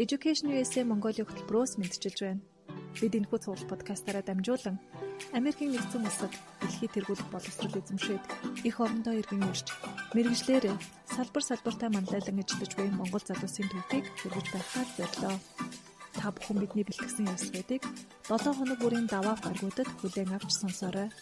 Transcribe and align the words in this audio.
Education 0.00 0.48
USA 0.56 0.80
Mongolia 0.88 1.28
хөтөлбөрөөс 1.28 1.76
мэдчилж 1.76 2.18
байна. 2.24 2.40
Бид 2.96 3.12
энэхүү 3.20 3.36
цуглал 3.44 3.68
подкастаараа 3.68 4.24
дамжуулан 4.24 4.80
Америкийн 5.36 5.76
нэгдсэн 5.76 6.08
улсад 6.08 6.32
дэлхийд 6.64 6.96
тэргуулах 6.96 7.28
боловсрол 7.28 7.76
эзэмшээд 7.76 8.24
их 8.64 8.80
орондоо 8.80 9.12
иргэн 9.20 9.44
ирж 9.44 9.68
мэрэгжлэр 10.16 10.72
салбар 11.04 11.44
салбартаа 11.44 11.92
манлайлан 11.92 12.40
ажиллаж 12.40 12.72
буй 12.80 12.88
Монгол 12.96 13.20
залуусын 13.28 13.68
төвхийг 13.68 14.06
хэрэгж 14.24 14.48
байхаар 14.56 14.88
зорилоо. 14.96 15.36
Та 16.16 16.32
бүхэн 16.32 16.58
бидний 16.64 16.84
бэлтгэсэн 16.88 17.28
явсуудыг 17.36 17.84
7 18.24 18.56
хоног 18.56 18.80
бүрийн 18.80 19.04
даваа 19.04 19.36
гаргуудад 19.36 19.88
хүлээн 20.00 20.32
авч 20.32 20.48
сонсоорой. 20.56 21.12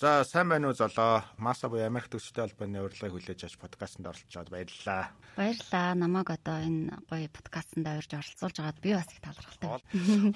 За 0.00 0.24
сайн 0.24 0.48
байна 0.48 0.68
уу 0.68 0.72
золоо. 0.72 1.20
Маса 1.36 1.68
буюу 1.68 1.84
Америк 1.84 2.08
төгсөлтэй 2.08 2.48
холбооны 2.48 2.80
урилгыг 2.80 3.12
хүлээж 3.12 3.44
авч 3.44 3.60
подкастт 3.60 4.00
оролцож 4.00 4.32
байгаад 4.32 4.48
баярлалаа. 4.48 5.12
Баярлалаа. 5.36 5.92
Намайг 5.92 6.28
одоо 6.32 6.56
энэ 6.56 7.04
гоё 7.04 7.28
подкастт 7.28 7.76
урьж 7.76 8.08
оролцуулж 8.16 8.56
байгаад 8.64 8.80
би 8.80 8.96
бас 8.96 9.12
их 9.12 9.20
талархалтай. 9.20 9.68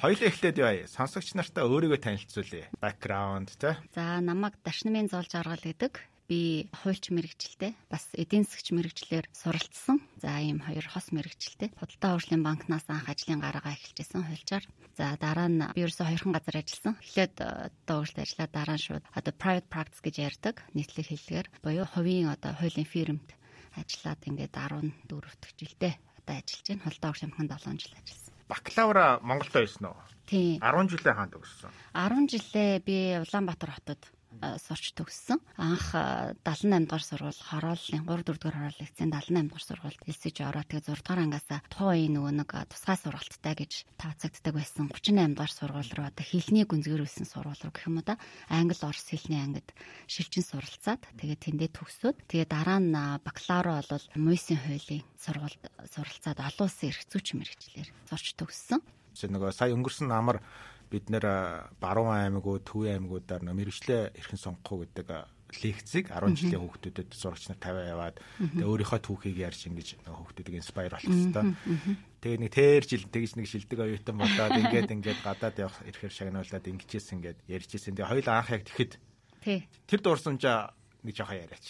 Хоёулаа 0.04 0.28
эхлээд 0.28 0.60
яа. 0.60 0.84
Сонсогч 0.84 1.32
нартаа 1.32 1.64
өөрийгөө 1.64 1.96
танилцуулъя. 1.96 2.68
Background 2.76 3.56
тэ. 3.56 3.80
За 3.96 4.20
намайг 4.20 4.60
Дашнамын 4.60 5.08
зоолж 5.08 5.32
аргал 5.32 5.64
гэдэг 5.64 5.96
би 6.28 6.70
хуульч 6.72 7.12
мэрэгчлээ 7.12 7.72
бас 7.92 8.08
эдийн 8.16 8.48
засгч 8.48 8.72
мэрэгчлэр 8.72 9.28
суралцсан. 9.32 10.00
За 10.16 10.40
ийм 10.40 10.64
хоёр 10.64 10.86
хос 10.88 11.12
мэрэгчлээ. 11.12 11.76
Худалдаа 11.76 12.10
хөгжлийн 12.16 12.42
банкнаас 12.44 12.88
анх 12.88 13.08
ажлын 13.12 13.44
гарагаа 13.44 13.76
эхэлжсэн 13.76 14.24
хуульчаар. 14.24 14.64
За 14.96 15.16
дараа 15.20 15.48
нь 15.52 15.60
би 15.76 15.84
ерөөсө 15.84 16.08
хоёрхан 16.08 16.32
газар 16.32 16.56
ажилласан. 16.62 16.94
Эхлээд 17.02 17.34
одоо 17.40 17.96
хөгжил 18.00 18.24
ажиллаа 18.24 18.48
дараа 18.48 18.76
нь 18.80 18.84
шууд 18.84 19.04
одоо 19.12 19.32
private 19.36 19.68
practice 19.68 20.00
гэж 20.00 20.14
ярьдаг 20.22 20.56
нийтлэг 20.72 21.06
хэллэгээр 21.12 21.48
буюу 21.60 21.86
хувийн 21.92 22.32
одоо 22.32 22.52
хуулийн 22.56 22.88
фирмд 22.88 23.28
ажиллаад 23.76 24.20
ингээд 24.24 24.54
14 24.54 24.92
дэх 25.10 25.52
жилдээ 25.60 25.94
одоо 26.24 26.34
ажиллаж 26.40 26.66
байна. 26.68 26.84
Худалдаа 26.88 27.10
банкнд 27.12 27.52
7 27.52 27.82
жил 27.82 27.94
ажилласан. 28.00 28.34
Бакалавра 28.48 29.06
Монголд 29.20 29.52
байсан 29.52 29.84
уу? 29.88 29.98
Тийм. 30.26 30.60
10 30.60 30.88
жилээ 30.88 31.14
хаанд 31.16 31.36
өгсөн. 31.36 31.70
10 31.92 32.32
жилээ 32.32 32.72
би 32.80 32.96
Улаанбаатар 33.20 33.72
хотод 33.76 34.00
сурч 34.40 34.94
төгссөн. 34.98 35.38
Анх 35.58 35.94
78 35.94 36.88
дугаар 36.88 37.04
сургууль 37.04 37.42
хорооллын 37.48 38.02
3 38.06 38.24
4 38.24 38.38
дугаар 38.38 38.56
хороол 38.56 38.78
лекцийн 38.80 39.10
78 39.12 39.48
дугаар 39.48 39.66
сургуульд 39.68 40.02
элсэж 40.08 40.36
ороод 40.42 40.68
тэгээ 40.68 40.88
6 40.90 41.02
дугаар 41.04 41.22
ангаас 41.24 41.48
тухайн 41.70 42.12
нөгөө 42.14 42.32
нэг 42.40 42.50
тусгай 42.70 42.96
сургалттай 42.98 43.54
гэж 43.54 43.72
тооцогддог 44.00 44.54
байсан 44.54 44.88
38 44.90 45.34
дугаар 45.34 45.52
сургууль 45.54 45.92
руу 45.94 46.06
одоо 46.08 46.24
хэлний 46.24 46.64
гүнзгийрүүлсэн 46.64 47.26
сургууль 47.28 47.62
руу 47.62 47.72
гэх 47.72 47.88
юм 47.88 47.98
уу 48.00 48.06
да 48.06 48.18
англи 48.48 48.78
орос 48.80 49.06
хэлний 49.08 49.40
ангид 49.40 49.68
шилжин 50.10 50.44
суралцаад 50.44 51.02
тэгээ 51.18 51.38
тэндээ 51.38 51.70
төгсөөд 51.72 52.16
тэгээ 52.28 52.48
дараа 52.48 52.80
нь 52.80 52.94
бакалавр 53.24 53.86
бол 53.88 54.06
муйсын 54.18 54.58
хуулийн 54.60 55.04
сургуульд 55.18 55.62
суралцаад 55.88 56.38
олон 56.40 56.66
улсын 56.68 56.90
эрх 56.92 57.02
зүйч 57.08 57.26
мэрэгчлэр 57.38 57.88
сурч 58.08 58.36
төгссөн. 58.36 58.80
Нөгөө 59.14 59.54
сая 59.54 59.70
өнгөрсөн 59.72 60.10
намар 60.10 60.42
бид 60.94 61.10
нэр 61.10 61.26
баруун 61.82 62.14
аймагуд, 62.14 62.62
төвийн 62.62 63.02
аймагуудаар 63.02 63.42
мэрэгчлээ 63.42 64.14
эрхэн 64.14 64.38
сонгох 64.38 64.86
гэдэг 64.86 65.26
лекцийг 65.62 66.10
10 66.10 66.34
жилийн 66.34 66.62
хүүхдүүдэд 66.62 67.14
зурагч 67.14 67.46
нар 67.46 67.60
тавиа 67.62 67.94
яваад 67.94 68.16
тэгээ 68.18 68.66
өөрийнхөө 68.66 69.00
түүхийг 69.02 69.38
ярьж 69.38 69.70
ингэж 69.70 69.88
хүүхдүүдийг 70.02 70.58
инспайр 70.58 70.90
болох 70.90 71.06
хэрэгтэй. 71.06 71.44
Тэгээ 72.22 72.40
нэг 72.42 72.50
тэр 72.50 72.82
жил 72.82 73.06
тэгж 73.06 73.32
нэг 73.38 73.46
шилдэг 73.46 73.78
оюутан 73.78 74.16
болоод 74.18 74.58
ингээд 74.58 74.90
ингээд 74.90 75.20
гадаад 75.22 75.56
явах 75.62 75.78
ирэхээр 75.86 76.14
шагнуулаад 76.14 76.64
ингэжсэн 76.64 77.14
ингээд 77.22 77.38
ярьжсэн. 77.46 77.94
Тэгээ 77.94 78.10
хоёул 78.10 78.28
анх 78.34 78.50
яг 78.50 78.62
тэгэхэд 78.66 78.92
тэр 79.86 80.00
дурсамжаа 80.02 80.74
нэг 81.04 81.14
жоохон 81.14 81.38
яриач. 81.44 81.66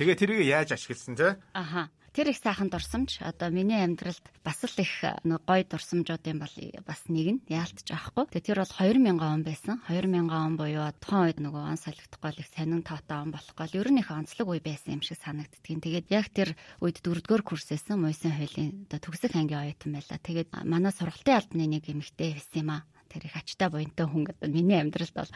Тэгээ 0.00 0.16
тэрийг 0.16 0.40
яаж 0.48 0.72
ашигласан 0.74 1.14
те? 1.14 1.36
Аха. 1.52 1.92
Тэр 2.14 2.30
их 2.30 2.38
сайхан 2.38 2.70
дурсамж 2.70 3.18
одоо 3.26 3.50
миний 3.50 3.82
амьдралд 3.82 4.22
бас 4.46 4.62
л 4.62 4.78
их 4.78 5.02
гоё 5.02 5.64
дурсамжуудын 5.66 6.38
бол 6.38 6.54
бас 6.86 7.02
нэг 7.10 7.26
нь 7.26 7.40
яалтж 7.50 7.90
авахгүй. 7.90 8.30
Тэгээ 8.30 8.54
тэр 8.54 8.58
бол 8.62 8.70
2000 8.70 9.18
он 9.18 9.42
байсан. 9.42 9.82
2000 9.90 10.30
он 10.30 10.54
буюу 10.54 10.94
тухайн 11.02 11.34
үед 11.34 11.42
нөгөө 11.42 11.62
он 11.74 11.74
солигдохгүй 11.74 12.38
их 12.38 12.46
сонин 12.54 12.86
тоотой 12.86 13.18
он 13.18 13.34
болохгүй. 13.34 13.66
Ер 13.74 13.90
нь 13.90 13.98
их 13.98 14.14
онцлог 14.14 14.46
үе 14.46 14.62
байсан 14.62 14.94
юм 14.94 15.02
шиг 15.02 15.18
санагддгийн. 15.26 15.82
Тэгээд 15.82 16.06
яг 16.14 16.30
тэр 16.30 16.54
үед 16.78 17.02
дөрөвдүгээр 17.02 17.42
курсээсэн 17.42 17.98
муйсын 17.98 18.30
хуулийн 18.30 18.86
одоо 18.86 18.98
төгсөх 19.02 19.34
ангийн 19.34 19.74
оюутан 19.74 19.98
байлаа. 19.98 20.18
Тэгээд 20.22 20.50
манай 20.62 20.94
сургалтын 20.94 21.34
албаны 21.34 21.66
нэг 21.66 21.90
эмэгтэй 21.90 22.38
байсан 22.38 22.62
юм 22.62 22.70
аа. 22.78 22.86
Тэр 23.10 23.26
их 23.26 23.34
ачтай 23.34 23.66
буянтай 23.74 24.06
хүн 24.06 24.22
гэдэг 24.30 24.54
миний 24.54 24.78
амьдралд 24.78 25.14
бол 25.18 25.30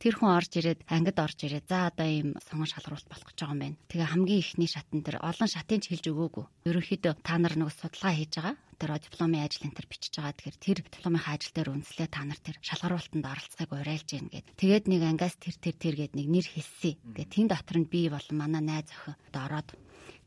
тэр 0.00 0.16
хүн 0.16 0.32
орж 0.32 0.52
ирээд 0.56 0.80
ангид 0.88 1.18
орж 1.20 1.38
ирээд 1.44 1.68
за 1.68 1.92
одоо 1.92 2.08
ийм 2.08 2.28
сонгон 2.40 2.72
шалгаруулалт 2.72 3.12
болох 3.12 3.28
гэж 3.28 3.38
байгаа 3.38 3.52
юм 3.52 3.60
байна. 3.60 3.80
Тэгээ 3.92 4.10
хамгийн 4.16 4.40
ихний 4.40 4.70
шатн 4.72 5.04
дээр 5.04 5.20
олон 5.20 5.48
шатын 5.52 5.80
ч 5.84 5.92
хэлж 5.92 6.06
өгөөгүй. 6.08 6.44
Ерөнхийдөө 6.64 7.12
та 7.20 7.36
нар 7.36 7.54
нэг 7.60 7.68
судалгаа 7.68 8.16
хийж 8.16 8.32
байгаа 8.40 8.56
тэр 8.80 8.96
дипломын 8.96 9.44
ажил 9.44 9.68
энэ 9.68 9.76
төр 9.76 9.88
бичиж 9.92 10.14
байгаа. 10.16 10.32
Тэгэхээр 10.40 10.56
тэр 10.56 10.78
дипломынхаа 10.88 11.36
ажил 11.36 11.52
дээр 11.52 11.68
үнслээ 11.76 12.08
та 12.08 12.24
нар 12.24 12.40
тэр 12.40 12.56
шалгаруулалтанд 12.64 13.28
оролцохыг 13.28 13.70
уриалж 13.76 14.08
гин 14.08 14.32
гэд. 14.32 14.46
Тэгээд 14.56 14.84
нэг 14.88 15.02
ангиас 15.04 15.36
тэр 15.36 15.56
тэр 15.60 15.76
тэр 15.76 15.94
гэд 16.00 16.12
нэг 16.16 16.26
нэр 16.32 16.46
хэлсэн. 16.48 16.96
Тэгээд 16.96 17.28
тэн 17.36 17.46
дотор 17.52 17.76
нь 17.76 17.90
би 17.92 18.08
болон 18.08 18.36
манай 18.40 18.64
найз 18.64 18.88
охин 18.88 19.20
ороод 19.36 19.68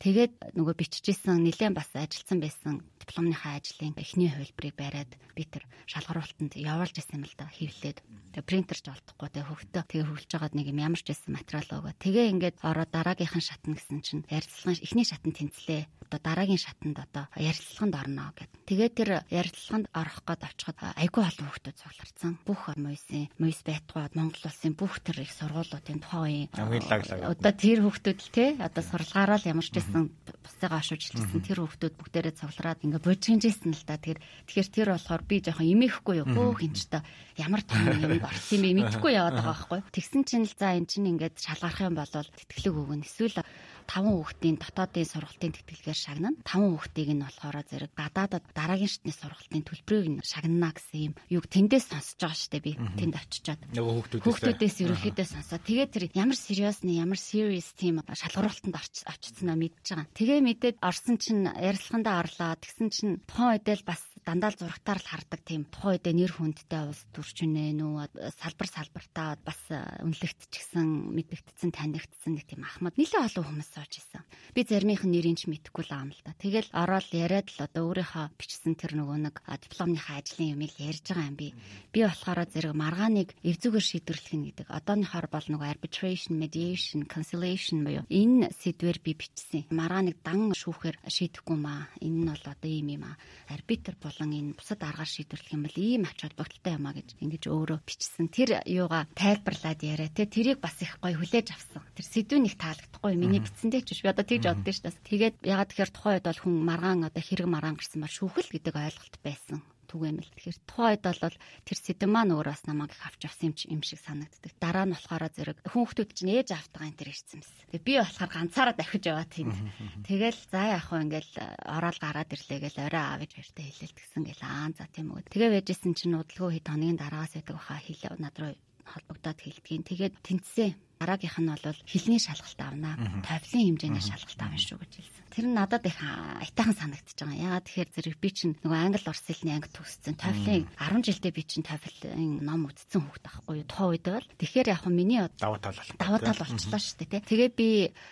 тэгээд 0.01 0.57
нөгөө 0.57 0.75
биччихсэн 0.79 1.43
нэлээд 1.43 1.77
бас 1.77 1.89
ажилласан 1.93 2.39
байсан 2.41 2.73
дипломныхаа 3.03 3.59
ажлын 3.59 3.93
эхний 3.99 4.31
хувилбарыг 4.31 4.75
бариад 4.79 5.11
би 5.35 5.43
тэр 5.43 5.63
шалгаруулалтанд 5.91 6.55
явуулж 6.55 6.95
исэн 6.97 7.27
л 7.27 7.35
да 7.37 7.51
хевлээд 7.51 7.99
тэгээ 8.33 8.49
принтерч 8.49 8.85
олдохгүй 8.87 9.29
тэгээ 9.29 9.49
хөвгтөө 9.49 9.83
тэгээ 9.83 10.07
хөвлөж 10.07 10.31
байгаад 10.31 10.55
нэг 10.55 10.67
юм 10.71 10.79
ямарч 10.81 11.07
исэн 11.11 11.35
материал 11.35 11.69
өгөө 11.77 11.93
тэгээ 11.99 12.31
ингээд 12.33 12.55
ороо 12.63 12.87
дараагийнхан 12.87 13.43
шатна 13.43 13.75
гэсэн 13.75 13.99
чинь 14.01 14.23
ярилцлагын 14.31 14.83
эхний 14.83 15.07
шатанд 15.07 15.35
тэнцлээ 15.37 15.81
одоо 16.13 16.21
дараагийн 16.21 16.61
шатанд 16.61 16.97
одоо 17.01 17.25
ярилцлаганд 17.33 17.95
орно 17.97 18.29
гэд 18.37 18.51
тэгээ 18.69 18.89
тэр 18.93 19.09
ярилцлаганд 19.33 19.89
орох 19.97 20.21
гээд 20.21 20.41
очиход 20.45 20.77
айгүй 20.93 21.23
олон 21.25 21.47
хөвгтөө 21.49 21.73
цугларсан 21.73 22.33
бүх 22.45 22.61
муйсын 22.77 23.33
муйс 23.41 23.65
байтугай 23.65 24.13
Монгол 24.13 24.45
улсын 24.45 24.77
бүх 24.77 25.01
тэр 25.01 25.25
их 25.25 25.33
сургуулиудын 25.33 25.99
тухайн 26.05 26.53
үеийн 26.53 27.25
одоо 27.25 27.53
тэр 27.57 27.79
хөвгтүүд 27.81 28.19
л 28.21 28.29
те 28.29 28.45
одоо 28.61 28.83
сурлагаараа 28.85 29.41
л 29.41 29.49
ямарч 29.49 29.73
исэн 29.73 30.13
бусдыгаа 30.45 30.85
ашиглажсэн 30.85 31.41
тэр 31.41 31.65
хөвгтүүд 31.65 31.97
бүгдээрээ 31.97 32.37
цуглараад 32.37 32.85
ингээ 32.85 33.01
бужигжсэн 33.01 33.73
л 33.73 33.83
да. 33.89 33.97
Тэгэхээр 33.97 34.19
тэгэхээр 34.45 34.69
тэр 34.69 34.89
болохоор 34.93 35.23
би 35.25 35.35
жоохон 35.41 35.71
имээхгүй 35.73 36.15
юу. 36.21 36.27
Хөөх 36.29 36.61
энэ 36.61 36.77
ч 36.77 36.81
та 36.91 37.01
ямар 37.39 37.63
том 37.65 37.79
юм 37.89 38.21
орсон 38.21 38.61
юм 38.61 38.77
мэдэхгүй 38.83 39.11
яваад 39.17 39.39
байгаа 39.41 39.49
байхгүй. 39.49 39.79
Тэгсэн 39.89 40.21
чинь 40.27 40.45
л 40.45 40.53
за 40.53 40.77
эн 40.77 40.85
чинь 40.85 41.09
ингээд 41.09 41.35
шалгарах 41.39 41.79
юм 41.81 41.95
бол 41.97 42.11
тэтгэлэг 42.11 42.75
өгнө. 42.75 43.07
Эсвэл 43.07 43.39
5 43.85 44.07
хүүхдийн 44.07 44.57
дотоодын 44.59 45.07
сургалтын 45.07 45.53
тэтгэлгээр 45.53 45.99
шагнана. 45.99 46.37
5 46.43 46.73
хүүхдийг 46.73 47.09
нь 47.13 47.23
болохоор 47.23 47.57
зэрэг 47.67 47.91
гадаадад 47.97 48.43
дараагийн 48.53 48.91
шатны 48.91 49.13
сургалтын 49.13 49.63
төлбөрийг 49.63 50.07
нь 50.09 50.23
шагнана 50.23 50.71
гэсэн 50.73 50.99
юм. 51.11 51.13
Юг 51.29 51.45
тэндээс 51.49 51.85
сонсож 51.91 52.19
байгаа 52.21 52.37
штэ 52.37 52.59
би. 52.63 52.71
Тэнд 52.75 53.15
очичоод. 53.17 53.61
Хүүхдүүдээс 53.73 54.75
ерөөхдөө 54.85 55.27
сонсоо. 55.27 55.59
Тэгээд 55.59 55.91
тэр 55.93 56.03
ямар 56.13 56.37
сериусны 56.37 56.93
ямар 56.95 57.19
serious 57.19 57.73
тийм 57.73 57.99
шалгаруултанд 58.03 58.75
очицсноо 58.77 59.55
мэдж 59.57 59.85
байгаа. 59.89 60.07
Тэгээ 60.13 60.39
мэдээд 60.43 60.77
орсон 60.83 61.17
чинь 61.17 61.49
ярилцлагандаа 61.49 62.21
орлоо. 62.21 62.53
Тэгсэн 62.59 62.87
чинь 62.93 63.13
тухайн 63.25 63.57
үедээ 63.57 63.75
л 63.81 63.87
бас 63.89 64.01
дандаа 64.25 64.51
зурагтаар 64.55 64.99
л 64.99 65.09
хардаг 65.11 65.41
тийм 65.43 65.67
тухайн 65.67 65.99
үедээ 65.99 66.15
нэр 66.15 66.31
хүндтэй 66.33 66.81
улс 66.89 67.03
төрчнээ 67.13 67.75
нүү 67.77 68.07
салбар 68.39 68.69
салбартаа 68.71 69.29
бас 69.43 69.61
үнэлэгдчихсэн 69.69 70.87
мэдэгдсэн 71.13 71.69
танигдсан 71.75 72.39
нэг 72.39 72.47
тийм 72.47 72.63
ахмад 72.63 72.95
нэлээ 72.95 73.27
олон 73.27 73.43
хүмүүс 73.43 73.69
сууж 73.75 73.93
исэн. 73.99 74.23
Би 74.55 74.63
заримынх 74.63 75.03
нь 75.03 75.13
нэрийг 75.13 75.37
ч 75.39 75.51
мэдэхгүй 75.51 75.83
л 75.87 75.93
аам 75.93 76.09
л 76.15 76.21
да. 76.23 76.31
Тэгэл 76.39 76.71
ороод 76.71 77.09
яриад 77.11 77.47
л 77.51 77.59
одоо 77.67 77.91
өөрийнхөө 77.91 78.25
бичсэн 78.39 78.73
тэр 78.79 78.95
нөгөө 78.97 79.17
нэг 79.27 79.35
дипломныхаа 79.43 80.23
ажлын 80.23 80.55
юмыг 80.55 80.73
ярьж 80.79 81.03
байгаа 81.03 81.27
юм 81.27 81.37
би. 81.37 81.47
Би 81.91 81.99
болохоор 82.07 82.47
зэрэг 82.47 82.73
маргааныг 82.73 83.29
эвзүүгээр 83.43 83.85
шийдвэрлэх 83.85 84.33
нь 84.33 84.45
гэдэг. 84.49 84.67
Одооныхоор 84.71 85.27
бол 85.27 85.47
нөгөө 85.51 85.67
arbitration, 85.67 86.39
mediation, 86.39 87.03
conciliation 87.09 87.83
буюу 87.83 88.05
энэ 88.07 88.53
сэдвэр 88.55 88.97
би 89.03 89.11
бичсэн. 89.17 89.67
Маргааныг 89.73 90.21
дан 90.23 90.53
шүүхээр 90.53 91.01
шийдэхгүй 91.05 91.57
маа. 91.57 91.89
Энэ 91.99 92.17
нь 92.23 92.29
бол 92.31 92.45
одоо 92.47 92.69
ийм 92.69 92.87
юм 92.95 93.03
аа. 93.09 93.17
Арбитр 93.49 93.97
болон 94.13 94.29
энэ 94.37 94.53
бусад 94.53 94.85
аргаар 94.85 95.09
шийдвэрлэх 95.09 95.49
юм 95.57 95.65
бол 95.65 95.77
ийм 95.81 96.05
ач 96.05 96.21
холбогдолтой 96.21 96.73
юм 96.77 96.85
а 96.85 96.93
гэж 96.93 97.09
ингэж 97.17 97.43
өөрөө 97.49 97.79
бичсэн. 97.81 98.29
Тэр 98.29 98.61
юугаа 98.69 99.09
тайлбарлаад 99.17 99.81
яриа 99.81 100.13
те 100.13 100.29
тэрийг 100.29 100.61
бас 100.61 100.77
их 100.85 101.01
гоё 101.01 101.17
хүлээж 101.17 101.49
авсан. 101.49 101.81
Тэр 101.97 102.05
сэдвүү 102.05 102.39
нэг 102.45 102.55
таалагдахгүй 102.61 103.13
миний 103.17 103.41
бичсэндээ 103.41 103.81
ч 103.81 103.97
биш 103.97 104.01
би 104.05 104.13
одоо 104.13 104.21
тэгж 104.21 104.45
боддоо 104.53 104.73
ш. 104.77 104.85
Тэгээд 104.85 105.35
ягаад 105.41 105.69
тэгэхээр 105.73 105.89
тухайн 105.89 106.15
үед 106.21 106.27
бол 106.29 106.41
хүн 106.45 106.55
маргаан 106.61 107.09
одоо 107.09 107.23
хэрэг 107.25 107.49
маргаан 107.49 107.81
гарсан 107.81 108.05
ба 108.05 108.09
шүүхэл 108.13 108.53
гэдэг 108.53 108.75
ойлголт 108.77 109.17
байсан 109.25 109.65
түгээмэл. 109.87 110.31
Тэгэхээр 110.33 110.59
тухайн 110.67 110.91
үед 110.97 111.03
бол 111.03 111.37
тэр 111.67 111.77
сэдв 111.77 112.09
маань 112.09 112.33
өөрөө 112.35 112.53
бас 112.53 112.63
намайг 112.67 112.91
их 112.95 113.03
авч 113.03 113.21
авсан 113.27 113.53
юм 113.53 113.81
шиг 113.83 113.99
санагддаг. 114.03 114.51
Дараа 114.59 114.85
нь 114.87 114.95
болохоор 114.95 115.23
зэрэг 115.31 115.57
хүүхдүүд 115.67 116.11
чинь 116.13 116.33
ээж 116.33 116.49
автгаа 116.55 116.87
энэ 116.87 116.99
төр 116.99 117.09
ирсэн 117.11 117.39
мэс. 117.39 117.51
Тэгээ 117.71 117.87
би 117.87 117.93
болохоор 117.99 118.31
ганцаараа 118.31 118.75
дахиж 118.75 119.03
яваа 119.07 119.27
тийм. 119.27 119.49
Тэгэл 120.07 120.39
за 120.51 120.61
яах 120.77 120.87
вэ 120.91 120.97
ингээл 121.03 121.33
ороод 121.67 121.97
гараад 121.99 122.33
ирлээ 122.33 122.59
гэл 122.63 122.85
орой 122.87 123.03
аав 123.03 123.19
гэж 123.23 123.31
хоёртой 123.37 123.65
хэлэл 123.67 123.97
тэгсэн 123.97 124.23
гэл 124.27 124.43
аа 124.43 124.69
за 124.73 124.85
тийм 124.91 125.07
үү. 125.11 125.27
Тэгээ 125.31 125.51
байжсэн 125.59 125.93
чинь 125.93 126.17
удалгүй 126.19 126.59
хэд 126.59 126.67
хоногийн 126.69 126.99
дараагаас 126.99 127.33
байдаг 127.35 127.55
баха 127.57 127.77
хэл 127.79 128.03
над 128.19 128.35
руу 128.39 128.53
холбогдоод 128.83 129.39
хэлдгийн. 129.39 129.83
Тэгээд 129.87 130.15
тэнцсэн 130.23 130.75
дараагийнх 130.99 131.39
нь 131.39 131.51
бол 131.51 131.79
хилний 131.87 132.19
шалгалт 132.19 132.59
авна. 132.59 132.99
Тавлын 133.23 133.75
хэмжээний 133.75 134.03
шалгалт 134.03 134.39
авна 134.43 134.59
шүү 134.59 134.77
гэж 134.79 134.91
хэлсэн. 134.99 135.22
Тэр 135.33 135.49
нь 135.49 135.57
надад 135.57 135.81
их 135.89 135.97
айтайхан 135.97 136.77
санагдчихж 136.77 137.25
байгаа. 137.25 137.57
Яагаад 137.57 137.65
тэгэхээр 137.65 137.89
зэрэг 137.89 138.17
би 138.21 138.29
чинь 138.29 138.53
нөгөө 138.61 138.79
англи 138.85 139.09
орс 139.09 139.25
хэлний 139.25 139.57
анги 139.57 139.69
төгссөн. 139.73 140.13
TOEFL-ийн 140.13 140.69
10 140.77 141.01
жилдээ 141.09 141.33
би 141.33 141.41
чинь 141.41 141.65
TOEFL-ийн 141.65 142.45
ном 142.45 142.69
үзсэн 142.69 143.01
хүүхд 143.01 143.25
байхгүй 143.25 143.55
юу? 143.57 143.65
Тухайн 143.65 143.89
үед 143.97 144.05
бол. 144.13 144.29
Тэгэхээр 144.37 144.69
яг 144.69 144.85
хөө 144.85 144.93
миний 144.93 145.25
даваа 145.41 145.57
тал 145.57 145.73
бол 145.73 145.89
даваа 145.97 146.21
тал 146.21 146.37
болчихлоо 146.37 146.77
шүү 146.77 146.97
дээ. 147.09 147.25
Тэгээд 147.25 147.53
би 147.57 147.69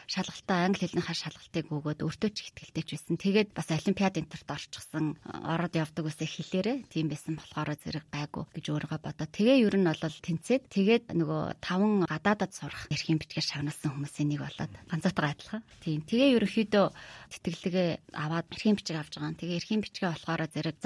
шалгалтаа 0.10 0.58
англи 0.66 0.82
хэлнийхаа 0.90 1.14
шалгалтыг 1.14 1.66
өгөөд 1.70 2.00
өөртөө 2.02 2.30
ч 2.34 2.38
ихтгэлтэй 2.42 2.84
ч 2.90 2.90
байсан. 2.98 3.16
Тэгээд 3.22 3.50
бас 3.54 3.70
олимпиад 3.70 4.18
энтерт 4.18 4.50
орчихсан. 4.50 5.06
Ороод 5.22 5.78
явдаг 5.78 6.10
үсэ 6.10 6.26
хэлээрээ 6.26 6.90
тийм 6.90 7.06
байсан 7.14 7.38
болохоор 7.38 7.78
зэрэг 7.78 8.10
гайгүй 8.10 8.50
гэж 8.50 8.66
өөрийгөө 8.66 8.98
бодоо. 8.98 9.28
Тэгээ 9.30 9.62
ер 9.62 9.76
нь 9.78 9.86
бол 9.86 10.18
тэнцээд 10.26 10.64
тэгээд 10.74 11.06
нөгөө 11.14 11.62
таван 11.62 12.10
гадаадад 12.10 12.50
сурах 12.50 12.90
эрхийн 12.90 13.22
бичгээр 13.22 13.46
шагналсан 13.46 13.94
хүмүүсийн 13.94 14.30
нэг 14.34 14.42
болоод 14.42 14.74
ганцаатайгаа 14.90 15.34
адилхан. 15.38 15.62
Тийм. 15.86 16.02
Тэгээ 16.10 16.42
ерөөхдөө 16.42 16.86
тэтгэлгээ 17.32 17.90
аваад 18.14 18.48
эрхийн 18.52 18.78
бичиг 18.78 18.98
авч 19.00 19.14
байгаа. 19.18 19.40
Тэгээ 19.40 19.60
эрхийн 19.62 19.82
бичгээ 19.84 20.10
болохоор 20.12 20.42
зэрэг 20.52 20.78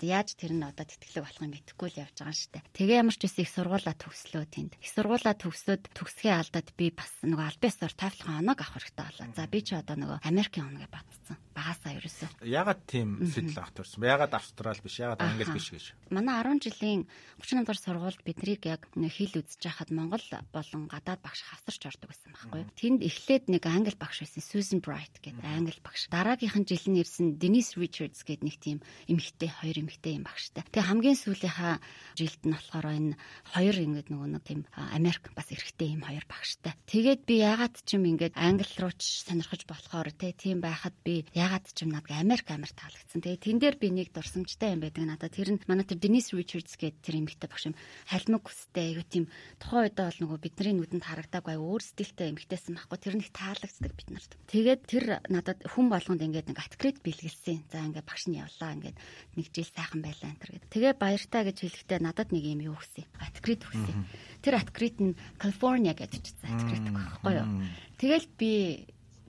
яаж 0.00 0.28
тэр 0.38 0.52
нь 0.56 0.64
одоо 0.64 0.84
тэтгэлэг 0.86 1.22
болох 1.24 1.40
юм 1.44 1.52
мэдэхгүй 1.52 1.88
л 1.92 2.00
явж 2.04 2.16
байгаа 2.20 2.36
шүү 2.36 2.50
дээ. 2.56 2.66
Тэгээ 2.76 3.00
ямар 3.00 3.16
ч 3.16 3.22
үсэн 3.28 3.42
их 3.44 3.50
сургуулаа 3.50 3.94
төгслөө 4.00 4.44
тэнд. 4.50 4.72
Их 4.80 4.90
сургуулаа 4.90 5.34
төгсөөд 5.36 5.82
төгсгөө 5.92 6.32
алдаад 6.34 6.68
би 6.78 6.86
бас 6.94 7.12
нөгөө 7.26 7.46
аль 7.46 7.60
биесээр 7.60 7.94
тавилхан 7.94 8.40
оног 8.40 8.58
авах 8.60 8.74
хэрэгтэй 8.80 9.04
болоо. 9.06 9.26
За 9.36 9.44
би 9.50 9.60
ч 9.60 9.68
одоо 9.76 9.96
нөгөө 9.98 10.18
Америкийн 10.24 10.66
оног 10.68 10.88
батцсан. 10.88 11.36
Багасаа 11.54 11.98
ерөөсөө. 11.98 12.46
Ягаад 12.46 12.80
тийм 12.86 13.18
сэтэл 13.26 13.58
авах 13.58 13.74
төрсөн? 13.74 14.06
Ягаад 14.06 14.32
Австрал 14.38 14.78
биш? 14.78 14.96
Ягаад 15.02 15.20
Англи 15.20 15.44
биш 15.50 15.68
гэж? 15.74 15.84
Манай 16.14 16.38
10 16.46 16.62
жилийн 16.62 17.00
38 17.42 17.66
дугаар 17.66 17.80
сургуульд 17.80 18.22
биднийг 18.26 18.62
яг 18.66 18.86
хэл 18.94 19.34
үзэж 19.42 19.62
хахад 19.62 19.90
Монгол 19.90 20.22
болон 20.52 20.86
гадаад 20.90 21.20
багш 21.22 21.42
хавсарч 21.46 21.86
ордог 21.86 22.10
байсан 22.10 22.30
байхгүй. 22.34 22.62
Тэнд 22.78 23.00
эхлээд 23.02 23.44
нэг 23.50 23.62
англи 23.66 23.94
багш 23.94 24.22
байсан 24.22 24.42
Susan 24.42 24.80
Bright 24.82 25.18
гэдэг 25.22 25.42
англи 25.42 25.80
багш. 25.82 26.10
Дараагийнхан 26.10 26.66
жил 26.66 26.86
нь 26.90 27.00
ирсэн 27.02 27.38
Denise 27.38 27.78
Richards 27.78 28.22
гэдэг 28.26 28.42
нэг 28.46 28.56
тийм 28.58 28.78
эмэгтэй 29.10 29.50
хоёр 29.50 29.76
эмэгтэй 29.86 30.18
юм 30.18 30.24
багштай. 30.26 30.62
Тэгээ 30.70 30.88
хамгийн 30.90 31.18
сүүлийнхаа 31.18 31.78
жилд 32.18 32.42
нь 32.46 32.54
болохоор 32.54 32.86
энэ 32.90 33.14
хоёр 33.54 33.76
ингэдэг 33.78 34.08
нөгөө 34.10 34.28
нэг 34.34 34.44
тийм 34.46 34.60
Америк 34.74 35.30
бас 35.34 35.48
эрэгтэй 35.50 35.94
юм 35.94 36.02
хоёр 36.06 36.24
багштай. 36.26 36.74
Тэгээд 36.90 37.20
би 37.26 37.34
ягаад 37.42 37.74
ч 37.86 37.96
юм 37.96 38.04
ингээд 38.10 38.34
англи 38.34 38.74
руу 38.82 38.92
ч 38.94 39.22
сонирхож 39.24 39.62
болохоор 39.66 40.10
тийм 40.14 40.60
байхад 40.60 40.94
би 41.04 41.24
ягаад 41.40 41.64
ч 41.72 41.88
юм 41.88 41.96
надад 41.96 42.20
Америк 42.20 42.52
амар 42.52 42.68
таалагдсан. 42.68 43.24
Тэгээ 43.24 43.40
тэн 43.40 43.58
дээр 43.58 43.76
би 43.80 43.88
нэг 43.88 44.12
дурсамжтай 44.12 44.76
юм 44.76 44.84
байдаг 44.84 45.04
надад. 45.08 45.32
Тэр 45.32 45.56
нь 45.56 45.62
манай 45.64 45.88
тэр 45.88 45.96
Denise 45.96 46.36
Richards 46.36 46.76
гэдэг 46.76 47.00
тэр 47.00 47.16
эмэгтэй 47.24 47.48
багш 47.48 47.64
юм. 47.72 47.78
Халмаг 48.04 48.44
хүстэй 48.44 48.92
айгу 48.92 49.04
тийм 49.08 49.24
тухайн 49.56 49.88
үедээ 49.88 50.06
бол 50.06 50.20
нөгөө 50.20 50.38
бидний 50.44 50.74
нүдэнд 50.76 51.08
харагдаагүй 51.08 51.56
өөр 51.56 51.82
стилтэй 51.82 52.28
эмэгтэйсэн 52.36 52.76
байхгүй. 52.76 52.98
Тэр 53.00 53.14
нэг 53.16 53.28
таалагддаг 53.32 53.92
бид 53.96 54.08
нарт. 54.12 54.32
Тэгээд 54.52 54.80
тэр 54.84 55.04
надад 55.32 55.58
хүн 55.64 55.86
болгонд 55.88 56.20
ингээд 56.20 56.48
нэг 56.52 56.58
аткрит 56.60 57.00
бэлгэлсэн. 57.00 57.72
За 57.72 57.80
ингээд 57.80 58.04
багш 58.04 58.24
нь 58.28 58.36
явлаа 58.36 58.70
ингээд 58.76 58.98
нэг 59.40 59.46
жил 59.48 59.70
сайхан 59.72 60.00
байлаа 60.04 60.28
энэ 60.28 60.40
төр. 60.44 60.52
Тэгээ 60.68 60.94
баяртай 61.00 61.42
гэж 61.48 61.56
хэлэхдээ 61.64 62.00
надад 62.04 62.28
нэг 62.30 62.44
юм 62.44 62.60
юу 62.68 62.76
өгсөн. 62.76 63.08
Аткрит 63.16 63.64
өгсөн. 63.64 64.04
Тэр 64.44 64.54
аткрит 64.60 64.98
нь 65.00 65.16
Калифорниа 65.40 65.96
гэдэг 65.96 66.20
чинь 66.20 66.44
аткрит 66.44 66.86
байхгүй 66.92 67.32
юу. 67.40 67.48
Тэгэл 67.96 68.28
би 68.36 68.52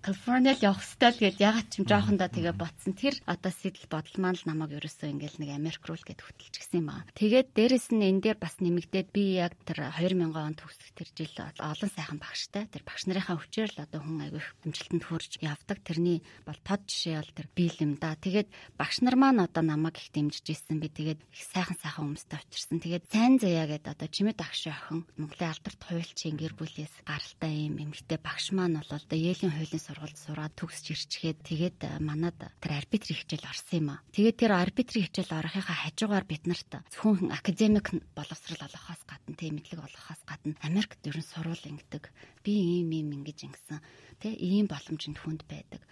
Калифорниад 0.01 0.65
явах 0.65 0.81
хэвэл 0.81 1.21
гээд 1.21 1.37
ягаад 1.37 1.67
ч 1.69 1.77
юм 1.77 1.85
жоохондоо 1.85 2.25
тэгээ 2.25 2.57
ботсон. 2.57 2.97
Тэр 2.97 3.21
одоо 3.29 3.53
сэтэл 3.53 3.85
бодол 3.85 4.17
маань 4.17 4.33
л 4.33 4.49
намайг 4.49 4.81
ерөөсөө 4.81 5.13
ингээл 5.13 5.37
нэг 5.37 5.49
Америк 5.53 5.85
руу 5.85 5.93
л 5.93 6.01
гээд 6.01 6.25
хөтөлж 6.25 6.55
гисэн 6.57 6.81
юм 6.81 6.89
аа. 6.89 7.05
Тэгээд 7.13 7.53
дээрэс 7.53 7.93
нь 7.93 8.09
энэ 8.09 8.21
дээр 8.25 8.37
бас 8.41 8.57
нэмэгдээд 8.57 9.13
би 9.13 9.37
яг 9.37 9.53
тэр 9.61 9.93
2000 9.93 10.33
он 10.33 10.57
төгсөх 10.57 10.89
тэр 10.97 11.09
жил 11.13 11.37
олон 11.37 11.89
сайхан 11.93 12.17
багштай. 12.17 12.65
Тэр 12.73 12.81
багш 12.81 13.05
нарынхаа 13.05 13.37
хүчээр 13.37 13.71
л 13.77 13.83
одоо 13.85 14.01
хүн 14.01 14.25
аягүй 14.25 14.41
их 14.41 14.49
амжилтанд 14.65 15.03
хүрч 15.05 15.31
явдаг. 15.37 15.77
Тэрний 15.85 16.25
бол 16.49 16.59
тод 16.65 16.81
жишээ 16.89 17.21
бол 17.21 17.33
тэр 17.37 17.47
биел 17.53 17.77
юм 17.85 17.93
да. 18.01 18.17
Тэгээд 18.17 18.49
багш 18.81 19.05
нар 19.05 19.21
маань 19.21 19.45
одоо 19.45 19.61
намайг 19.61 20.01
их 20.01 20.09
дэмжиж 20.09 20.49
ирсэн. 20.49 20.81
Би 20.81 20.89
тэгээд 20.89 21.21
их 21.29 21.45
сайхан 21.45 21.77
сайхан 21.77 22.09
хүмүүстэй 22.09 22.41
учирсан. 22.41 22.81
Тэгээд 22.81 23.05
сайн 23.05 23.37
заяа 23.37 23.69
гэдэг 23.69 23.93
одоо 23.93 24.09
чимэд 24.09 24.41
агш 24.41 24.65
охин 24.65 25.05
Монголын 25.21 25.53
алдарт 25.53 25.81
хуульчийн 25.85 26.41
гэр 26.41 26.57
бүлээс 26.57 27.05
гаралтай 27.05 27.69
юм 27.69 27.77
эмэгтэй 27.77 28.17
багш 28.17 28.49
маань 28.49 28.81
бол 28.81 28.97
одоо 28.97 29.17
Елийн 29.17 29.53
хуулийн 29.53 29.90
сургуульд 29.91 30.15
сураад 30.15 30.53
төгсч 30.55 30.95
ирчгээд 30.95 31.39
тэгээд 31.43 31.79
э, 31.83 31.99
манад 31.99 32.39
тэр 32.63 32.79
арбитрийн 32.79 33.19
хичээл 33.19 33.43
орсон 33.43 33.75
юм 33.75 33.89
аа. 33.91 33.99
Тэгээд 34.15 34.39
тэр 34.39 34.51
арбитрийн 34.55 35.05
хичээл 35.11 35.35
орохынхаа 35.35 35.77
хажуугаар 35.83 36.23
бид 36.31 36.47
нарт 36.47 36.71
зөвхөн 36.95 37.35
академик 37.35 37.91
боловсрал 38.15 38.63
олохоос 38.71 39.01
гадна 39.03 39.35
тийм 39.35 39.59
мэдлэг 39.59 39.83
олохоос 39.83 40.21
гадна 40.23 40.55
Америкт 40.63 41.03
ерөн 41.03 41.27
сурвал 41.27 41.67
ингэдэг. 41.67 42.07
Би 42.39 42.53
ийм 42.55 42.87
ийм 42.95 43.11
ингэж 43.19 43.51
ингэсэн. 43.51 43.83
Тэ 44.23 44.31
ийм 44.31 44.71
боломжинд 44.71 45.19
хүнд 45.19 45.43
байдаг 45.51 45.83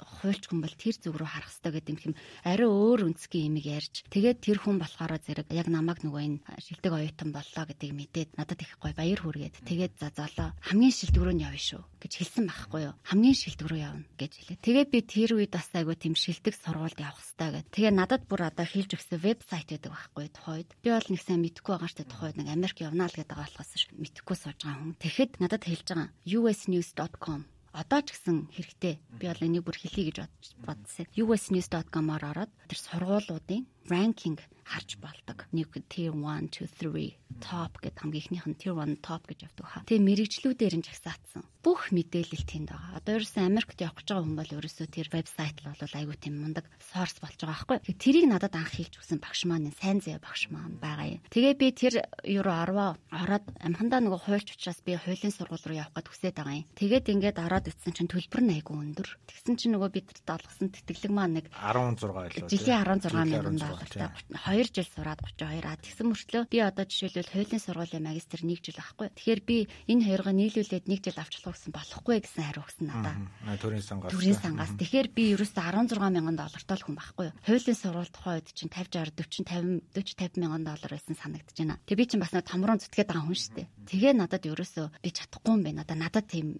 хуульч 0.00 0.42
хүн 0.48 0.60
бол 0.60 0.74
тэр 0.76 0.96
зүг 0.96 1.14
рүү 1.16 1.28
харах 1.28 1.50
хэрэгтэй 1.52 1.72
гэдэг 1.72 2.06
юм 2.10 2.14
ариу 2.44 2.70
өөр 2.72 3.00
үнцгийн 3.08 3.48
имийг 3.52 3.66
ярьж 3.66 3.94
тэгээд 4.12 4.38
тэр 4.44 4.58
хүн 4.60 4.76
болохоор 4.80 5.16
зэрэг 5.20 5.48
яг 5.52 5.68
намайг 5.72 6.04
нөгөө 6.04 6.22
энэ 6.26 6.38
шилдэг 6.60 6.92
оюутан 6.92 7.30
боллоо 7.32 7.64
гэдгийг 7.66 7.94
мэдээд 7.96 8.30
надад 8.36 8.60
их 8.60 8.76
гоё 8.80 8.94
баяр 8.96 9.20
хүргээд 9.20 9.64
тэгээд 9.64 9.94
за 10.00 10.08
золоо 10.12 10.52
хамгийн 10.60 10.94
шилдэг 10.94 11.22
рүү 11.22 11.34
нь 11.36 11.44
явна 11.46 11.60
шүү 11.60 11.82
гэж 12.06 12.12
хэлсэн 12.22 12.44
байхгүй 12.46 12.82
юу? 12.86 12.94
Хамгийн 13.02 13.34
шилдэг 13.34 13.66
рүү 13.66 13.80
явна 13.82 14.04
гэж 14.14 14.32
хэлээ. 14.36 14.62
Тэгээд 14.62 14.88
би 14.94 14.98
тэр 15.02 15.30
үед 15.34 15.52
бас 15.56 15.68
айгүй 15.74 15.96
тийм 15.98 16.14
шилдэг 16.14 16.54
сургуульд 16.54 17.00
явах 17.02 17.18
хэрэгтэй 17.18 17.50
гэдэг 17.50 17.72
тэгээд 17.74 17.98
надад 17.98 18.22
бүр 18.30 18.46
одоо 18.46 18.66
хэлж 18.68 18.90
өгсөн 18.94 19.18
вебсайт 19.18 19.68
байдаг 19.74 19.90
байхгүй 19.90 20.26
тухайд. 20.30 20.68
Би 20.84 20.88
бол 20.94 21.08
нэг 21.10 21.22
сайн 21.24 21.42
мэдэхгүй 21.42 21.72
байгаа 21.74 21.90
штэ 21.90 22.04
тухайд 22.06 22.36
нэг 22.38 22.48
Америк 22.52 22.78
явнаа 22.78 23.08
л 23.10 23.18
гэдэг 23.18 23.38
болохоос 23.42 23.72
мэдэхгүй 23.96 24.36
сууж 24.38 24.60
байгаа 24.62 24.78
хүн. 24.78 24.94
Тэгэхэд 25.02 25.32
надад 25.42 25.64
хэлж 25.66 25.86
байгаа. 25.90 26.08
Usnews.com 26.26 27.55
одоо 27.76 28.00
ч 28.00 28.16
гэсэн 28.16 28.48
хэрэгтэй. 28.56 28.94
Би 29.20 29.24
бол 29.28 29.44
энийг 29.44 29.64
бүр 29.68 29.76
хэлье 29.76 30.08
гэж 30.08 30.18
бодсон. 30.64 31.04
usnews.com-оор 31.12 32.24
ороод 32.24 32.50
тэр 32.72 32.78
сургуулиудын 32.80 33.68
ranking 33.88 34.38
харж 34.66 34.98
болдог. 34.98 35.46
Нэг 35.54 35.70
tier 35.86 36.10
1 36.10 36.50
2 36.50 36.66
3 36.66 37.14
top 37.38 37.78
гэдэг 37.78 38.02
хамгийн 38.02 38.22
ихнийх 38.22 38.46
нь 38.50 38.58
tier 38.58 38.74
1 38.74 38.98
top 38.98 39.30
гэж 39.30 39.46
явдаг 39.46 39.66
хаа. 39.66 39.86
Тэгээ 39.86 40.06
мэрэгчлүүдээр 40.06 40.74
нь 40.82 40.86
жагсаацсан. 40.86 41.46
Бүх 41.62 41.94
мэдээлэл 41.94 42.46
тэнд 42.46 42.70
байгаа. 42.74 42.98
Одоо 42.98 43.12
ерөөсөн 43.22 43.46
Америкт 43.46 43.78
явах 43.78 44.02
гэж 44.02 44.08
байгаа 44.10 44.24
хүн 44.26 44.38
бол 44.38 44.54
ерөөсөө 44.58 44.86
тэр 44.90 45.08
вебсайт 45.10 45.56
л 45.62 45.70
бол 45.70 45.98
айгүй 45.98 46.16
тийм 46.18 46.34
мундаг 46.42 46.66
source 46.82 47.18
болж 47.22 47.38
байгаа 47.38 47.78
байхгүй. 47.78 47.78
Тэрийг 47.94 48.26
надад 48.26 48.54
анх 48.58 48.74
хэлж 48.74 48.94
өгсөн 48.98 49.18
багш 49.22 49.40
маань 49.46 49.70
сайн 49.74 49.98
зэ 50.02 50.18
багш 50.18 50.50
маань 50.50 50.78
байгаа 50.82 51.18
юм. 51.18 51.22
Тэгээ 51.30 51.54
би 51.54 51.68
тэр 51.70 51.94
юу 52.26 52.46
орвоо 52.46 52.98
ороод 53.10 53.46
амхандаа 53.62 54.02
нөгөө 54.02 54.20
хуульч 54.26 54.48
учраас 54.54 54.82
би 54.82 54.98
хуулийн 54.98 55.34
сургууль 55.34 55.66
руу 55.66 55.78
явах 55.78 55.94
гэж 55.94 56.06
хүсэж 56.10 56.34
байгаа 56.38 56.62
юм. 56.62 56.66
Тэгээд 56.78 57.10
ингээд 57.10 57.38
ороод 57.42 57.70
ицсэн 57.70 57.92
чинь 57.94 58.10
төлбөр 58.10 58.42
нь 58.46 58.54
айгүй 58.62 58.74
өндөр. 58.74 59.08
Тэгсэн 59.26 59.54
чинь 59.58 59.74
нөгөө 59.74 59.90
бид 59.90 60.06
олгосон 60.26 60.70
тэтгэлэг 60.70 61.12
маань 61.12 61.42
нэг 61.42 61.46
16 61.50 62.46
илүү. 62.46 62.50
Жилийн 62.50 62.82
16 62.86 63.10
мянган 63.10 63.58
доллартай. 63.76 64.08
2 64.32 64.72
жил 64.72 64.88
сураад 64.88 65.20
32 65.20 65.68
а 65.68 65.76
тэгсэн 65.76 66.06
мөртлөө 66.08 66.42
би 66.48 66.58
одоо 66.64 66.84
жишээлбэл 66.88 67.32
хуулийн 67.32 67.60
сургуулийн 67.60 68.06
магистр 68.08 68.40
1 68.40 68.64
жил 68.64 68.80
авахгүй. 68.80 69.08
Тэгэхээр 69.12 69.40
би 69.44 69.56
энэ 69.92 70.04
хоёроо 70.08 70.32
нийлүүлээд 70.32 70.88
1 70.88 71.04
жил 71.04 71.18
авчлах 71.20 71.54
гэсэн 71.54 71.72
болохгүй 71.76 72.16
гэсэн 72.24 72.42
хариу 72.48 72.64
өгсөн 72.64 72.86
надаа. 72.88 73.14
Төрийн 73.60 73.84
сангаас. 73.84 74.12
Төрийн 74.16 74.38
сангаас. 74.40 74.72
Тэгэхээр 74.80 75.08
би 75.12 75.24
ерөөсөө 75.36 75.60
16 75.60 76.00
мянган 76.00 76.36
доллартай 76.40 76.76
л 76.80 76.84
хүн 76.88 76.96
байхгүй. 76.96 77.28
Хуулийн 77.44 77.76
сургууль 77.76 78.12
тухайн 78.12 78.40
үед 78.40 78.48
чинь 78.56 78.72
50 78.72 79.12
60 79.12 79.44
40 79.44 79.84
50 79.92 79.92
40 79.92 80.16
50 80.16 80.40
мянган 80.40 80.64
доллар 80.64 80.90
байсан 80.96 81.14
санагдаж 81.14 81.56
байна. 81.58 81.78
Тэгээ 81.84 82.00
би 82.00 82.06
чинь 82.06 82.22
бас 82.22 82.32
томрон 82.32 82.80
зүтгээд 82.80 83.10
байгаа 83.10 83.26
хүн 83.26 83.36
шүү 83.36 83.54
дээ. 83.60 83.68
Тэгээ 83.86 84.12
надад 84.16 84.44
ерөөсөө 84.46 84.86
би 85.02 85.10
чадахгүй 85.10 85.52
юм 85.54 85.62
байна. 85.66 85.82
Одоо 85.82 85.96
надад 85.98 86.26
тийм 86.30 86.56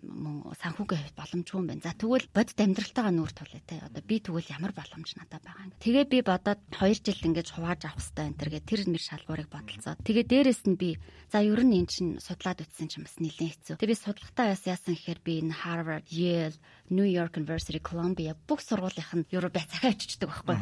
санхүүгийн 0.60 1.02
хувьд 1.02 1.16
боломжгүй 1.16 1.58
юм 1.62 1.68
байна. 1.70 1.84
За 1.86 1.92
тэгвэл 1.94 2.28
бодит 2.34 2.58
амьдралтайгаа 2.60 3.14
нүүр 3.14 3.32
тулъя 3.32 3.62
те. 3.66 3.76
Одоо 3.82 4.02
би 4.02 4.16
тэгвэл 4.20 4.52
ямар 4.52 4.72
боломж 4.74 5.10
надад 5.16 5.42
байгаа 5.42 5.64
юм. 5.66 5.72
Тэгээ 5.78 6.04
би 6.10 6.18
бодоод 6.26 6.60
2 6.74 7.05
жил 7.06 7.22
ингэж 7.22 7.48
хувааж 7.54 7.86
авах 7.86 8.02
хэрэгтэй 8.02 8.26
энэ 8.26 8.38
төр 8.42 8.50
тэр 8.66 8.80
нэр 8.90 9.04
шалгуурыг 9.06 9.46
бодолцоод. 9.46 10.02
Тэгээ 10.02 10.26
дээрэс 10.26 10.62
нь 10.66 10.74
би 10.74 10.98
за 11.30 11.38
ер 11.46 11.62
нь 11.62 11.78
эн 11.78 11.86
чинь 11.86 12.18
судлаад 12.18 12.66
үтсэн 12.66 12.90
чинь 12.90 13.06
бас 13.06 13.14
нэлээд 13.22 13.54
хэцүү. 13.54 13.74
Тэгээ 13.78 13.92
би 13.94 14.02
судалгаатаа 14.02 14.46
бас 14.50 14.62
яасан 14.66 14.98
гэхээр 14.98 15.20
би 15.22 15.32
энэ 15.46 15.54
Harvard, 15.62 16.06
Yale, 16.10 16.58
New 16.90 17.06
York 17.06 17.36
University, 17.36 17.80
Columbia 17.82 18.36
бүх 18.46 18.62
сургуулийнх 18.62 19.12
нь 19.14 19.26
бай 19.26 19.64
цахиа 19.66 19.90
очиждаг 19.90 20.30
байхгүй. 20.30 20.56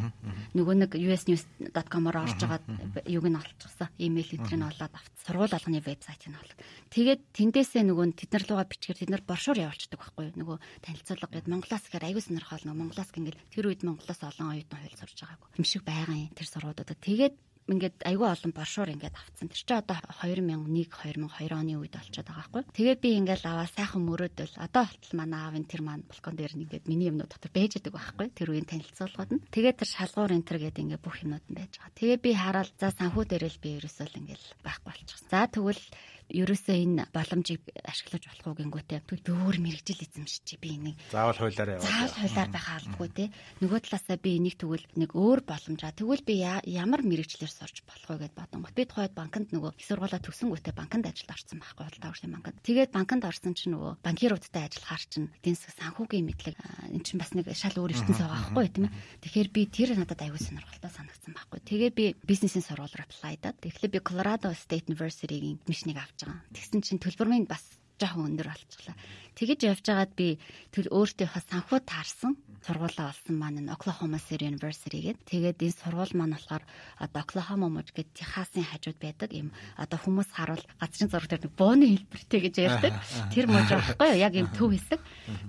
Нөгөө 0.57 0.75
нэг 0.81 0.93
usnews.com-оор 0.97 2.17
орж 2.25 2.41
байгаа 2.41 2.61
юуг 3.05 3.27
нь 3.29 3.39
олчихсан. 3.39 3.89
Имэйл 4.01 4.33
эдрийг 4.41 4.57
нь 4.57 4.65
олоод 4.65 4.95
авц. 4.95 5.15
Сургууль 5.27 5.53
болгоны 5.53 5.81
вебсайтыг 5.85 6.31
нь 6.33 6.39
олох. 6.41 6.57
Тэгээд 6.89 7.21
тэндээсээ 7.37 7.83
нөгөө 7.85 8.05
тэд 8.17 8.31
нар 8.33 8.45
лугаа 8.49 8.67
бичгээр 8.71 9.01
тэд 9.05 9.11
нар 9.13 9.23
боршуур 9.27 9.59
явуулчихдаг 9.61 10.01
байхгүй. 10.01 10.33
Нөгөө 10.41 10.57
танилцуулга 10.81 11.29
гээд 11.29 11.51
Монголоос 11.53 11.85
гэхээр 11.89 12.07
аягүй 12.09 12.23
сонирхол 12.25 12.65
нөгөө 12.65 12.81
Монголоос 12.81 13.11
гингээл 13.13 13.45
тэр 13.53 13.65
үед 13.69 13.83
Монголоос 13.85 14.21
олон 14.25 14.49
оюутан 14.55 14.81
хууль 14.81 15.01
сурж 15.01 15.19
байгаагүй. 15.21 15.49
Юм 15.61 15.67
шиг 15.69 15.83
байгаа 15.85 16.17
юм 16.17 16.33
тэр 16.33 16.49
сургуудуудад. 16.49 17.01
Тэгээд 17.05 17.35
ингээд 17.65 18.05
айгүй 18.05 18.29
олон 18.29 18.53
боршуур 18.53 18.93
ингээд 18.93 19.17
авцсан. 19.17 19.49
Тэр 19.49 19.61
чинь 19.65 19.81
одоо 19.81 19.99
2001 20.21 20.69
2002 20.69 21.49
оны 21.57 21.81
үед 21.81 21.97
болчиход 21.97 22.29
байгаа 22.29 22.45
байхгүй. 22.45 22.63
Тэгээ 22.77 22.97
би 23.01 23.11
ингээд 23.25 23.45
аваа 23.49 23.69
сайхан 23.73 24.03
мөрөөдөл 24.05 24.55
одоо 24.61 24.85
болтол 24.85 25.15
манай 25.17 25.41
аавын 25.49 25.65
тэр 25.65 25.81
маань 25.81 26.05
балкон 26.05 26.37
дээр 26.37 26.53
ингээд 26.61 26.85
миний 26.85 27.09
юмнууд 27.09 27.33
дотор 27.33 27.53
байж 27.57 27.73
байгаа 27.81 27.97
байхгүй. 27.97 28.29
Тэр 28.37 28.49
үеийн 28.53 28.69
танилцуулгад 28.69 29.31
нь. 29.33 29.45
Тэгээ 29.49 29.75
тэр 29.81 29.89
шалгуур 29.89 30.37
энтер 30.37 30.59
гэдэг 30.61 30.83
ингээд 30.85 31.05
бүх 31.05 31.17
юмнууд 31.25 31.47
нь 31.49 31.57
байж 31.57 31.73
байгаа. 31.81 31.97
Тэгээ 31.97 32.19
би 32.21 32.31
хараад 32.37 32.71
за 32.77 32.89
санхүү 32.93 33.25
дээрэл 33.25 33.63
би 33.65 33.69
ерөөсөө 33.81 34.07
л 34.13 34.19
ингээд 34.21 34.45
байхгүй 34.61 34.93
болчихсон. 34.93 35.29
За 35.33 35.49
тэгвэл 35.49 35.83
ерөөсөө 36.31 36.77
энэ 36.77 37.03
боломжийг 37.13 37.63
ашиглаж 37.85 38.25
болох 38.29 38.47
уу 38.49 38.59
гингүүтэй. 38.61 39.01
Тэгвэл 39.05 39.27
би 39.27 39.33
өөр 39.35 39.57
мэрэгжил 39.61 40.05
эзэмшиж 40.05 40.47
би 40.61 40.69
энийг 40.77 40.97
заавал 41.13 41.37
хуулиараа 41.37 41.77
яваад. 41.77 41.89
Заавал 41.89 42.17
хуулиар 42.17 42.51
байхаа 42.55 42.77
албагүй 42.81 43.11
те. 43.13 43.25
Нөгөө 43.61 43.81
талаасаа 43.85 44.17
би 44.17 44.31
энийг 44.41 44.57
тэгвэл 44.57 44.87
нэг 44.97 45.11
өөр 45.13 45.41
боломжаа. 45.45 45.93
Тэгвэл 45.93 46.25
би 46.25 46.35
ямар 46.41 47.03
мэрэгчлэр 47.05 47.53
сурч 47.53 47.85
болох 47.85 48.09
вэ 48.09 48.29
гэд 48.29 48.35
бодсон. 48.39 48.65
Би 48.75 48.85
тухайд 48.89 49.13
банкнд 49.13 49.53
нөгөө 49.53 49.71
их 49.77 49.87
сургуулаа 49.87 50.21
төгсөнгүүтээ 50.23 50.75
банкнд 50.75 51.05
ажилд 51.11 51.31
орсон 51.35 51.59
байхгүй 51.61 51.85
бол 51.85 52.01
тааврын 52.01 52.35
банкнд. 52.35 52.59
Тэгээд 52.65 52.91
банкнд 52.95 53.25
орсон 53.29 53.53
чинь 53.55 53.77
нөгөө 53.77 53.93
банкируудтай 54.01 54.65
ажиллахаар 54.67 55.05
чинь 55.05 55.29
эдийн 55.45 55.57
засаг 55.59 55.77
санхүүгийн 55.79 56.27
мэдлэг 56.27 56.57
эн 56.91 57.03
чинь 57.05 57.21
бас 57.21 57.33
нэг 57.37 57.47
шал 57.53 57.77
өөр 57.77 57.93
ертөнц 57.95 58.19
байгаа 58.19 58.41
байхгүй 58.49 58.67
тийм 58.73 58.87
ээ. 58.89 58.97
Тэгэхээр 59.23 59.49
би 59.55 59.63
тэр 59.69 59.91
надад 59.99 60.21
аюул 60.25 60.41
сонирхолтой 60.41 60.91
санагдсан 60.91 61.33
байхгүй. 61.35 61.61
Тэгээ 61.63 61.91
би 61.95 62.05
бизнесийн 62.25 62.65
сургууль 62.65 62.95
apply-даад. 62.95 63.61
Тэгэхээр 63.63 63.93
би 63.95 64.01
Colorado 64.01 64.49
State 64.55 64.89
University-гийн 64.91 65.61
мишнийг 65.69 65.99
авч 65.99 66.14
байгаа. 66.23 66.47
Тэгсэн 66.55 66.81
чинь 66.87 67.03
төлбөр 67.03 67.29
минь 67.31 67.51
бас 67.51 67.65
жоохон 67.99 68.35
өндөр 68.35 68.51
болчихлоо. 68.51 68.95
Тэгэж 69.35 69.61
явж 69.67 69.85
байгаад 69.87 70.13
би 70.15 70.39
тэр 70.71 70.87
өөртөөхөө 70.95 71.43
санхүү 71.43 71.81
таарсан 71.83 72.39
сургуулаа 72.63 73.11
олсон 73.11 73.35
маань 73.39 73.67
нь 73.67 73.71
Oklahoma 73.71 74.19
City 74.23 74.47
University 74.47 75.11
гэдэг. 75.11 75.27
Тэгээд 75.27 75.59
энэ 75.63 75.79
сургууль 75.79 76.15
маань 76.15 76.35
болохоор 76.39 76.65
одоо 77.03 77.21
Oklahoma 77.23 77.67
мужид 77.71 77.95
гэдэг 77.99 78.15
Техасын 78.15 78.67
хажууд 78.67 78.99
байдаг 78.99 79.31
юм 79.35 79.51
одоо 79.75 79.99
хүмүүс 79.99 80.31
харуул 80.35 80.65
газрын 80.79 81.11
зураг 81.11 81.31
дээр 81.31 81.51
бууны 81.51 81.87
хэлбэртэй 81.99 82.41
гэж 82.47 82.55
ярьдаг. 82.63 82.95
Тэр 83.35 83.47
мужид 83.51 83.75
байхгүй? 83.75 84.11
Яг 84.23 84.35
юм 84.39 84.49
төв 84.55 84.71
хэсэг. 84.71 85.01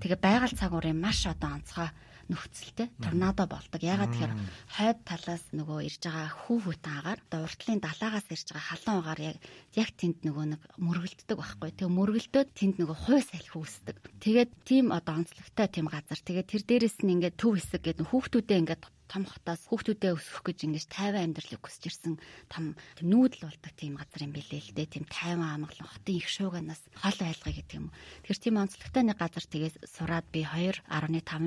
Тэгээ 0.01 0.19
байгаль 0.21 0.57
цагуурын 0.57 0.97
маш 0.97 1.25
одоо 1.29 1.61
онцгой 1.61 1.89
нөхцөлтэй 2.31 2.87
торнадо 3.01 3.45
болдог. 3.45 3.81
Ягаад 3.81 4.13
тэгэхээр 4.13 4.33
хойд 4.75 4.99
талаас 5.05 5.43
нөгөө 5.53 5.79
ирж 5.85 6.01
байгаа 6.05 6.29
хүү 6.45 6.57
хүтэн 6.65 6.93
агаар 6.97 7.19
одоо 7.25 7.39
уртлын 7.45 7.79
далаагаас 7.83 8.27
ирж 8.33 8.47
байгаа 8.49 8.69
халуун 8.69 8.99
агаар 9.01 9.21
яг 9.29 9.37
яг 9.77 9.89
тэнд 9.93 10.17
нөгөө 10.25 10.45
нэг 10.55 10.61
мөргөлддөг 10.81 11.37
байхгүй. 11.37 11.69
Тэгээ 11.77 11.97
мөргөлдөөд 11.97 12.49
тэнд 12.57 12.75
нөгөө 12.81 12.97
хуй 13.05 13.19
салхи 13.21 13.53
үүсдэг. 13.53 13.95
Тэгээд 14.23 14.51
тийм 14.65 14.85
одоо 14.89 15.21
онцлогтой 15.21 15.67
тийм 15.69 15.87
газар. 15.91 16.19
Тэгээд 16.21 16.49
тэр 16.49 16.63
дээрэс 16.65 16.97
нь 17.05 17.13
ингээд 17.13 17.37
төв 17.37 17.61
хэсэг 17.61 17.81
гэдэг 17.85 18.09
хүүхдүүдээ 18.09 18.59
ингээд 18.65 18.83
том 19.07 19.23
хотоос 19.25 19.69
хүүхдүүдээ 19.69 20.11
өсгөх 20.17 20.43
гэж 20.49 20.59
ингэж 20.65 20.85
тайван 20.89 21.31
амьдралыг 21.31 21.61
хүсэж 21.61 21.83
ирсэн 21.87 22.13
том 22.49 22.73
нүүдэл 22.99 23.45
болдог 23.45 23.73
тийм 23.77 23.95
газар 23.95 24.25
юм 24.25 24.33
билээ 24.33 24.61
л 24.65 24.73
дээ. 24.73 24.87
Тийм 24.89 25.05
тайван 25.05 25.61
амгалан 25.61 25.89
хотын 25.89 26.17
их 26.17 26.27
шууганаас 26.29 26.81
хол 26.97 27.19
айлгая 27.21 27.53
гэдэг 27.53 27.77
юм. 27.77 27.93
Тэгэхээр 28.25 28.41
тийм 28.41 28.55
онцлогтой 28.57 29.03
нэг 29.05 29.17
газар 29.21 29.45
тгээс 29.45 29.75
сураад 29.85 30.25
би 30.33 30.41
2.5 30.41 30.89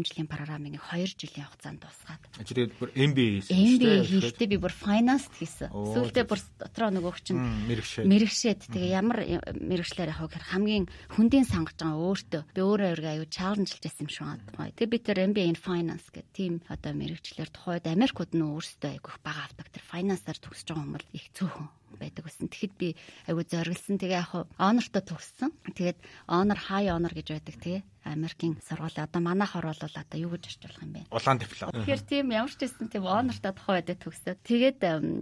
жилийн 0.07 0.31
программыг 0.31 0.79
2 0.79 1.19
жилийн 1.19 1.47
хугацаанд 1.51 1.83
дуусгаад. 1.83 2.23
Тэгээд 2.39 2.73
бүр 2.79 2.91
MBA 2.95 3.27
хийсэн. 3.43 3.57
MBA 3.59 3.97
хийхдээ 4.07 4.49
би 4.55 4.59
бүр 4.63 4.75
finance 4.75 5.27
хийсэн. 5.35 5.75
Сүүлдээ 5.75 6.25
бүр 6.31 6.41
дотроо 6.63 6.91
нөгөөх 6.95 7.19
чинь 7.27 7.43
мэрэгшээд. 7.43 8.07
Мэрэгшээд 8.07 8.61
тэгээ 8.71 8.95
ямар 8.95 9.19
мэрэгчлэр 9.59 10.15
явах 10.15 10.31
гэхээр 10.31 10.47
хамгийн 10.55 10.85
хүндийн 11.11 11.47
сангаж 11.49 11.77
байгаа 11.83 11.99
өөртөө. 11.99 12.43
Би 12.55 12.61
өөрөө 12.63 13.19
аюу 13.19 13.27
чаленжилж 13.27 13.83
байсан 13.83 14.07
юм 14.07 14.13
шиг 14.13 14.25
байна. 14.55 14.75
Тэгээ 14.77 14.93
би 14.93 14.99
тэр 15.03 15.19
MBA 15.33 15.45
in 15.49 15.59
finance 15.59 16.07
гэх 16.13 16.29
тийм 16.33 16.61
одоо 16.69 16.93
мэрэгчлэр 16.95 17.48
тухайд 17.53 17.85
Америкууд 17.89 18.33
нь 18.37 18.45
өөрсдөө 18.45 18.91
айгүйх 18.95 19.19
бага 19.25 19.45
авдаг. 19.47 19.67
Тэр 19.73 19.85
финансаар 19.85 20.39
төгсөж 20.41 20.69
байгаа 20.69 20.85
хүмүүс 20.85 21.07
их 21.17 21.25
цөөхөн 21.37 21.69
байдаг 21.97 22.29
гэсэн. 22.29 22.53
Тэгэхэд 22.53 22.75
би 22.77 22.89
айгүй 23.25 23.45
зориглсон. 23.49 23.97
Тэгээ 23.97 24.21
яг 24.21 24.33
онортой 24.61 25.03
төгссөн. 25.09 25.51
Тэгээд 25.73 25.99
honor 26.29 26.59
high 26.69 26.93
honor 26.93 27.13
гэж 27.15 27.29
байдаг 27.33 27.57
тий. 27.63 27.79
Америкийн 28.09 28.57
сургууль 28.65 28.97
одоо 28.97 29.21
манайх 29.21 29.57
орвол 29.57 29.77
одоо 29.77 30.19
юу 30.19 30.33
гэж 30.33 30.45
орчуулах 30.49 30.83
юм 30.83 30.93
бэ? 30.97 31.01
Улаан 31.13 31.39
диплом. 31.39 31.73
Тэгэхээр 31.73 32.03
тийм 32.09 32.27
ямар 32.33 32.53
ч 32.53 32.65
байсан 32.65 32.89
тийм 32.89 33.05
онортой 33.05 33.53
тухай 33.53 33.75
үедээ 33.81 33.99
төгсөөд 34.01 34.39
тэгээд 34.49 34.79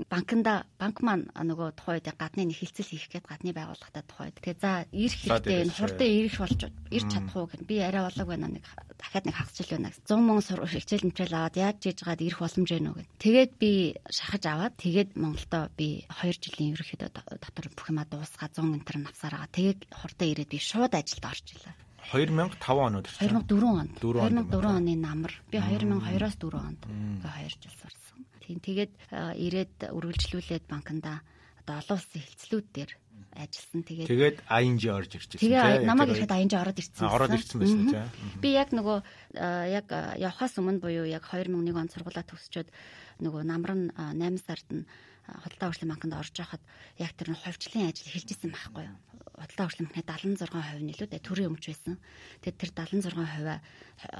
банкнда 0.06 0.54
банк 0.78 0.96
маань 1.02 1.26
нөгөө 1.34 1.74
тухай 1.74 1.98
үедээ 1.98 2.14
гадны 2.14 2.46
нэг 2.46 2.58
хилцэл 2.62 2.86
хийх 2.86 3.10
гээд 3.10 3.26
гадны 3.26 3.50
байгууллагатай 3.56 4.04
тухай. 4.06 4.30
Тэгээ 4.38 4.56
за 4.62 4.86
ирэх 4.94 5.18
хэрэгтэй 5.18 5.56
энэ 5.66 5.74
хурдан 5.74 6.10
ирэх 6.14 6.36
болж 6.38 6.60
ирч 6.94 7.08
чадах 7.10 7.36
уу 7.36 7.46
гэх 7.50 7.62
би 7.66 7.76
арай 7.82 8.02
болоог 8.06 8.28
байна 8.30 8.48
нэг 8.54 8.64
дахиад 9.00 9.26
нэг 9.26 9.34
хагасчил 9.34 9.70
байна. 9.74 9.90
100 9.90 10.22
мөнгө 10.22 10.66
хичээл 10.70 11.08
мчээл 11.10 11.34
аваад 11.34 11.56
яаж 11.58 11.78
хийж 11.82 11.98
гаад 12.06 12.22
ирэх 12.22 12.38
боломж 12.38 12.70
вэ 12.70 12.80
нүг. 12.80 12.98
Тэгээд 13.18 13.52
би 13.58 13.72
шахаж 14.08 14.44
аваад 14.46 14.74
тэгээд 14.78 15.10
Монголдо 15.18 15.68
би 15.74 16.06
2 16.22 16.38
жилийн 16.56 16.72
ерөөхдөө 16.72 17.12
дотор 17.12 17.68
бүх 17.68 17.92
юмаа 17.92 18.08
дуусгаа 18.08 18.48
100 18.48 18.64
энтер 18.80 18.96
навсараа. 19.04 19.44
Тэгээд 19.52 19.92
хурдан 19.92 20.28
ирээд 20.32 20.48
би 20.48 20.56
шууд 20.56 20.96
ажилд 20.96 21.24
орж 21.28 21.46
илаа. 21.52 21.76
2005 22.16 22.80
он 22.80 22.96
уу 22.96 23.04
2004 23.04 23.76
онд 23.76 23.92
2004 24.00 24.64
оны 24.64 24.94
намар 24.96 25.32
би 25.52 25.60
2002-оос 25.60 26.36
4 26.40 26.56
онд 26.56 26.80
ингээ 26.88 27.44
2 27.44 27.60
жил 27.60 27.76
сурсан. 27.76 28.20
Тийм 28.40 28.58
тэгээд 28.64 28.92
ирээд 29.36 29.76
үргэлжлүүлээд 29.92 30.64
банкнда 30.64 31.20
одоо 31.60 31.76
олон 31.76 31.98
улсын 31.98 32.22
хилцлүүд 32.24 32.66
дээр 32.72 32.90
ажилласан. 33.36 33.82
Тэгээд 33.84 34.08
тэгээд 34.08 34.36
ING 34.48 34.80
орж 34.86 35.10
ирж 35.18 35.30
ирсэн. 35.34 35.42
Тэгээд 35.44 35.84
намайг 35.84 36.08
ирэхэд 36.14 36.36
ING 36.40 36.52
ороод 36.56 36.78
ирсэн. 36.78 37.04
Ороод 37.10 37.34
ирсэн 37.36 37.58
байсан 37.60 37.84
тийм. 37.90 38.40
Би 38.40 38.48
яг 38.54 38.70
нөгөө 38.70 38.98
яг 39.76 39.86
явхаас 40.16 40.54
өмнө 40.62 40.80
буюу 40.80 41.04
яг 41.10 41.26
2001 41.26 41.74
он 41.74 41.90
сургуулаа 41.90 42.24
төгсчөөд 42.24 42.70
нөгөө 43.20 43.42
намар 43.44 43.72
нь 43.74 43.86
8 43.92 44.40
сард 44.46 44.68
нь 44.70 44.86
худалдаа 45.26 45.68
хөгжлийн 45.74 45.90
банкнд 45.90 46.14
орж 46.14 46.34
байхад 46.38 46.62
яг 47.02 47.12
тэр 47.18 47.34
нь 47.34 47.40
хувьчлын 47.42 47.90
ажил 47.90 48.06
эхэлжсэн 48.06 48.50
байхгүй 48.54 48.86
юу? 48.86 48.98
Худалдаа 49.34 49.66
хөгжлийн 49.66 49.90
банкны 49.90 50.38
76% 50.38 50.86
нь 50.86 50.92
илүү 50.94 51.08
дээ 51.10 51.26
төрийн 51.26 51.50
өмч 51.50 51.64
байсан. 51.66 51.98
Тэгээд 52.46 52.60
тэр 52.62 52.70
76% 52.70 53.58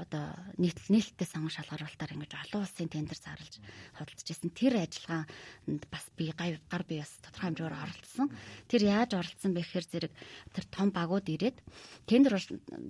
одоо 0.03 0.25
нийт 0.59 0.77
нийлттэй 0.91 1.27
сонгон 1.27 1.53
шалгаруулалтаар 1.55 2.11
ингэж 2.11 2.33
олон 2.35 2.61
улсын 2.67 2.91
тендер 2.91 3.15
зарлж 3.15 3.55
худалдаж 3.95 4.27
байсан. 4.27 4.49
Тэр 4.51 4.73
ажиллагаанд 4.83 5.83
бас 5.87 6.05
би 6.19 6.27
гар 6.35 6.83
би 6.83 6.99
бас 6.99 7.11
тодорхой 7.23 7.55
хэмжээгээр 7.55 7.81
оролцсон. 7.87 8.27
Тэр 8.67 8.81
яаж 8.83 9.11
оролцсон 9.15 9.51
бэ 9.55 9.63
гэхээр 9.63 9.87
зэрэг 9.87 10.13
тэр 10.51 10.65
том 10.67 10.91
багууд 10.91 11.25
ирээд 11.31 11.63
тендер 12.03 12.35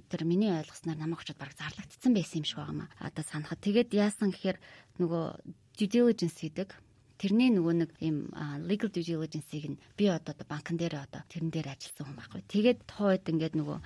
тэр 0.10 0.22
миний 0.26 0.52
ойлгосноор 0.58 0.98
намайг 0.98 1.22
очоод 1.22 1.38
баг 1.38 1.54
зарлагдсан 1.54 2.12
байсан 2.18 2.42
юм 2.42 2.48
шиг 2.50 2.60
байгаамаа. 2.60 2.90
Одоо 2.98 3.24
санахад 3.24 3.62
тэгээд 3.62 3.94
яасан 3.94 4.34
гэхээр 4.34 4.58
нөгөө 4.98 5.26
due 5.78 5.88
diligence 5.88 6.42
хийдэг 6.42 6.74
тэрний 7.18 7.50
нөгөө 7.50 7.74
нэг 7.82 7.92
ийм 8.00 8.30
legal 8.70 8.90
due 8.94 9.04
diligence-ийг 9.04 9.66
нь 9.74 9.82
би 9.98 10.06
одоо 10.08 10.34
банкн 10.46 10.78
дээр 10.78 11.02
одоо 11.02 11.22
тэрэн 11.28 11.50
дээр 11.50 11.74
ажилласан 11.74 12.06
хүн 12.06 12.18
байхгүй. 12.18 12.42
Тэгээд 12.46 12.80
тухайд 12.86 13.26
ингээд 13.26 13.56
нөгөө 13.58 13.78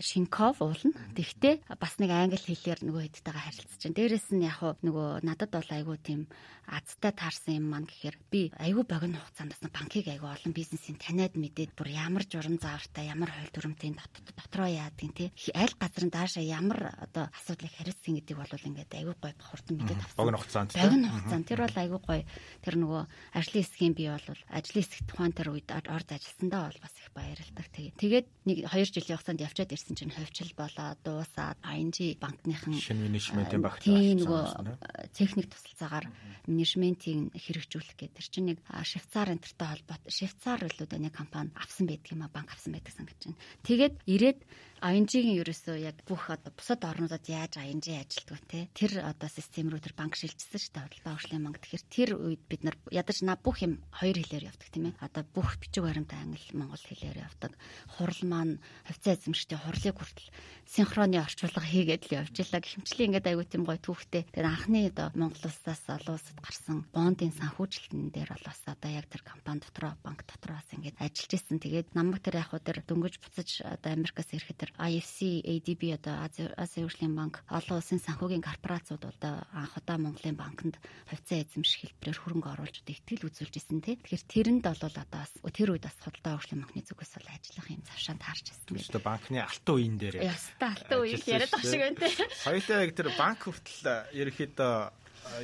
Шинков 0.00 0.60
уулна. 0.60 0.94
Тэгтээ 1.16 1.54
бас 1.78 1.94
нэг 2.02 2.10
англи 2.10 2.40
хэлээр 2.40 2.80
нөгөө 2.86 3.02
хэдтэйгээ 3.06 3.44
харилцаж 3.46 3.80
байна. 3.82 3.96
Дээрээс 3.96 4.28
нь 4.34 4.46
яг 4.46 4.60
нөгөө 4.82 5.08
надад 5.22 5.50
бол 5.52 5.70
айгүй 5.70 5.98
тийм 6.02 6.20
азтай 6.66 7.14
таарсан 7.14 7.62
юм 7.62 7.70
маань 7.70 7.86
гэхээр 7.86 8.16
би 8.30 8.50
айгүй 8.58 8.82
богино 8.82 9.22
хугацаанд 9.22 9.54
бас 9.54 9.62
банкыг 9.70 10.06
айгүй 10.10 10.30
олон 10.34 10.52
бизнесийн 10.52 10.98
таниад 10.98 11.38
мэдээд 11.38 11.78
бүр 11.78 11.88
ямар 11.94 12.26
журам 12.26 12.58
заавартай 12.58 13.06
ямар 13.06 13.30
хууль 13.30 13.54
дүрмтэй 13.54 13.94
дотроо 14.34 14.66
яадгийн 14.66 15.14
тий 15.14 15.28
аль 15.54 15.74
газрын 15.78 16.10
даашаа 16.10 16.42
ямар 16.42 16.90
одоо 16.98 17.30
асуудлыг 17.38 17.70
хариуцсан 17.70 18.18
гэдэг 18.18 18.36
бол 18.36 18.50
ингээд 18.50 18.98
айгүй 18.98 19.14
гой 19.14 19.32
хурдан 19.38 19.74
мэдээд 19.78 20.02
авсан. 20.02 20.18
Богино 20.18 20.38
хугацаанд 20.42 20.70
богино 20.74 21.08
хугацаанд 21.14 21.46
тэр 21.46 21.60
бол 21.62 21.76
айгүй 21.78 22.00
гой 22.02 22.20
тэр 22.66 22.74
нөгөө 22.82 23.02
ажлын 23.38 23.62
хэсгийн 23.62 23.94
би 23.94 24.04
бол 24.10 24.26
ажлын 24.50 24.82
хэсэг 24.82 25.06
тухайн 25.06 25.32
тэр 25.38 25.48
үед 25.54 25.68
орж 25.70 26.08
ажилласандаа 26.10 26.62
бол 26.66 26.82
бас 26.82 26.94
их 26.98 27.08
баярлалдаг. 27.14 27.66
Тэгээ 27.70 27.94
тэгээд 27.94 28.26
нэг 28.42 28.56
2 28.66 28.90
жилийн 28.90 29.14
хугацаанд 29.14 29.44
явчаад 29.46 29.70
ирсэн 29.76 29.94
чинь 29.94 30.10
ховчл 30.16 30.50
болоод 30.56 30.98
дуусаад 31.04 31.60
ING 31.62 31.94
банкныхан 32.16 32.72
шинэ 32.74 33.06
менежментийн 33.12 33.60
багт 33.60 33.84
нөгөө 33.84 35.12
техник 35.12 35.52
тусалцаагаар 35.52 36.08
менежментийг 36.48 37.36
хэрэгжүүлэх 37.36 37.96
гэдэг. 38.00 38.16
Тэр 38.16 38.28
чинь 38.32 38.48
нэг 38.56 38.58
Швейцар 38.64 39.28
энтертэй 39.36 39.68
холбоотой 39.68 40.10
Швейцар 40.10 40.60
илүү 40.64 40.88
нэг 40.96 41.12
компани 41.12 41.52
авсан 41.54 41.86
байдаг 41.86 42.10
юм 42.10 42.24
а 42.24 42.32
банк 42.32 42.50
авсан 42.54 42.72
байдаг 42.72 42.94
санагдаж 42.96 43.20
байна. 43.28 43.42
Тэгээд 43.68 43.94
ирээд 44.08 44.40
АНЖ-ийн 44.84 45.40
ерөөсөө 45.40 45.76
яг 45.80 45.96
бүх 46.04 46.28
одоо 46.28 46.52
бусад 46.52 46.84
орнуудад 46.84 47.24
яаж 47.32 47.56
АНЖ 47.56 47.96
ажилтдаг 47.96 48.44
те 48.44 48.68
тэр 48.76 49.00
одоо 49.08 49.28
систем 49.32 49.72
рүү 49.72 49.80
тэр 49.80 49.96
банк 49.96 50.20
шилжсэн 50.20 50.60
шүү 50.60 50.72
дээ 50.76 50.84
худалдаа 50.84 51.12
авшлын 51.16 51.44
банк. 51.48 51.56
Тэгэхээр 51.64 51.84
тэр 51.88 52.10
үед 52.20 52.42
бид 52.44 52.60
нар 52.60 52.76
ядаж 52.92 53.24
на 53.24 53.40
бүх 53.40 53.64
юм 53.64 53.80
хоёр 53.88 54.20
хэлээр 54.20 54.52
явдаг 54.52 54.68
тийм 54.68 54.92
ээ. 54.92 55.00
Одоо 55.00 55.24
бүх 55.32 55.56
бичиг 55.56 55.80
баримтаа 55.80 56.20
англи 56.20 56.44
монгол 56.52 56.84
хэлээр 56.84 57.24
явдаг. 57.24 57.56
Хурал 57.96 58.22
маань 58.28 58.60
хувьцаа 58.84 59.16
эзэмшигтэй 59.16 59.58
хурлыг 59.64 59.96
хүртэл 59.96 60.28
синхроны 60.68 61.16
орчуулга 61.24 61.64
хийгээд 61.64 62.12
л 62.12 62.16
явж 62.20 62.36
илаа 62.36 62.60
гихмчлийн 62.60 63.16
ингээд 63.16 63.28
аягүй 63.32 63.46
тийм 63.48 63.64
гой 63.64 63.80
түүхтэй. 63.80 64.28
Тэр 64.28 64.44
анхны 64.44 64.92
одоо 64.92 65.08
Монгол 65.16 65.48
улсаас 65.48 65.88
олон 65.88 66.20
улсад 66.20 66.36
гарсан 66.44 66.84
бондын 66.92 67.32
санхүүжилтэн 67.32 68.12
дээр 68.12 68.28
бол 68.28 68.44
бас 68.44 68.60
одоо 68.68 68.90
яг 68.92 69.08
тэр 69.08 69.24
компани 69.24 69.64
дотроо 69.64 69.96
банк 70.04 70.26
дотроо 70.28 70.60
бас 70.60 70.68
ингээд 70.74 71.00
ажиллаж 71.00 71.32
исэн. 71.32 71.62
Тэгээд 71.64 71.94
намайг 71.96 72.20
тэр 72.20 72.44
яг 72.44 72.52
хөө 72.52 72.60
тэр 72.60 72.82
дөнгөж 72.82 73.14
буцаж 73.22 73.62
одоо 73.62 73.94
Америкаас 73.94 74.34
ирэхэд 74.34 74.65
тэр 74.66 74.74
IFC, 74.82 75.46
ADB 75.46 75.94
одоо 75.94 76.26
Азийн 76.58 76.90
хөгжлийн 76.90 77.14
банк 77.14 77.46
олон 77.46 77.78
улсын 77.78 78.02
санхүүгийн 78.02 78.42
корпорациуд 78.42 79.06
одоо 79.06 79.46
анх 79.54 79.78
удаа 79.78 79.98
Монголын 79.98 80.34
банкнд 80.34 80.82
хувьцаа 81.06 81.46
эзэмших 81.46 81.94
хэлбэрээр 81.94 82.18
хөрөнгө 82.18 82.50
оруулж 82.50 82.82
одоо 82.82 82.94
итгэл 82.98 83.26
үзүүлж 83.30 83.54
исэн 83.54 83.78
тий. 83.78 83.94
Тэгэхээр 84.02 84.26
тэрэнд 84.26 84.64
бол 84.66 84.82
одоо 84.82 85.06
бас 85.06 85.30
тэр 85.54 85.70
үед 85.70 85.86
бас 85.86 85.94
худалдаа 86.02 86.34
хөгжлийн 86.42 86.62
банкны 86.66 86.82
зүгээс 86.82 87.12
бол 87.14 87.30
ажиллах 87.30 87.68
юм 87.70 87.82
завшаанд 87.86 88.22
харж 88.26 88.44
ирсэн. 88.50 88.74
Тэгээ 88.74 89.06
банкны 89.06 89.38
алтан 89.46 89.74
үеийн 89.78 89.96
дээр. 90.02 90.14
Яста 90.26 90.66
алтан 90.74 90.98
үеийг 90.98 91.24
яриад 91.30 91.52
байгаа 91.54 91.70
шиг 91.70 91.82
байна 91.86 92.00
тий. 92.02 92.14
Хоёулаа 92.42 92.82
яг 92.82 92.92
тэр 92.98 93.08
банк 93.14 93.40
хүртэл 93.46 93.86
ерөөхдөө 94.18 94.74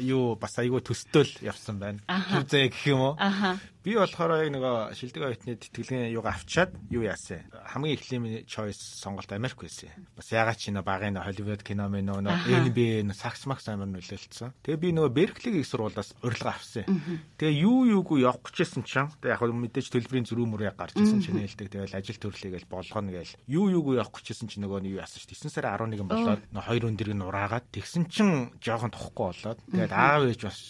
юу 0.00 0.34
бас 0.40 0.58
айгүй 0.58 0.80
төстөөл 0.84 1.32
явсан 1.44 1.78
байна. 1.82 2.00
Зүзээ 2.08 2.70
гэх 2.70 2.86
юм 2.92 3.00
уу? 3.00 3.14
Би 3.82 3.96
болохоор 3.98 4.46
яг 4.46 4.50
нөгөө 4.54 4.94
шилдэг 4.94 5.22
оюутны 5.26 5.58
тэтгэлгийн 5.58 6.14
юугаа 6.14 6.38
авчаад 6.38 6.70
юу 6.94 7.02
яасан. 7.02 7.42
Хамгийн 7.50 7.98
эхлээний 7.98 8.46
choice 8.46 8.78
сонголт 8.78 9.26
Америк 9.34 9.58
байсан. 9.58 9.90
Бас 10.14 10.30
ягаад 10.30 10.54
ч 10.54 10.70
нэ 10.70 10.86
багын 10.86 11.18
Hollywood 11.18 11.66
кино 11.66 11.90
мэн 11.90 12.14
нөгөө 12.14 12.70
NBA 12.70 13.10
сакс 13.10 13.42
макс 13.50 13.66
амар 13.66 13.90
нөлөөлсөн. 13.90 14.54
Тэгээ 14.62 14.78
би 14.78 14.94
нөгөө 14.94 15.58
их 15.58 15.66
сургуулаас 15.66 16.14
урилга 16.22 16.54
авсан. 16.54 16.86
Тэгээ 17.42 17.58
юу 17.66 17.82
юугүй 17.90 18.22
явах 18.22 18.54
гэжсэн 18.54 18.86
чинь 18.86 19.10
тэгээ 19.18 19.34
яг 19.34 19.50
мэдээж 19.50 19.90
төлбөрийн 19.90 20.30
зөрүү 20.30 20.46
мөрөө 20.46 20.78
гарч 20.78 20.94
ирсэн 21.02 21.18
чинь 21.18 21.42
нээлдэг. 21.42 21.74
Тэгэл 21.74 21.98
ажил 21.98 22.22
төрлийгээл 22.22 22.70
болгоно 22.70 23.10
гээл. 23.10 23.34
Юу 23.50 23.66
юугүй 23.66 23.98
явах 23.98 24.14
гэжсэн 24.14 24.46
чинь 24.46 24.62
нөгөө 24.62 24.78
нь 24.86 24.94
юу 24.94 25.02
яасан 25.02 25.18
шүү. 25.18 25.34
9 25.34 25.50
сарын 25.50 25.74
11 25.90 26.06
болоод 26.06 26.42
хоёр 26.54 26.86
өндөрийг 26.86 27.18
нураагаад 27.18 27.66
тэгсэн 27.74 28.06
чинь 28.06 28.54
жоохон 28.62 28.94
тухгүй 28.94 29.34
болоод 29.34 29.58
тэгээд 29.72 29.92
аав 29.92 30.22
ээж 30.28 30.40
бас 30.46 30.60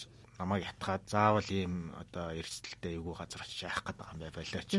намайг 0.43 0.67
ятгаад 0.67 1.05
заавал 1.07 1.49
ийм 1.55 1.95
одоо 1.95 2.35
эрсдэлтэй 2.35 2.99
эвгүй 2.99 3.15
газар 3.15 3.43
очиж 3.47 3.63
яах 3.63 3.83
гээд 3.87 3.99
байгаа 3.99 4.15
юм 4.19 4.23
бай 4.23 4.33
болооч. 4.35 4.71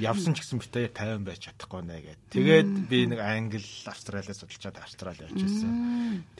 Явсан 0.00 0.32
ч 0.32 0.38
гэсэн 0.40 0.60
битээ 0.64 0.88
50 0.96 1.26
байж 1.28 1.40
чадахгүй 1.44 1.82
нэ 1.84 1.96
гэд. 2.00 2.20
Тэгээд 2.32 2.70
би 2.88 2.98
нэг 3.12 3.20
англи, 3.20 3.60
австралиас 3.84 4.40
судалчаад 4.40 4.80
австрали 4.80 5.20
явж 5.20 5.36
ирсэн. 5.36 5.72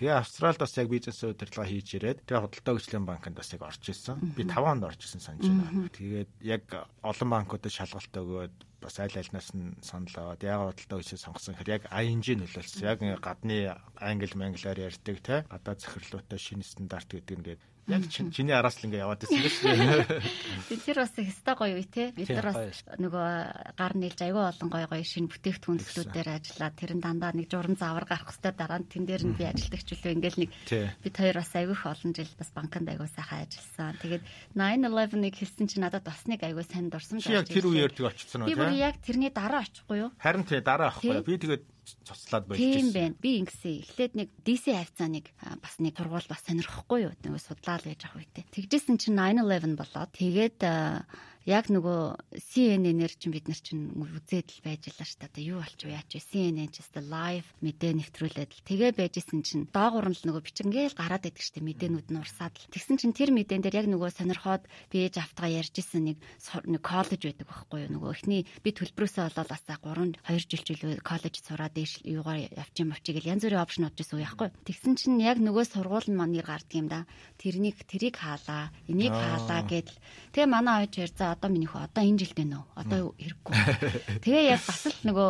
Тэгээ 0.00 0.16
австралид 0.16 0.60
бас 0.62 0.72
яг 0.80 0.88
бизнес 0.88 1.20
удирдлага 1.20 1.68
хийж 1.68 1.88
ирээд 2.00 2.18
тэгээ 2.24 2.42
худалдаа 2.48 2.72
хөгжлийн 2.80 3.04
банкнд 3.04 3.36
бас 3.36 3.52
яг 3.52 3.62
орж 3.68 3.82
ирсэн. 3.84 4.16
Би 4.32 4.42
5 4.48 4.72
онд 4.72 4.88
орж 4.88 5.00
ирсэн 5.04 5.20
санаж 5.20 5.44
байна. 5.44 5.92
Тэгээд 5.92 6.30
яг 6.40 6.64
олон 7.04 7.28
банкудад 7.28 7.72
шалгалт 7.72 8.14
өгөөд 8.16 8.56
бас 8.86 8.96
аль 9.02 9.18
альнаас 9.18 9.50
нь 9.50 9.74
санал 9.82 10.14
аваад 10.30 10.42
яг 10.46 10.62
худалдаа 10.62 10.98
хөгжиж 11.02 11.20
сонгосон 11.26 11.58
хэрэг 11.58 11.74
яг 11.76 11.84
ING 11.90 12.22
нөлөөлсөн. 12.22 12.86
Яг 12.86 13.02
гадны 13.18 13.74
англи 13.98 14.34
манглаар 14.38 14.78
ярьдаг 14.78 15.18
те 15.26 15.42
гадаад 15.50 15.82
захирлуутай 15.82 16.38
шинэ 16.38 16.62
стандарт 16.62 17.10
гэдэг 17.10 17.36
нэгэд 17.42 17.60
Яг 17.86 18.02
чиний 18.10 18.50
араас 18.50 18.82
л 18.82 18.90
ингээ 18.90 19.06
яваад 19.06 19.22
байсан 19.22 19.46
гэж. 19.46 19.54
Тэр 20.86 20.98
бас 20.98 21.14
их 21.22 21.30
ста 21.30 21.54
гоё 21.54 21.78
үе 21.78 21.86
те. 21.86 22.10
Бид 22.10 22.34
нар 22.34 22.50
бас 22.50 22.82
нөгөө 22.98 23.30
гар 23.78 23.94
нийлж 23.94 24.18
аягүй 24.26 24.42
олон 24.42 24.68
гоё 24.74 24.90
гоё 24.90 25.06
шинэ 25.06 25.30
бүтээгдэхүүн 25.30 25.78
төслүүдээр 25.86 26.28
ажиллаад 26.34 26.74
тэр 26.74 26.92
нь 26.98 27.04
дандаа 27.06 27.30
нэг 27.30 27.46
журам 27.46 27.78
заавар 27.78 28.10
гарах 28.10 28.26
хэвээр 28.34 28.58
дараа 28.58 28.82
нь 28.82 28.90
тэн 28.90 29.06
дээр 29.06 29.22
нь 29.30 29.38
би 29.38 29.46
ажилдаг 29.46 29.82
ч 29.86 29.94
үлээ 29.94 30.18
ингээл 30.18 30.40
нэг 30.42 30.50
бид 30.98 31.14
хоёр 31.14 31.36
бас 31.38 31.52
аягүй 31.54 31.76
их 31.78 31.86
олон 31.86 32.10
жил 32.10 32.32
бас 32.34 32.50
банкнд 32.50 32.90
аягүй 32.90 33.08
сайхан 33.14 33.46
ажилласан. 33.46 33.94
Тэгээд 34.02 34.24
9/11-ыг 34.58 35.34
хэлсэн 35.38 35.66
чинь 35.70 35.84
надад 35.86 36.02
бас 36.02 36.26
нэг 36.26 36.42
аягүй 36.42 36.66
сайн 36.66 36.90
дурсамж 36.90 37.22
авч. 37.22 37.38
Яг 37.38 37.46
тэр 37.46 37.70
үеэр 37.70 37.94
тэг 37.94 38.10
очсон 38.10 38.42
уу 38.42 38.50
те. 38.50 38.54
Би 38.54 38.58
бүр 38.58 38.74
яг 38.74 38.98
тэрний 38.98 39.30
дараа 39.30 39.62
очихгүй 39.62 40.02
юу? 40.02 40.10
Харин 40.18 40.42
тий 40.42 40.58
дараа 40.58 40.90
ахгүй. 40.90 41.22
Би 41.22 41.38
тэгээд 41.38 41.75
цуцлаад 41.86 42.44
байж 42.50 42.58
тийм 42.58 42.90
байна. 42.90 43.14
Би 43.20 43.30
ингэсэн. 43.40 43.82
Эхлээд 43.86 44.12
нэг 44.18 44.28
DC 44.42 44.74
хавцааныг 44.74 45.26
бас 45.62 45.74
нэг 45.78 45.94
тургуул 45.94 46.26
бас 46.26 46.42
сонирхгүй 46.46 47.06
юу? 47.06 47.14
Нэг 47.22 47.38
судлаад 47.38 47.86
байж 47.86 48.00
ах 48.04 48.18
үедээ. 48.18 48.50
Тэгжсэн 48.50 48.98
чинь 48.98 49.18
9/11 49.18 49.78
болоод 49.78 50.10
тэгээд 50.16 50.58
яг 51.46 51.70
нөгөө 51.70 52.34
CNN-ээр 52.34 53.12
чинь 53.14 53.30
бид 53.30 53.46
нар 53.46 53.60
чинь 53.62 53.94
үзээд 53.94 54.48
л 54.50 54.64
байж 54.66 54.82
лаа 54.90 55.06
шүү 55.06 55.30
дээ. 55.30 55.48
Юу 55.54 55.62
болчих 55.62 55.86
вэ? 55.86 55.94
Яач 55.94 56.10
вэ? 56.10 56.26
CNN 56.26 56.70
ч 56.74 56.82
гэсэн 56.82 57.06
live 57.06 57.46
мэдээ 57.62 57.92
нэвтрүүлээд 58.02 58.50
л 58.50 58.66
тэгээ 58.66 58.90
байжсэн 58.98 59.40
чинь 59.46 59.64
доогуур 59.70 60.10
нь 60.10 60.18
л 60.18 60.26
нөгөө 60.26 60.42
бичингээл 60.42 60.98
гараад 60.98 61.22
байдаг 61.22 61.42
шүү 61.42 61.54
дээ. 61.62 61.68
Мэдээнүүд 61.70 62.08
нь 62.10 62.18
урсаад 62.18 62.54
л. 62.58 62.68
Тэгсэн 62.74 62.98
чинь 62.98 63.14
тэр 63.14 63.30
мэдээн 63.30 63.62
дээр 63.62 63.78
яг 63.80 63.86
нөгөө 63.86 64.10
сонирхоод 64.10 64.66
би 64.90 65.06
ээж 65.06 65.22
автгаа 65.22 65.48
ярьжсэн 65.54 66.02
нэг 66.02 66.18
нэг 66.66 66.82
коллеж 66.82 67.22
байдаг 67.22 67.46
байхгүй 67.46 67.78
юу? 67.86 67.94
Нөгөө 67.94 68.10
эхний 68.10 68.42
би 68.66 68.70
төлбөрөөсөө 68.74 69.22
болоод 69.30 69.50
бас 69.54 69.62
3 69.70 70.18
2 70.26 70.50
жил 70.50 70.64
жилөө 70.66 70.92
коллеж 71.06 71.34
сураад 71.46 71.72
дээш 71.78 72.02
юугаар 72.02 72.50
явчих 72.50 72.82
юм 72.82 72.90
авчиг 72.90 73.22
гэл 73.22 73.30
янз 73.38 73.46
бүрийн 73.46 73.62
опшн 73.62 73.86
удажсэн 73.86 74.18
үе 74.18 74.26
байхгүй. 74.26 74.50
Тэгсэн 74.66 74.94
чинь 74.98 75.22
яг 75.22 75.38
нөгөө 75.38 75.64
сургууль 75.70 76.10
нь 76.10 76.18
манер 76.18 76.42
гардаг 76.42 76.74
юм 76.74 76.90
да. 76.90 77.06
Тэрнийг 77.38 77.78
тэрийг 77.86 78.18
хаалаа, 78.18 78.74
энийг 78.90 79.14
хаалаа 79.14 79.62
гэдэл. 79.62 79.98
Тэгээ 80.36 80.52
манай 80.52 80.84
ээж 80.84 80.94
ярьж 81.00 81.16
за 81.16 81.32
одоо 81.32 81.48
миний 81.48 81.64
хөө 81.64 81.88
одоо 81.88 82.04
энэ 82.04 82.20
жилд 82.20 82.36
нөө 82.44 82.64
одоо 82.76 83.16
хэрэггүй. 83.16 83.52
Тэгээ 84.20 84.44
яг 84.52 84.60
бас 84.68 84.84
л 84.84 85.00
нөгөө 85.08 85.28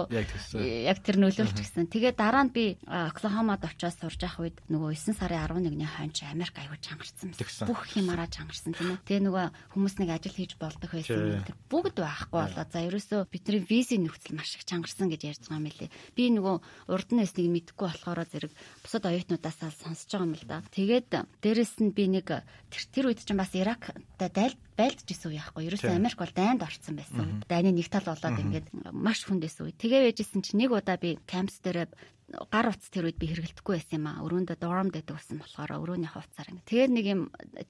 яг 0.82 0.98
тэр 1.06 1.16
нөлөөлч 1.22 1.54
гисэн. 1.62 1.86
Тэгээ 1.86 2.18
дараа 2.18 2.42
нь 2.42 2.50
би 2.50 2.74
Оклахомад 2.90 3.62
очиод 3.62 3.94
сурж 3.94 4.18
явах 4.18 4.42
үед 4.42 4.58
нөгөө 4.66 4.98
9 4.98 5.14
сарын 5.14 5.46
11-ний 5.62 5.86
хойно 5.86 6.26
Америк 6.26 6.58
аягүй 6.58 6.82
чангарсан. 6.82 7.38
Бүх 7.70 7.86
хямараа 7.86 8.26
чангарсан 8.26 8.74
тийм 8.74 8.98
үү. 8.98 9.06
Тэгээ 9.06 9.22
нөгөө 9.30 9.46
хүмүүс 9.78 9.94
нэг 10.02 10.10
ажил 10.10 10.34
хийж 10.34 10.58
болдог 10.58 10.90
байсан. 10.90 11.46
Бүгд 11.70 12.02
байхгүй 12.02 12.34
болоо. 12.42 12.66
За 12.66 12.82
ерөөсөө 12.82 13.30
бидний 13.30 13.62
визийн 13.62 14.10
нөхцөл 14.10 14.34
маш 14.34 14.58
их 14.58 14.66
чангарсан 14.66 15.06
гэж 15.06 15.22
ярьж 15.22 15.46
байгаа 15.46 15.62
юм 15.62 15.70
лээ. 15.70 15.94
Би 16.18 16.34
нөгөө 16.34 16.56
урд 16.90 17.08
нь 17.14 17.22
эснийг 17.22 17.54
мэдэхгүй 17.54 17.94
болохоор 17.94 18.26
зэрэг 18.26 18.50
бусад 18.82 19.06
оюутнуудаас 19.06 19.62
сонсож 19.86 20.10
байгаа 20.10 20.26
юм 20.26 20.34
л 20.34 20.46
да. 20.50 20.66
Тэгээд 20.74 21.14
дээрэс 21.46 21.78
нь 21.78 21.94
би 21.94 22.10
нэг 22.10 22.42
тэр 22.74 22.82
тэр 22.90 23.04
үед 23.14 23.22
чинь 23.22 23.38
бас 23.38 23.54
Ирактай 23.54 24.34
дайлд 24.34 24.65
байлдж 24.76 25.08
исэн 25.08 25.32
үе 25.32 25.40
яахгүй. 25.40 25.66
Ерөөсөө 25.72 25.96
Америк 25.96 26.20
бол 26.20 26.34
дайнд 26.36 26.62
орцсон 26.62 27.00
байсан. 27.00 27.42
Дайны 27.48 27.72
нэг 27.72 27.88
тал 27.88 28.04
болоод 28.04 28.40
ингээд 28.44 28.68
маш 28.92 29.24
хүндэс 29.24 29.64
үе. 29.64 29.72
Тэгээ 29.72 30.12
байжсэн 30.12 30.44
чинь 30.44 30.60
нэг 30.60 30.76
удаа 30.76 31.00
би 31.00 31.16
кампс 31.24 31.64
дээр 31.64 31.88
гар 32.26 32.74
утас 32.74 32.90
тэр 32.90 33.06
үед 33.06 33.22
би 33.22 33.30
хэрэгэлдэхгүй 33.30 33.74
байсан 33.78 34.02
юм 34.02 34.06
аа. 34.10 34.24
Өрөөндөө 34.26 34.58
дором 34.58 34.90
дэдэг 34.90 35.14
болсон 35.14 35.38
болохоор 35.38 35.78
өрөөний 35.78 36.10
хувцаар 36.10 36.50
ингэ. 36.50 36.66
Тэгээд 36.66 36.92
нэг 36.92 37.06
юм 37.06 37.20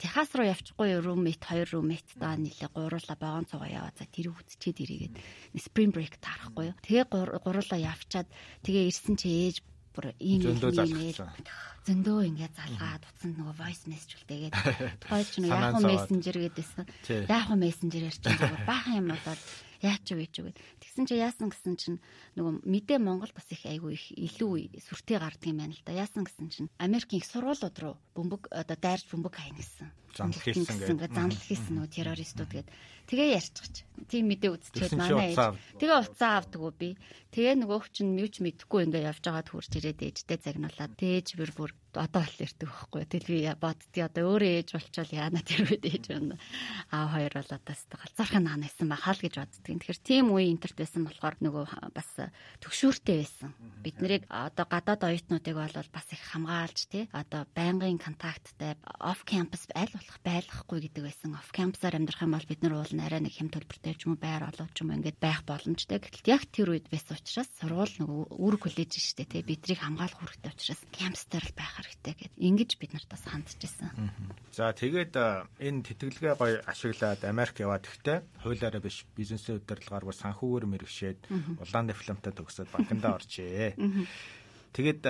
Техас 0.00 0.32
руу 0.32 0.48
явчихгүй 0.48 0.96
румейт 1.04 1.44
хоёр 1.44 1.68
румейт 1.68 2.08
даа 2.16 2.40
нилээ 2.40 2.72
гуруула 2.72 3.14
богоон 3.20 3.44
цугаа 3.44 3.68
яваа. 3.68 3.92
За 3.92 4.08
тэр 4.08 4.32
үзчихэд 4.32 4.80
ирээгээд 4.80 5.14
спринг 5.60 5.92
брейк 5.92 6.16
таарахгүй 6.16 6.72
юу. 6.72 6.78
Тэгээ 6.80 7.04
гуруула 7.44 7.76
явчаад 7.76 8.28
тэгээ 8.64 8.88
ирсэн 8.88 9.14
чи 9.20 9.28
ээж 9.28 9.56
бүр 9.96 10.12
ийм 10.20 10.44
ийм 10.44 11.16
зөндөө 11.86 12.20
ингээд 12.28 12.54
залгаад 12.58 13.02
утсанд 13.06 13.38
нөгөө 13.38 13.56
voice 13.62 13.86
message 13.86 14.18
үлдээгээд 14.18 14.54
хойч 15.06 15.30
нэг 15.38 15.50
яг 15.54 15.78
мессенжер 15.86 16.36
гэдээсэн. 16.42 16.84
Яг 17.30 17.48
мессенжерээр 17.54 18.16
чинь 18.18 18.34
зүгээр 18.42 18.66
баахан 18.66 18.98
юм 18.98 19.08
болоод 19.14 19.40
яач 19.86 20.06
вэ 20.10 20.26
ч 20.26 20.42
үгээд. 20.42 20.58
Тэгсэн 20.82 21.04
чи 21.06 21.14
яасан 21.14 21.46
гэсэн 21.54 21.74
чинь 21.78 21.98
нөгөө 22.34 22.66
мэдээ 22.66 22.98
Монгол 22.98 23.30
бас 23.30 23.46
их 23.54 23.62
айгүй 23.70 23.94
их 23.94 24.06
илүү 24.18 24.82
сүртэй 24.82 25.22
гардаг 25.22 25.46
юм 25.46 25.62
байна 25.62 25.78
л 25.78 25.86
да. 25.86 25.94
Яасан 25.94 26.26
гэсэн 26.26 26.46
чинь 26.50 26.72
Америкийн 26.82 27.22
их 27.22 27.30
сургуулиуд 27.30 27.76
руу 27.78 27.94
бөмбөг 28.18 28.50
одоо 28.50 28.76
дайрч 28.76 29.06
бөмбөг 29.06 29.38
хайн 29.38 29.54
гэсэн. 29.54 29.86
Занл 30.16 30.40
хийсэн 30.40 30.96
гэдэг. 30.96 31.12
Занл 31.12 31.36
хийсэн 31.36 31.72
нөгөө 31.76 31.92
террористууд 31.92 32.52
гээд 32.52 32.68
тэгээ 33.06 33.28
ярьчихч. 33.38 33.76
Тийм 34.10 34.26
мэдээ 34.28 34.50
үзчихээд 34.50 34.98
манай 34.98 35.32
ээж. 35.32 35.54
Тэгээ 35.78 36.00
уцаа 36.02 36.42
авдаг 36.42 36.60
уу 36.60 36.74
би. 36.74 36.98
Тэгээ 37.32 37.62
нөгөөх 37.62 37.92
чинь 37.92 38.16
мьюч 38.16 38.42
мэдхгүй 38.42 38.88
ингээ 38.90 39.08
явж 39.08 39.22
байгаа 39.24 39.44
төрж 39.46 39.72
ирээд 39.78 40.04
ээжтэй 40.04 40.38
загнуулаад 40.42 40.92
тээж 40.98 41.36
бүр 41.36 41.50
бүр 41.52 41.70
одоо 41.96 42.24
л 42.24 42.44
ирдэг 42.44 42.68
байхгүй. 42.68 43.02
Тэгэл 43.08 43.32
би 43.32 43.40
боддгий 43.56 44.04
одоо 44.04 44.22
өөрөө 44.36 44.52
ээж 44.60 44.68
болчоод 44.76 45.10
яана 45.16 45.40
тэр 45.40 45.64
үед 45.64 45.84
ээж 45.84 46.04
байна. 46.12 46.36
Аа 46.92 47.08
хоёр 47.08 47.32
бол 47.40 47.52
одоо 47.56 47.76
галзархын 47.76 48.44
наан 48.44 48.62
байсан 48.64 48.88
ба 48.88 48.96
хал 49.00 49.20
гэж 49.20 49.34
боддгийг. 49.40 49.80
Тэгэхээр 49.80 50.00
тийм 50.04 50.26
үе 50.32 50.52
интерт 50.52 50.76
байсан 50.76 51.02
болохоор 51.08 51.36
нөгөө 51.40 51.64
бас 51.92 52.10
төгшөөртэй 52.60 53.16
байсан. 53.24 53.50
Бид 53.80 53.96
нарыг 54.00 54.22
одоо 54.28 54.64
гадаад 54.68 55.02
оюутнуудыг 55.08 55.56
бол 55.56 55.76
бас 55.92 56.06
их 56.12 56.22
хамгаалж 56.32 56.78
тий 56.88 57.04
одоо 57.16 57.48
байнгын 57.56 58.00
контакттай 58.00 58.76
оф 59.00 59.24
кампус 59.24 59.68
аль 59.72 59.92
болох 59.92 60.05
байлгахгүй 60.24 60.78
гэдэг 60.86 61.02
байсан. 61.06 61.34
Оф 61.36 61.50
кампусаар 61.54 61.98
амьдрах 61.98 62.22
юм 62.22 62.34
бол 62.34 62.46
бид 62.46 62.60
нар 62.62 62.74
уул 62.80 62.92
арай 63.00 63.20
нэг 63.22 63.34
хэм 63.36 63.50
төлбөртэй 63.52 63.94
ч 63.96 64.06
юм 64.06 64.16
уу 64.16 64.20
байр 64.22 64.46
олооч 64.46 64.76
юм 64.80 64.94
ингээд 64.94 65.18
байх 65.18 65.42
боломжтой. 65.46 65.98
Гэтэл 66.02 66.30
яг 66.30 66.42
тэр 66.50 66.74
үед 66.74 66.86
байсан 66.90 67.18
учраас 67.18 67.50
сургууль 67.58 67.94
нөгөө 68.00 68.22
үүрэг 68.36 68.62
хүлээж 68.62 68.92
штэ 68.96 69.24
тий 69.26 69.42
бидрийг 69.42 69.80
хамгаалах 69.82 70.20
үүрэгтэй 70.22 70.52
учраас 70.52 70.82
кампус 70.94 71.24
дээр 71.30 71.46
л 71.46 71.58
байх 71.58 71.72
хэрэгтэй 71.76 72.14
гэд 72.16 72.34
ингэж 72.36 72.70
бид 72.78 72.92
нарт 72.94 73.08
бас 73.10 73.24
хандчихсан. 73.26 73.90
За 74.54 74.72
тэгээд 74.72 75.14
энэ 75.16 75.84
тэтгэлгээ 75.86 76.34
гоё 76.36 76.56
ашиглаад 76.66 77.20
Америк 77.26 77.56
яваад 77.60 77.84
ихтэй 77.86 78.18
хуулиараа 78.42 78.82
биш 78.82 79.06
бизнесийн 79.16 79.58
удирдлагаар 79.60 80.14
санхүүгээр 80.14 80.66
мэрэгшээд 80.66 81.20
улаан 81.62 81.86
дипломтой 81.90 82.32
төгсөөд 82.32 82.70
банкндаа 82.72 83.18
орчээ. 83.18 83.74
Тэгээд 84.76 85.00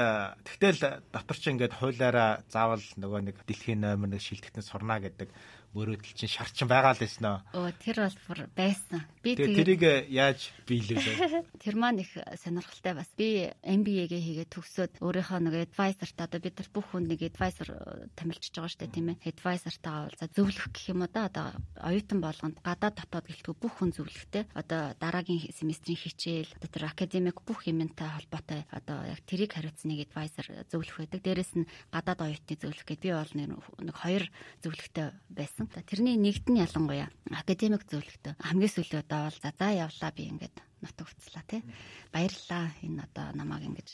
тэгтэл 0.46 1.02
дотор 1.10 1.36
чи 1.42 1.50
ингээд 1.50 1.74
хуулиараа 1.74 2.46
заавал 2.46 2.86
нөгөө 3.02 3.20
нэг 3.26 3.36
дэлхийн 3.50 3.82
номер 3.82 4.14
нэг 4.14 4.22
шилдэгтэн 4.22 4.62
сурна 4.62 5.02
гэдэг 5.02 5.26
мөрөөдөл 5.74 6.14
чинь 6.14 6.30
шарчин 6.30 6.68
байгаа 6.68 6.94
л 6.94 7.02
байсан 7.02 7.22
нөө. 7.24 7.38
Оо 7.56 7.70
тэр 7.80 7.96
бол 8.04 8.18
бүр 8.28 8.40
байсан. 8.52 9.00
Би 9.24 9.34
тэрийг 9.34 9.82
яаж 10.12 10.52
биелүүлээ? 10.68 11.44
Тэр 11.62 11.74
маань 11.80 12.04
их 12.04 12.12
сонирхолтой 12.44 12.94
бас. 12.94 13.08
Би 13.16 13.48
MBA-гээ 13.64 14.22
хийгээд 14.46 14.52
төгсөөд 14.52 14.92
өөрийнхөө 15.00 15.40
нэг 15.40 15.54
advisor 15.72 16.10
та 16.12 16.28
одоо 16.28 16.40
бид 16.40 16.60
нар 16.60 16.68
бүх 16.70 16.86
хүнд 16.92 17.08
нэг 17.08 17.20
advisor 17.32 17.68
тамилчж 18.16 18.52
байгаа 18.52 18.70
шүү 18.70 18.80
дээ 18.84 18.94
тийм 18.94 19.08
ээ. 19.16 19.22
Advisor-тайгаа 19.32 20.04
бол 20.06 20.20
за 20.20 20.26
зөвлөх 20.36 20.66
гэх 20.76 20.86
юм 20.92 21.00
уу 21.02 21.10
да 21.10 21.28
одоо 21.32 21.46
оюутан 21.80 22.20
болгонд 22.20 22.56
гадаад 22.60 22.96
дотоод 23.00 23.26
гэлтгүй 23.32 23.54
бүх 23.56 23.74
хүн 23.80 23.90
зөвлөхтэй. 23.96 24.44
Одоо 24.52 24.92
дараагийн 25.00 25.48
семестрийн 25.56 25.96
хичээл 25.96 26.52
одоо 26.60 26.70
тэр 26.70 26.84
академик 26.92 27.40
бүх 27.42 27.64
юмтай 27.64 28.08
холбоотой 28.12 28.68
одоо 28.68 29.08
яг 29.08 29.20
тэрийг 29.24 29.56
хариуцныг 29.56 30.04
advisor 30.04 30.46
зөвлөх 30.68 31.00
байдаг. 31.00 31.20
Дээрэс 31.24 31.52
нь 31.56 31.70
гадаад 31.90 32.20
оюутны 32.20 32.54
зөвлөх 32.60 32.84
гэдэг 32.84 33.06
би 33.06 33.12
бол 33.16 33.32
нэг 33.80 33.96
хоёр 33.96 34.24
зөвлөхтэй 34.60 35.16
байсан 35.30 35.55
байсан. 35.56 35.84
Тэрний 35.88 36.16
нэгд 36.20 36.52
нь 36.52 36.60
ялангуяа 36.60 37.08
академик 37.32 37.88
зөвлөгтөө 37.88 38.36
хамгийн 38.36 38.72
сүүлийн 38.72 39.00
удаа 39.00 39.32
бол 39.32 39.40
за 39.40 39.50
за 39.56 39.68
явлаа 39.72 40.10
би 40.12 40.28
ингээд 40.28 40.56
нутаг 40.84 41.08
уцлаа 41.08 41.44
тий. 41.48 41.62
Баярлалаа 42.12 42.68
энэ 42.84 43.00
одоо 43.08 43.26
намайг 43.32 43.64
ингэж 43.64 43.88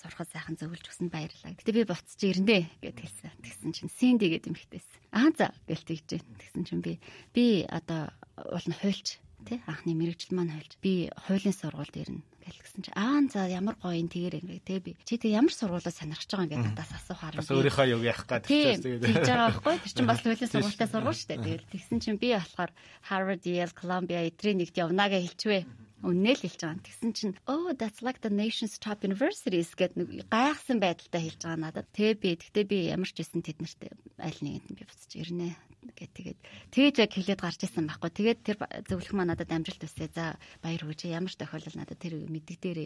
сурахад 0.00 0.32
сайхан 0.32 0.56
зөвлөж 0.56 0.84
өгсөнд 0.88 1.12
баярлалаа. 1.12 1.52
Гэтэ 1.52 1.76
би 1.76 1.84
буцаж 1.84 2.20
ирнэ 2.24 2.58
гэд 2.80 2.96
хэлсэн. 2.96 3.36
Тэгсэн 3.44 3.70
чинь 3.76 3.92
Синди 3.92 4.32
гэдэг 4.32 4.48
эмэгтэйсэн. 4.48 4.96
Аа 5.12 5.28
за 5.36 5.52
гээл 5.68 5.84
тэгж 5.84 6.04
дээ. 6.08 6.22
Тэгсэн 6.40 6.64
чинь 6.64 6.80
би 6.84 6.96
би 7.36 7.68
одоо 7.68 8.08
уул 8.40 8.64
нь 8.64 8.78
хуйлч 8.80 9.20
тий 9.44 9.60
анхны 9.68 9.92
мэрэгжил 9.92 10.32
маань 10.32 10.56
хуйлч. 10.56 10.80
Би 10.80 11.12
хуулийн 11.28 11.56
сургуульд 11.56 11.96
ирнэ 12.00 12.24
гэл 12.50 12.62
гисэн 12.66 12.82
чи 12.82 12.90
аа 12.98 13.22
за 13.30 13.46
ямар 13.46 13.78
гоё 13.78 13.94
ин 13.94 14.10
тэгэр 14.10 14.42
ингэ 14.42 14.66
те 14.66 14.82
би 14.82 14.98
чи 15.06 15.16
тэг 15.16 15.30
ямар 15.30 15.54
сургуулаа 15.54 15.94
сонирхож 15.94 16.26
байгаа 16.26 16.44
юм 16.44 16.50
гэдэг 16.50 16.68
надаас 16.74 16.92
асуухаар 16.98 17.34
бас 17.38 17.50
өөрийнхөө 17.54 17.86
юу 17.94 18.02
яах 18.02 18.26
гээд 18.26 18.44
тэгчихсэн 18.50 18.82
тэгээд. 18.82 19.06
тэгж 19.06 19.28
байгаа 19.30 19.50
байхгүй 19.54 19.76
тэр 19.78 19.94
чинь 19.94 20.10
бас 20.10 20.20
хуулийн 20.20 20.50
сургуультай 20.50 20.88
сургууль 20.90 21.18
шүү 21.18 21.28
дээ 21.30 21.44
тэгэл. 21.46 21.70
Тэгсэн 21.70 21.98
чинь 22.02 22.18
би 22.20 22.28
болохоор 22.34 22.70
Harvard 23.06 23.42
Yale 23.46 23.74
Columbia 23.78 24.20
эдрийн 24.26 24.58
нэгт 24.58 24.76
явнаа 24.76 25.08
гэж 25.08 25.22
хэлчихвэ. 25.30 25.60
Үннээ 26.00 26.34
л 26.34 26.44
хэлж 26.48 26.60
байгаа. 26.64 26.86
Тэгсэн 26.88 27.10
чинь 27.12 27.34
oh 27.44 27.70
that's 27.76 28.00
like 28.00 28.24
the 28.24 28.32
nation's 28.32 28.80
top 28.80 29.04
universities 29.04 29.70
гэд 29.76 30.00
нэг 30.00 30.08
гайхсан 30.32 30.80
байдалтай 30.80 31.22
хэлж 31.28 31.40
байгаа 31.44 31.60
надад. 31.60 31.92
Тэгээ 31.92 32.16
би 32.16 32.30
тэгтээ 32.40 32.64
би 32.64 32.78
ямар 32.88 33.10
ч 33.12 33.20
байсан 33.20 33.44
тэднэрт 33.44 33.80
аль 34.16 34.40
нэгэнд 34.40 34.68
нь 34.72 34.78
би 34.80 34.84
буцаж 34.88 35.12
ирнэ 35.12 35.52
гэт 35.96 36.12
тэгээд 36.12 36.38
тэгэж 36.72 36.94
яг 37.00 37.12
хэлээд 37.16 37.40
гарч 37.40 37.60
исэн 37.64 37.88
байхгүй. 37.88 38.10
Тэгээд 38.12 38.40
тэр 38.44 38.56
зөвлөх 38.84 39.12
маа 39.16 39.28
надад 39.32 39.48
амжилт 39.48 39.80
өсөө. 39.80 40.08
За 40.12 40.36
баяр 40.60 40.82
хүргэж 40.84 41.08
ямар 41.08 41.32
ч 41.32 41.40
тохиолдол 41.40 41.76
надад 41.80 41.98
тэр 42.00 42.14
мэддэг 42.28 42.58
дээр 42.60 42.80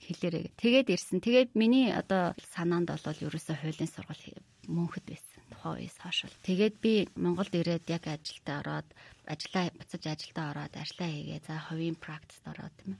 хэлээрээ. 0.00 0.56
Тэгээд 0.56 0.88
ирсэн. 0.88 1.20
Тэгээд 1.20 1.50
миний 1.54 1.92
одоо 1.92 2.32
санаанд 2.56 2.88
бол 2.88 3.24
ерөөсөө 3.28 3.56
хуулийн 3.60 3.92
сургууль 3.92 4.40
мөнхөд 4.68 5.04
байсан 5.08 5.44
тухайн 5.48 5.76
үеэс 5.80 5.98
хойш. 6.00 6.28
Тэгээд 6.44 6.74
би 6.80 6.92
Монголд 7.16 7.52
ирээд 7.52 7.84
яг 7.88 8.04
ажилдаа 8.08 8.56
ороод 8.62 8.88
ажиллаа 9.24 9.72
буцаж 9.76 10.02
ажилдаа 10.04 10.46
ороод 10.52 10.74
ажиллаа 10.76 11.08
хийгээ. 11.08 11.40
За 11.48 11.56
хувийн 11.68 11.96
практикт 11.96 12.44
ороод 12.44 12.74
тийм 12.80 12.96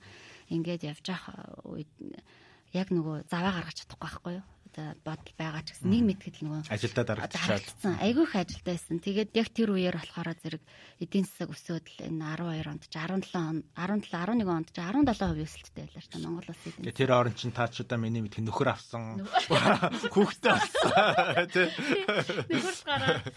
ингээд 0.48 0.88
явж 0.92 1.04
байгаа 1.04 1.38
үед 1.68 1.92
яг 2.72 2.88
нөгөө 2.92 3.28
заваа 3.32 3.52
гаргаж 3.56 3.84
чадахгүй 3.84 4.00
байхгүй 4.04 4.32
юу? 4.40 4.44
Бодол 5.07 5.35
байгаа 5.38 5.62
ч 5.64 5.72
гэсэн 5.72 5.88
нэг 5.88 6.02
мэтгэл 6.09 6.42
нөгөө 6.44 6.62
ажилдаа 6.68 7.04
дарагдчихсан. 7.09 7.96
Айгүй 8.02 8.24
их 8.26 8.35
ажилдаа 8.37 8.74
байсан. 8.74 8.98
Тэгээд 9.00 9.31
яг 9.38 9.48
тэр 9.54 9.70
үеэр 9.72 9.96
болохоор 9.96 10.35
зэрэг 10.37 10.62
эдийн 10.98 11.24
засаг 11.24 11.54
өсөөд 11.54 11.87
л 11.88 11.98
энэ 12.11 12.37
12 12.42 12.68
онд 12.68 12.83
ч 12.85 12.94
17 12.98 13.38
он 13.38 13.57
17 13.72 14.11
11 14.12 14.44
онд 14.44 14.68
ч 14.68 14.78
17% 14.83 15.46
өсөлттэй 15.46 15.85
байлаа 15.88 16.02
шүү 16.02 16.12
дээ 16.12 16.24
Монгол 16.26 16.50
улсын 16.52 16.72
эдийн. 16.83 16.98
Тэр 16.98 17.11
орон 17.14 17.35
чинь 17.38 17.54
та 17.54 17.70
ч 17.70 17.87
удаа 17.87 17.98
миний 17.98 18.22
мэдх 18.22 18.42
нөхөр 18.42 18.68
авсан. 18.74 19.24
Хүүхдээ 20.14 20.52
авсан. 20.52 20.90
Тэ. 21.48 21.70
Нөхөр 22.50 22.76
гараад 22.85 23.33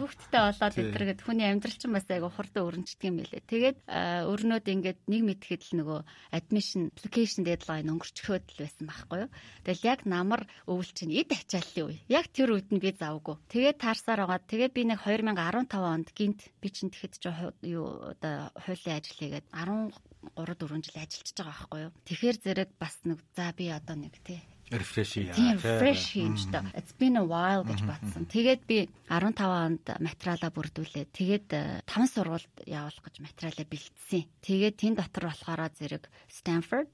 хүүхдтэй 0.00 0.40
болоод 0.40 0.76
өдрөгэд 0.80 1.20
хүний 1.22 1.46
амьдрал 1.46 1.78
чинь 1.78 1.94
бас 1.94 2.06
айгүй 2.10 2.30
хурдан 2.34 2.66
өрнждөг 2.66 3.06
юм 3.06 3.16
билээ. 3.22 3.42
Тэгээд 3.46 3.78
өрнөд 4.26 4.66
ингээд 4.66 5.00
нэг 5.06 5.22
мэтгэхэд 5.26 5.62
л 5.70 5.78
нөгөө 5.80 6.00
admission 6.34 6.90
application 6.90 7.46
deadline 7.46 7.90
өнгөрчхөөд 7.90 8.44
л 8.56 8.60
байсан 8.60 8.84
байхгүй 8.90 9.18
юу. 9.26 9.30
Тэгэл 9.64 9.86
яг 9.86 10.00
намар 10.06 10.46
өвөл 10.66 10.90
чинь 10.94 11.14
эд 11.14 11.30
ачааллын 11.34 11.86
үе. 11.90 11.98
Яг 12.08 12.30
тэр 12.32 12.54
үед 12.56 12.70
нь 12.70 12.82
би 12.82 12.92
завгүй. 12.94 13.36
Тэгээд 13.50 13.80
таарсаар 13.80 14.24
байгаа. 14.24 14.40
Тэгээд 14.44 14.72
би 14.76 14.82
нэг 14.88 15.00
2015 15.04 15.74
онд 15.80 16.08
гинт 16.14 16.40
би 16.62 16.68
чинь 16.70 16.90
тэгэхэд 16.92 17.14
ч 17.18 17.24
юу 17.66 18.14
одоо 18.14 18.50
хуулийн 18.54 18.98
ажил 18.98 19.18
хийгээд 19.18 19.46
13 19.50 19.94
4 20.36 20.84
жил 20.84 20.98
ажиллаж 21.00 21.30
байгаа 21.32 21.50
байхгүй 21.50 21.80
юу. 21.86 21.92
Тэгэхээр 22.06 22.36
зэрэг 22.44 22.70
бас 22.78 22.94
нэг 23.08 23.18
за 23.36 23.52
би 23.56 23.72
одоо 23.72 23.96
нэг 23.96 24.14
тий 24.24 24.40
refresh 24.70 25.18
яа. 25.18 25.34
Refresh 25.58 26.14
хийж 26.14 26.46
та. 26.50 26.62
It's 26.74 26.94
been 26.94 27.18
a 27.18 27.24
while 27.26 27.66
гэж 27.66 27.82
батсан. 27.82 28.26
Тэгээд 28.30 28.62
би 28.70 28.86
15 29.10 29.42
онд 29.42 29.84
материалаа 29.98 30.50
бүрдүүлээ. 30.54 31.10
Тэгээд 31.10 31.48
5 31.84 31.90
э, 31.90 32.06
сургуульд 32.06 32.54
явуулах 32.70 33.02
гэж 33.02 33.16
материалаа 33.18 33.66
бэлдсэн. 33.66 34.22
Тэгээд 34.46 34.76
тэн 34.78 34.94
дотор 34.94 35.26
болохоор 35.26 35.74
зэрэг 35.74 36.06
Stanford, 36.30 36.90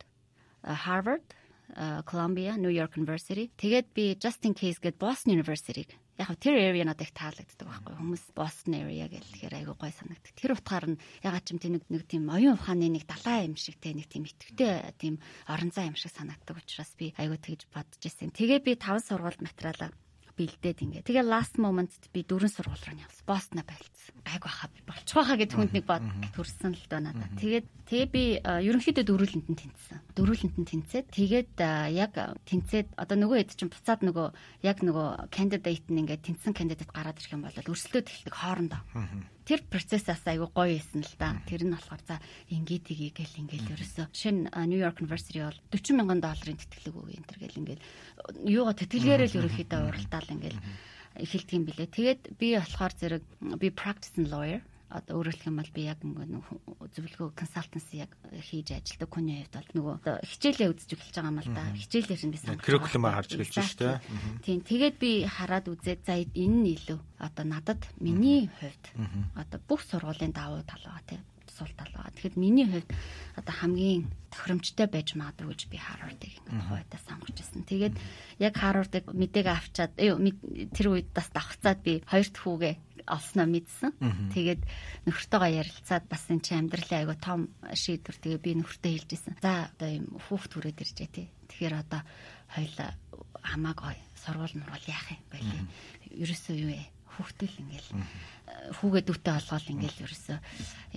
э, 0.65 0.73
Harvard, 0.73 1.27
Columbia, 2.05 2.57
New 2.57 2.73
York 2.73 2.97
University. 2.97 3.51
Тэгээд 3.57 3.87
би 3.95 4.05
just 4.17 4.45
in 4.47 4.55
case 4.55 4.79
гээд 4.79 4.99
Boston 4.99 5.39
University-г 5.39 5.97
яг 6.17 6.33
тэр 6.41 6.57
area 6.57 6.85
надад 6.89 7.05
их 7.05 7.13
таалагддаг 7.13 7.69
байхгүй 7.69 7.95
хүмүүс 8.01 8.25
Boston 8.33 8.73
area 8.81 9.05
гэхээр 9.05 9.53
айгүй 9.53 9.77
гой 9.77 9.93
санагддаг. 9.93 10.33
Тэр 10.33 10.57
утгаар 10.57 10.97
нь 10.97 11.01
ягаад 11.21 11.45
ч 11.45 11.53
юм 11.53 11.61
тийм 11.61 11.77
нэг 11.77 12.05
тийм 12.09 12.25
оюун 12.33 12.57
ухааны 12.57 12.89
нэг 12.89 13.05
далаа 13.05 13.45
юм 13.45 13.57
шиг 13.61 13.77
те 13.77 13.93
нэг 13.93 14.09
тийм 14.09 14.25
итгэвтэй 14.25 14.97
тийм 14.97 15.21
орон 15.45 15.71
зай 15.77 15.93
юм 15.93 15.97
шиг 15.97 16.17
санагддаг 16.17 16.57
учраас 16.57 16.89
би 16.97 17.13
айгүй 17.21 17.37
тэгж 17.37 17.69
бодож 17.69 18.01
ирсэн. 18.01 18.33
Тэгээ 18.33 18.65
би 18.65 18.73
таван 18.81 19.05
сургууль 19.05 19.37
материалаа 19.45 19.93
бэлдээд 20.37 20.79
ингээ. 20.85 21.03
Тэгээ 21.09 21.25
last 21.25 21.57
moment-д 21.57 22.13
би 22.13 22.21
дөрөн 22.23 22.53
сургууль 22.53 22.85
руу 22.85 23.01
явсан. 23.01 23.25
Бостно 23.25 23.65
байлцсан. 23.65 24.15
Айг 24.29 24.45
баха 24.45 24.69
би 24.69 24.81
болчих 24.85 25.17
واخа 25.17 25.37
гэд 25.41 25.53
хүнд 25.57 25.73
нэг 25.73 25.85
бод 25.89 26.05
төрсэн 26.37 26.77
л 26.77 26.87
доо 26.87 27.01
надад. 27.01 27.33
Тэгээд 27.41 27.67
тэгээ 27.89 28.09
би 28.13 28.25
ерөнхийдөө 28.45 29.05
дөрүүлэнд 29.09 29.49
нь 29.49 29.61
тэнцсэн. 29.61 29.99
Дөрүүлэнд 30.13 30.57
нь 30.61 30.69
тэнцээд 30.69 31.07
тэгээд 31.09 31.57
яг 31.97 32.13
тэнцээд 32.45 32.95
одоо 33.01 33.17
нөгөө 33.17 33.39
хэд 33.41 33.57
чинь 33.57 33.73
буцаад 33.73 34.01
нөгөө 34.05 34.27
яг 34.63 34.79
нөгөө 34.85 35.33
candidate 35.33 35.89
нь 35.89 36.01
ингээ 36.05 36.21
тэнцсэн 36.21 36.53
candidate 36.53 36.93
гараад 36.93 37.17
ирэх 37.17 37.33
юм 37.33 37.43
бол 37.49 37.57
өрсөлдөөд 37.57 38.07
эхэлдэг 38.07 38.35
хоорондоо. 38.37 38.83
Аа 38.93 39.36
тэр 39.47 39.63
процессаас 39.71 40.27
айгүй 40.27 40.51
гоё 40.51 40.75
исэн 40.75 41.07
л 41.07 41.15
да. 41.17 41.39
Тэр 41.47 41.63
нь 41.65 41.73
болохоор 41.73 42.03
за 42.03 42.19
ингээд 42.51 42.85
тгий 42.91 43.11
гэл 43.15 43.47
ингээл 43.47 43.79
ерөөсө. 43.79 44.11
Жишээ 44.11 44.35
нь 44.35 44.51
Нью-Йорк 44.51 44.99
University 44.99 45.39
бол 45.39 45.55
40 45.71 45.95
мянган 45.95 46.19
долларын 46.19 46.59
тэтгэлэг 46.59 46.95
өгөө 46.99 47.15
энэ 47.15 47.29
төр 47.31 47.39
гэл 47.47 47.61
ингээл 47.63 47.87
юугаа 48.51 48.75
тэтгэлгээрээ 48.75 49.29
л 49.31 49.39
ерөөхдөө 49.47 49.81
уралдаал 49.87 50.35
ингээл 50.35 50.61
эхэлдэг 51.23 51.55
юм 51.55 51.65
билэ. 51.71 51.87
Тэгээд 51.87 52.23
би 52.35 52.49
болохоор 52.59 52.93
зэрэг 52.99 53.23
би 53.63 53.69
practicing 53.71 54.27
lawyer 54.27 54.61
одоо 54.87 55.19
өөрөөр 55.19 55.35
хэлэх 55.35 55.51
юм 55.51 55.59
бол 55.59 55.73
би 55.75 55.83
яг 55.91 56.01
нөгөө 56.07 56.89
зөвлөгөө 56.95 57.29
консалтенси 57.35 58.07
яг 58.07 58.13
хийж 58.31 58.71
ажилладаг 58.71 59.11
хүний 59.11 59.43
хувьд 59.43 59.55
бол 59.59 59.71
нөгөө 59.83 59.97
хичээлээ 60.23 60.71
үзэж 60.71 60.91
эхэлж 60.95 61.17
байгаа 61.19 61.33
юм 61.35 61.41
л 61.43 61.51
да. 61.51 61.65
Хичээлээр 61.75 62.23
нь 62.23 62.35
би 62.35 62.39
сонгож 62.39 62.63
curriculum 62.63 63.05
харж 63.11 63.31
эхэлж 63.35 63.57
шүү 63.67 63.81
дээ. 63.83 63.99
Тийм. 64.47 64.59
Тэгээд 64.63 64.97
би 65.03 65.11
хараад 65.27 65.67
үзээд 65.67 66.01
за 66.07 66.15
энэ 66.23 66.59
нь 66.63 66.71
илүү 66.79 67.01
одоо 67.19 67.45
надад 67.45 67.83
миний 67.99 68.47
хувьд 68.63 68.85
одоо 69.35 69.59
бүх 69.67 69.83
сургуулийн 69.83 70.31
давуу 70.31 70.63
тал 70.63 70.83
байгаа 70.87 71.03
тийм 71.07 71.23
сул 71.57 71.73
тал 71.73 71.89
байгаа. 71.97 72.13
Тэгэхэд 72.13 72.37
миний 72.37 72.69
хувьд 72.69 72.89
одоо 73.41 73.55
хамгийн 73.57 74.05
тохиромжтой 74.29 74.87
байж 74.93 75.17
магадгүй 75.17 75.49
гэж 75.57 75.63
би 75.73 75.79
Харвардыг 75.81 76.33
ингээд 76.37 76.69
хойдоо 76.69 77.01
сонгож 77.09 77.37
ирсэн. 77.41 77.65
Тэгээд 77.65 77.95
яг 78.45 78.55
Харвардыг 78.61 79.05
мэдээг 79.09 79.47
авчаад 79.49 79.93
тэр 79.97 80.87
үед 80.93 81.09
бас 81.17 81.33
давхцаад 81.33 81.81
би 81.81 82.05
хоёр 82.05 82.29
дахь 82.29 82.45
хүүгээ 82.45 82.75
олсноо 83.07 83.47
мэдсэн. 83.49 83.91
Тэгээд 84.35 84.63
нөхөртөөгөө 85.09 85.51
ярилцаад 85.63 86.05
бас 86.11 86.23
энэ 86.29 86.45
чи 86.45 86.53
амьдралын 86.59 87.01
айгу 87.01 87.15
том 87.17 87.41
шийдвэр 87.73 88.17
тэгээ 88.21 88.41
би 88.43 88.51
нөхөртөө 88.61 88.93
хэлжсэн. 88.93 89.35
За 89.41 89.71
одоо 89.73 89.89
юм 89.89 90.07
хүүхд 90.27 90.51
түрээд 90.53 90.83
иржээ 90.83 91.09
тий. 91.09 91.27
Тэгэхээр 91.49 91.75
одоо 91.87 92.03
хоёлаа 92.53 92.91
хамаагүй 93.47 93.97
сургууль 94.19 94.59
мургуул 94.59 94.91
яах 94.91 95.09
юм 95.15 95.23
бэ? 95.31 95.39
Ерөөсөө 96.19 96.57
юу 96.59 96.71
вэ? 96.75 96.83
хүүхдэл 97.17 97.61
ингээл 97.65 97.89
хүүгээ 98.81 99.03
дүүтэй 99.07 99.35
олгоол 99.37 99.67
ингээл 99.73 100.05
ерөөсөө 100.07 100.39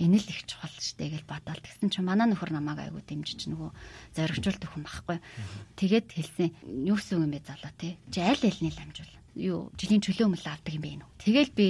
энэ 0.00 0.18
л 0.18 0.28
их 0.32 0.40
чухал 0.48 0.74
штэ 0.74 1.04
гэж 1.12 1.22
бодоод 1.28 1.60
тэгсэн 1.60 1.88
чинь 1.92 2.08
манай 2.08 2.26
нөхөр 2.32 2.50
намайг 2.56 2.88
айгу 2.88 3.04
дэмжиж 3.04 3.46
нөгөө 3.52 3.70
зоригжуулдаг 4.16 4.70
хүн 4.72 4.84
байхгүй. 4.88 5.18
Тэгээд 5.76 6.08
хэлсэн 6.10 6.48
юу 6.88 6.96
гэсэн 6.96 7.20
юм 7.20 7.32
бэ 7.36 7.44
залуу 7.44 7.72
тий. 7.76 8.00
Чи 8.08 8.24
аль 8.24 8.42
альний 8.42 8.72
л 8.72 8.82
амжуул 8.82 9.19
юу 9.34 9.70
жилийн 9.78 10.02
чөлөө 10.02 10.28
мөл 10.30 10.46
авдаг 10.46 10.74
юм 10.74 10.82
бэ 10.82 10.92
нүү. 11.00 11.10
Тэгэл 11.20 11.52
би 11.54 11.68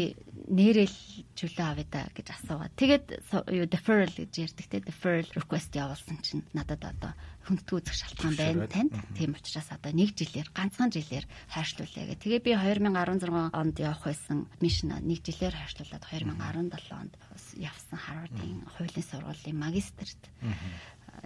нэрэл 0.51 0.97
чөлөө 1.37 1.67
авъя 1.67 1.87
да 1.91 2.01
гэж 2.15 2.27
асуугаад. 2.33 2.73
Тэгээд 2.75 3.07
юу 3.53 3.67
deferral 3.69 4.13
гэж 4.13 4.33
ярьдаг 4.33 4.67
те 4.67 4.79
deferral 4.81 5.29
request 5.37 5.77
явуулсан 5.77 6.19
чинь 6.25 6.45
надад 6.57 6.83
одоо 6.83 7.13
хүндэтгүү 7.47 7.77
үзэх 7.81 7.97
шалтгаан 7.97 8.37
байна 8.37 8.67
танд. 8.69 8.93
Тийм 9.17 9.37
учраас 9.37 9.69
одоо 9.71 9.93
нэг 9.93 10.17
жилээр 10.17 10.49
ганцхан 10.55 10.91
жилээр 10.91 11.27
хайршлуулъя 11.51 12.05
гэх. 12.13 12.23
Тэгээ 12.23 12.41
би 12.45 12.53
2016 12.57 13.53
онд 13.53 13.77
явах 13.81 14.05
байсан 14.07 14.49
мишн 14.61 14.97
нэг 15.01 15.21
жилээр 15.25 15.55
хайршлуулад 15.57 16.05
2017 16.09 16.95
онд 16.97 17.13
явсан 17.57 17.99
Harvard-ийн 17.99 18.61
хуулийн 18.77 19.07
сургуулийн 19.07 19.59
магистрт 19.59 20.23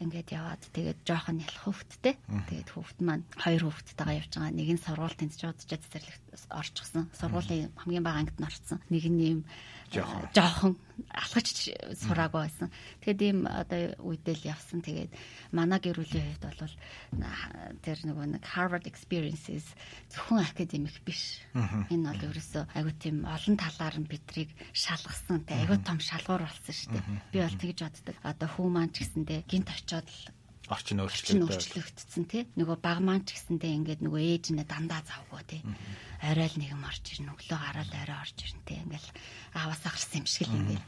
ингээд 0.01 0.29
яваад 0.35 0.63
тэгээд 0.75 1.01
жоохон 1.07 1.43
ялах 1.43 1.63
хөвгттэй. 1.67 2.15
Тэгээд 2.51 2.69
хөвгт 2.75 2.99
маань 3.05 3.25
хоёр 3.39 3.63
хөвгттэйгээ 3.69 4.19
явж 4.23 4.33
байгаа. 4.35 4.53
Нэг 4.55 4.69
нь 4.75 4.85
сургууль 4.85 5.19
тэнцэж 5.19 5.41
удажаа 5.45 5.81
цэцэрлэгт 5.83 6.25
орчихсон. 6.51 7.05
Сургуулийн 7.15 7.71
хамгийн 7.79 8.05
бага 8.05 8.21
ангид 8.25 8.39
нь 8.41 8.49
орцсон. 8.49 8.79
Нэг 8.91 9.05
нь 9.07 9.21
ийм 9.23 9.41
жоохон 10.35 10.75
алхаж 11.11 11.71
сураагүй 12.03 12.41
байсан. 12.47 12.69
Тэгээд 13.03 13.21
ийм 13.23 13.39
одоо 13.47 13.95
үедэл 14.03 14.47
явсан. 14.47 14.83
Тэгээд 14.83 15.11
манай 15.55 15.79
гэр 15.83 15.99
бүлийн 15.99 16.39
хувьд 16.39 16.45
бол 16.51 16.75
тэр 17.83 17.99
нөгөө 18.03 18.27
нэг 18.39 18.45
Harvard 18.47 18.87
experiences 18.87 19.67
зөвхөн 20.11 20.43
академик 20.43 20.95
биш. 21.07 21.43
Энэ 21.55 22.11
бол 22.11 22.27
ерөөсөө 22.31 22.65
айгүй 22.75 22.95
тийм 22.99 23.17
олон 23.27 23.57
талаар 23.59 23.97
нь 23.99 24.11
бидрийг 24.11 24.51
шалгасан. 24.75 25.47
Тэ 25.47 25.67
айгүй 25.67 25.79
том 25.83 25.99
шалгуур 25.99 26.47
болсон 26.47 26.75
шүү 26.75 26.91
дээ. 26.95 27.05
Би 27.31 27.39
бол 27.43 27.59
тэгж 27.59 27.79
боддог. 27.87 28.17
Одоо 28.23 28.49
хүү 28.51 28.69
маань 28.71 28.93
ч 28.95 29.03
гэсэндээ 29.07 29.47
гинт 29.51 29.71
очиод 29.71 30.07
л 30.07 30.34
орчин 30.69 31.01
орчин 31.05 31.45
өөрчлөлт. 31.45 31.77
өөрчлөгдсөн 31.77 32.25
тий. 32.25 32.43
Нөгөө 32.57 32.79
баг 32.81 32.99
маань 33.05 33.25
ч 33.29 33.37
гэсэндээ 33.37 33.73
ингээд 33.85 34.01
нөгөө 34.01 34.23
ээж 34.23 34.45
нэ 34.57 34.65
дандаа 34.65 35.05
завгүй 35.05 35.43
тий. 35.45 35.63
Орой 36.25 36.49
л 36.49 36.57
нэгэн 36.57 36.81
орж 36.81 37.05
ирнэ, 37.13 37.33
өглөө 37.37 37.59
гараад 37.61 37.93
орой 37.93 38.19
орж 38.25 38.39
ирнэ 38.41 38.63
тий. 38.65 38.79
Ингээл 38.81 39.11
ааваас 39.53 39.83
гарсан 39.85 40.25
юм 40.25 40.27
шиг 40.29 40.49
л 40.49 40.57
ингээд 40.57 40.85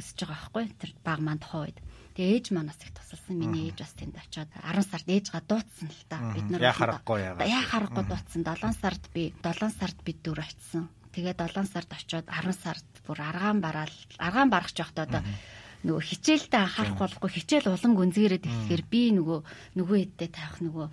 өсөж 0.00 0.18
байгаа 0.24 0.40
байхгүй. 0.48 0.64
Тэр 0.80 0.90
баг 1.04 1.20
маань 1.20 1.42
тухайн 1.42 1.64
үед. 1.68 1.78
Тэгээ 2.16 2.34
ээж 2.34 2.46
маань 2.50 2.70
бас 2.72 2.80
их 2.82 2.92
тусалсан. 2.96 3.36
Миний 3.38 3.68
ээж 3.68 3.78
бас 3.78 3.94
тэнд 3.94 4.16
очиод 4.18 4.50
10 4.50 4.90
сард 4.90 5.06
ээжгаа 5.06 5.42
дуудсан 5.46 5.88
л 5.92 6.02
та. 6.08 6.18
Бид 6.34 6.48
нар 6.50 6.62
Яа 6.64 6.74
харахгүй 6.74 7.18
яагаад. 7.22 7.46
Яа 7.46 7.64
харахгүй 7.68 8.04
дуудсан. 8.10 8.42
7 8.42 8.74
сард 8.74 9.04
би 9.14 9.22
7 9.38 9.70
сард 9.70 9.98
бид 10.02 10.18
дүр 10.26 10.40
очисон. 10.42 10.90
Тэгээ 11.14 11.36
7 11.38 11.68
сард 11.68 11.90
очиод 11.94 12.26
10 12.26 12.58
сард 12.58 12.88
бүр 13.06 13.18
аргаан 13.22 13.62
бараал 13.62 13.94
аргаан 14.18 14.50
барах 14.50 14.74
явахдаа 14.74 15.06
одоо 15.06 15.22
нөгөө 15.86 16.02
хичээлдээ 16.10 16.60
анхаарах 16.62 16.98
болохгүй 16.98 17.30
хичээл 17.38 17.70
улам 17.70 17.92
гүнзгийрээд 17.94 18.44
эхлэхээр 18.50 18.82
би 18.90 19.02
нөгөө 19.14 19.40
нөгөө 19.78 19.96
хэдтэй 20.02 20.28
тавих 20.34 20.58
нөгөө 20.58 20.86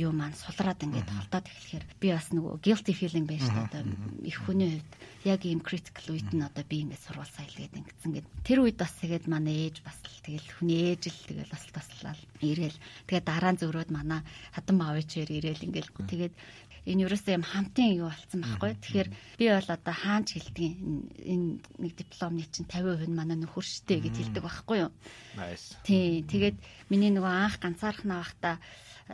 юу 0.00 0.12
маань 0.16 0.32
сулраад 0.32 0.80
ингээд 0.80 1.04
холдоод 1.04 1.46
эхлэхээр 1.52 1.84
би 2.00 2.08
бас 2.16 2.32
нөгөө 2.32 2.64
guilty 2.64 2.96
feeling 2.96 3.28
байж 3.28 3.44
та 3.44 3.68
одоо 3.68 3.84
их 4.24 4.40
хүний 4.40 4.80
хувьд 4.80 4.92
яг 5.28 5.40
ийм 5.44 5.60
critical 5.60 6.16
үед 6.16 6.32
нь 6.32 6.40
одоо 6.40 6.64
би 6.64 6.80
ингээд 6.80 7.04
сурвал 7.04 7.28
саялгээд 7.28 7.76
ингэсэн 7.76 8.12
гэд 8.16 8.26
тэр 8.40 8.58
үед 8.64 8.80
бас 8.80 8.92
тэгээд 9.04 9.28
манай 9.28 9.68
ээж 9.68 9.84
бас 9.84 10.00
л 10.00 10.24
тэгэл 10.24 10.48
хүний 10.56 10.96
ээж 10.96 11.02
л 11.12 11.20
тэгэл 11.28 11.52
бас 11.52 11.64
таслал 11.68 12.20
ирээл 12.40 12.78
тэгээд 13.04 13.28
дараа 13.28 13.52
нь 13.52 13.60
зөрөөд 13.60 13.90
манай 13.92 14.24
хатан 14.56 14.76
маавчээр 14.80 15.28
ирээл 15.28 15.66
ингээд 15.68 15.88
тэгээд 16.08 16.34
энэ 16.86 17.06
юуроосоо 17.06 17.38
юм 17.38 17.46
хамтын 17.46 17.94
юу 17.94 18.10
болсон 18.10 18.42
байхгүй. 18.42 18.74
Тэгэхээр 18.82 19.08
би 19.38 19.44
бол 19.54 19.70
одоо 19.70 19.94
хаанч 19.94 20.28
хэлдэг 20.34 20.62
энэ 21.22 21.48
нэг 21.78 21.92
дипломны 21.94 22.42
чинь 22.50 22.66
50% 22.66 23.06
нь 23.06 23.14
манай 23.14 23.38
нөхөр 23.38 23.62
штэ 23.62 24.02
гэж 24.02 24.14
хэлдэг 24.18 24.42
байхгүй 24.42 24.78
юу. 24.86 24.90
Тий. 25.86 26.26
Тэгээд 26.26 26.58
миний 26.90 27.14
нөгөө 27.14 27.30
анх 27.30 27.62
ганцаарх 27.62 28.02
навахта 28.02 28.58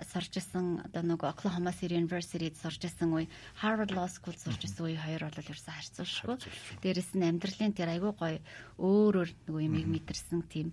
сурч 0.09 0.41
исэн 0.41 0.81
одоо 0.85 1.03
нөгөө 1.05 1.29
Oklahoma 1.33 1.73
City 1.73 1.97
University-д 1.97 2.57
сурч 2.57 2.89
исэн 2.89 3.13
үе 3.13 3.27
Harvard 3.61 3.93
Law 3.93 4.09
School 4.09 4.37
сурч 4.37 4.65
исэн 4.65 4.85
үе 4.89 4.97
хоёр 4.97 5.29
бол 5.29 5.41
ерөөсөө 5.43 5.75
харьцуулшгүй. 5.75 6.37
Дээрэс 6.85 7.13
нь 7.17 7.27
амьдралын 7.27 7.73
тэр 7.77 7.93
айгүй 7.97 8.13
гоё 8.15 8.39
өөр 8.79 9.15
өөр 9.25 9.31
нөгөө 9.49 9.63
юмыг 9.65 9.87
мэдэрсэн 9.89 10.45
тийм 10.47 10.73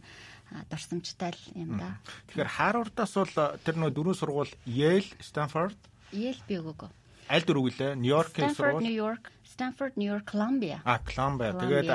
дурсамжтай 0.69 1.33
юм 1.55 1.79
да. 1.79 1.97
Тэгэхээр 2.29 2.55
Harvard-аас 2.59 3.13
бол 3.17 3.33
тэр 3.63 3.75
нөгөө 3.79 3.95
дөрөв 3.95 4.15
сургууль 4.19 4.53
Yale, 4.67 5.09
Stanford 5.23 5.79
Yale 6.13 6.41
би 6.47 6.55
өгөөг. 6.61 6.91
аль 7.25 7.41
дөрөв 7.45 7.63
гэлээ? 7.73 7.95
Нью-Йоркийн 7.97 8.53
Stanford, 8.53 8.81
New 8.85 8.93
сургууль. 8.93 9.01
York, 9.01 9.23
Stanford, 9.45 9.93
New 9.97 10.09
York, 10.13 10.25
Columbia. 10.29 10.77
А, 10.85 10.99
Columbia. 11.01 11.51
Тэгээд 11.57 11.89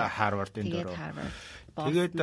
Тэгээд 0.66 0.86
дөрөв. 0.90 0.96
Тэгээд. 1.78 2.14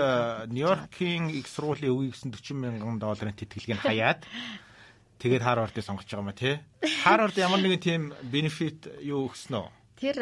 Нью-Йоркийн 0.52 1.24
их 1.32 1.48
сургуулийн 1.48 1.94
өвийг 1.96 2.12
гэсэн 2.20 2.32
40 2.36 2.52
мянган 2.60 3.00
долларын 3.00 3.32
тэтгэлгийг 3.38 3.80
хаяад 3.80 4.28
тэгээд 5.24 5.42
Harvard-ыг 5.42 5.82
сонгож 5.88 6.06
байгаа 6.06 6.26
юм 6.28 6.30
а 6.30 6.36
тий. 6.36 6.60
Harvard 7.08 7.36
ямар 7.40 7.64
нэгэн 7.64 7.80
тийм 7.82 8.02
бенефит 8.28 8.86
юу 9.02 9.32
өгсөн 9.32 9.56
үү? 9.64 9.68
Тэр 9.98 10.18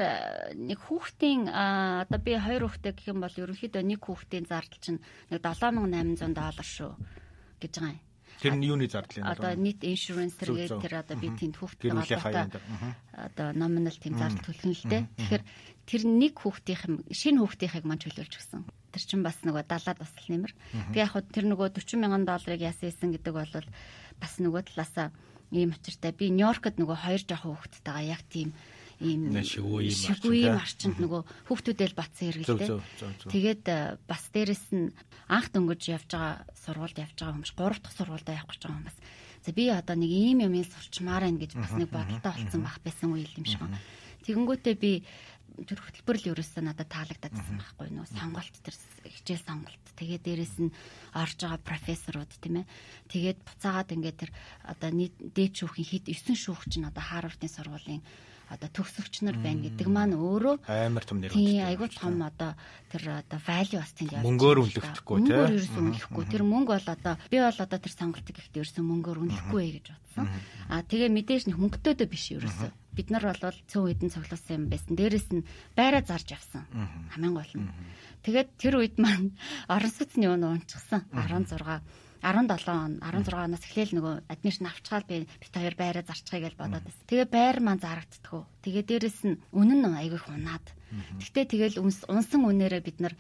нэг 0.56 0.80
хүүхдийн 0.88 1.52
одоо 1.52 2.20
би 2.22 2.40
хоёр 2.40 2.70
хүүхдээ 2.70 2.94
гэх 2.96 3.12
юм 3.12 3.20
бол 3.20 3.34
ерөнхийдөө 3.36 3.84
нэг 3.84 4.00
хүүхдийн 4.08 4.48
зардал 4.48 4.80
чинь 4.80 5.04
нэг 5.28 5.44
7800 5.44 6.32
доллар 6.32 6.64
шүү 6.64 6.96
гэж 7.60 7.74
байгаа 7.76 7.92
юм. 7.92 8.05
Тэр 8.42 8.54
нь 8.60 8.66
юуны 8.68 8.88
зардал 8.92 9.20
юм 9.22 9.28
Одоо 9.32 9.52
бэ? 9.56 9.62
нийт 9.64 9.82
иншүрэнс 9.84 10.36
Зөв, 10.36 10.44
тэргээд 10.60 10.72
зөв. 10.76 10.82
тэр 10.84 10.94
одоо 11.00 11.16
би 11.18 11.28
тэнд 11.32 11.56
хүүхдтэй 11.56 11.92
хаяанд. 12.20 12.54
одоо 13.16 13.48
номинал 13.56 13.96
тийм 13.96 14.16
зардал 14.20 14.44
төлөх 14.44 14.66
нь 14.68 14.76
л 14.76 14.84
дээ. 14.92 15.04
Тэгэхээр 15.16 15.44
тэр 15.88 16.02
нэг 16.04 16.34
хүүхдийнх 16.40 16.84
юм 16.90 16.96
шинэ 17.12 17.40
хүүхдийнхийг 17.40 17.86
маань 17.88 18.04
чөлөөлж 18.04 18.34
гисэн. 18.36 18.64
Тэр 18.92 19.04
чинь 19.08 19.24
бас 19.24 19.38
нөгөө 19.44 19.64
далаад 19.68 20.00
бас 20.00 20.12
л 20.20 20.28
нэмэр. 20.32 20.54
Тэг 20.92 21.00
яг 21.00 21.12
хөө 21.16 21.24
тэр 21.32 21.46
нөгөө 21.52 21.68
40 21.80 22.00
мянган 22.04 22.24
долларыг 22.28 22.62
яасан 22.64 22.90
исэн 22.92 23.12
гэдэг 23.16 23.34
бол 23.36 23.54
бас 24.20 24.34
нөгөө 24.40 24.62
талаасаа 24.72 25.12
ийм 25.56 25.72
учиртай. 25.76 26.12
Би 26.12 26.32
Нью-Йоркод 26.32 26.76
нөгөө 26.80 26.98
хоёр 27.08 27.22
жоохон 27.24 27.56
хүүхдтэйгээ 27.56 28.08
яг 28.12 28.22
тийм 28.28 28.52
ийм 29.04 29.32
шигүү 29.36 30.56
орчинд 30.56 30.98
нөгөө 31.04 31.22
хүүхдүүдэл 31.52 31.96
батсан 31.96 32.32
хэрэгэлтэй. 32.32 32.80
Тэгээд 33.28 33.64
э, 33.68 33.98
бас 34.08 34.24
дээрэс 34.32 34.72
нь 34.72 34.96
анх 35.28 35.52
дөнгөж 35.52 35.82
явж 35.92 36.10
байгаа 36.16 36.48
сургуульд 36.56 36.98
явж 37.04 37.18
байгаа 37.20 37.36
хүмүүс 37.36 37.54
гурав 37.60 37.80
дахь 37.84 37.98
сургуульд 37.98 38.30
явах 38.32 38.56
гэж 38.56 38.62
байгаа 38.64 38.80
хүмүүс. 38.80 38.98
За 39.46 39.52
би 39.52 39.70
одоо 39.70 39.96
нэг 40.00 40.12
ийм 40.12 40.40
юм 40.48 40.56
сурчмаар 40.64 41.28
байна 41.28 41.42
гэж 41.44 41.52
бас 41.60 41.74
нэг 41.76 41.90
бодолтой 41.92 42.32
болсон 42.34 42.62
байх 42.64 42.80
байсан 42.82 43.14
үе 43.14 43.28
юм 43.36 43.46
шиг 43.46 43.62
байна. 43.62 43.78
Тэгэнгүүтээ 44.26 44.76
би 44.80 45.06
тэр 45.64 45.80
хөтөлбөр 45.80 46.18
л 46.20 46.30
ерөөсөө 46.36 46.64
надад 46.68 46.90
таалагдчихсан 46.92 47.56
байхгүй 47.62 47.88
нөө 47.96 48.08
сонголт 48.12 48.56
тэр 48.60 48.76
хичээл 49.08 49.48
сонголт. 49.48 49.84
Тэгээд 49.96 50.24
дээрэс 50.28 50.56
нь 50.60 50.76
орж 51.16 51.38
байгаа 51.40 51.62
профессорууд 51.64 52.32
тийм 52.44 52.66
ээ. 52.66 52.72
Тэгээд 53.08 53.40
буцаагаад 53.40 53.96
ингээд 53.96 54.18
тэр 54.20 54.32
одоо 54.68 54.90
нийт 54.92 55.16
дээд 55.16 55.54
шүүхийн 55.56 55.88
хит 55.88 56.06
9 56.12 56.36
шүүгч 56.36 56.84
нь 56.84 56.90
одоо 56.90 57.04
Харвардын 57.06 57.48
сургуулийн 57.48 58.04
одоо 58.50 58.70
төгсөгч 58.70 59.26
нар 59.26 59.38
байна 59.42 59.66
гэдэг 59.66 59.88
маань 59.90 60.14
өөрөө 60.16 60.56
Амар 60.70 61.04
том 61.06 61.18
нэр 61.22 61.34
Тийм 61.34 61.62
хүндтэй. 61.62 61.66
айгуу 61.66 61.90
том 61.90 62.16
одоо 62.22 62.52
тэр 62.94 63.04
одоо 63.26 63.40
value 63.42 63.80
бас 63.82 63.92
тэнд 63.98 64.12
явж 64.16 64.24
Мөнгөөр 64.26 64.58
байгаа 64.62 64.66
үнэлэхдэггүй, 64.66 65.18
шүү 65.18 65.26
дээ. 65.26 65.30
тий? 65.30 65.36
Мөнгөөр 65.36 65.56
ерөөсөн 65.56 65.84
үнэлэхгүй. 65.90 66.24
Тэр 66.30 66.44
мөнгө 66.46 66.72
бол 66.76 66.88
одоо 66.94 67.14
би 67.32 67.38
бол 67.42 67.60
одоо 67.66 67.80
тэр 67.82 67.94
сонголтыг 67.96 68.36
ихтэй 68.38 68.60
ерөөсөн 68.62 68.86
мөнгөөр 68.86 69.18
үнэлэхгүй 69.26 69.62
ээ 69.66 69.74
гэж 69.82 69.86
бодсон. 69.90 70.26
Аа 70.70 70.82
тэгээ 70.86 71.10
мэдээж 71.16 71.44
нэг 71.50 71.58
хөнгөтөөдөө 71.58 72.08
биш 72.10 72.26
ерөөсөн. 72.38 72.72
Бид 72.96 73.10
нар 73.12 73.24
бол 73.28 73.42
цөөн 73.68 73.88
хэдэн 73.92 74.14
цуглуулсан 74.14 74.56
юм 74.56 74.64
байсан. 74.72 74.94
Дээрээс 74.96 75.28
нь 75.36 75.44
байраа 75.76 76.04
зарж 76.06 76.30
авсан. 76.32 76.64
Хамгийн 77.12 77.36
гол 77.36 77.54
нь. 77.60 77.68
Тэгээд 78.24 78.50
тэр 78.56 78.80
үед 78.80 78.96
маань 78.96 79.36
орон 79.74 79.92
сууцны 79.92 80.24
юу 80.32 80.40
унчихсан 80.40 81.04
16 81.12 81.84
17 82.26 82.66
он 82.74 82.98
16 83.06 83.38
оноос 83.38 83.62
эхлээл 83.70 83.94
нөгөө 84.02 84.14
адмишн 84.34 84.66
авчгаал 84.66 85.06
би 85.06 85.30
бит 85.30 85.54
хоёр 85.54 85.76
байраа 85.78 86.02
зарчихъя 86.02 86.50
гэж 86.50 86.54
бодоод 86.58 86.82
байсан. 86.82 87.06
Тэгээ 87.06 87.28
байр 87.30 87.58
маань 87.62 87.84
зарагддггүй. 87.86 88.42
Тэгээ 88.66 88.84
дээрэс 88.90 89.20
нь 89.30 89.38
үнэн 89.54 89.80
нь 89.86 90.00
аягүй 90.02 90.18
их 90.18 90.26
унаад. 90.26 90.66
Гэтэ 91.22 91.42
тэгэл 91.54 91.82
унсан 91.86 92.42
үнээрээ 92.50 92.82
бид 92.82 92.98
нар 92.98 93.14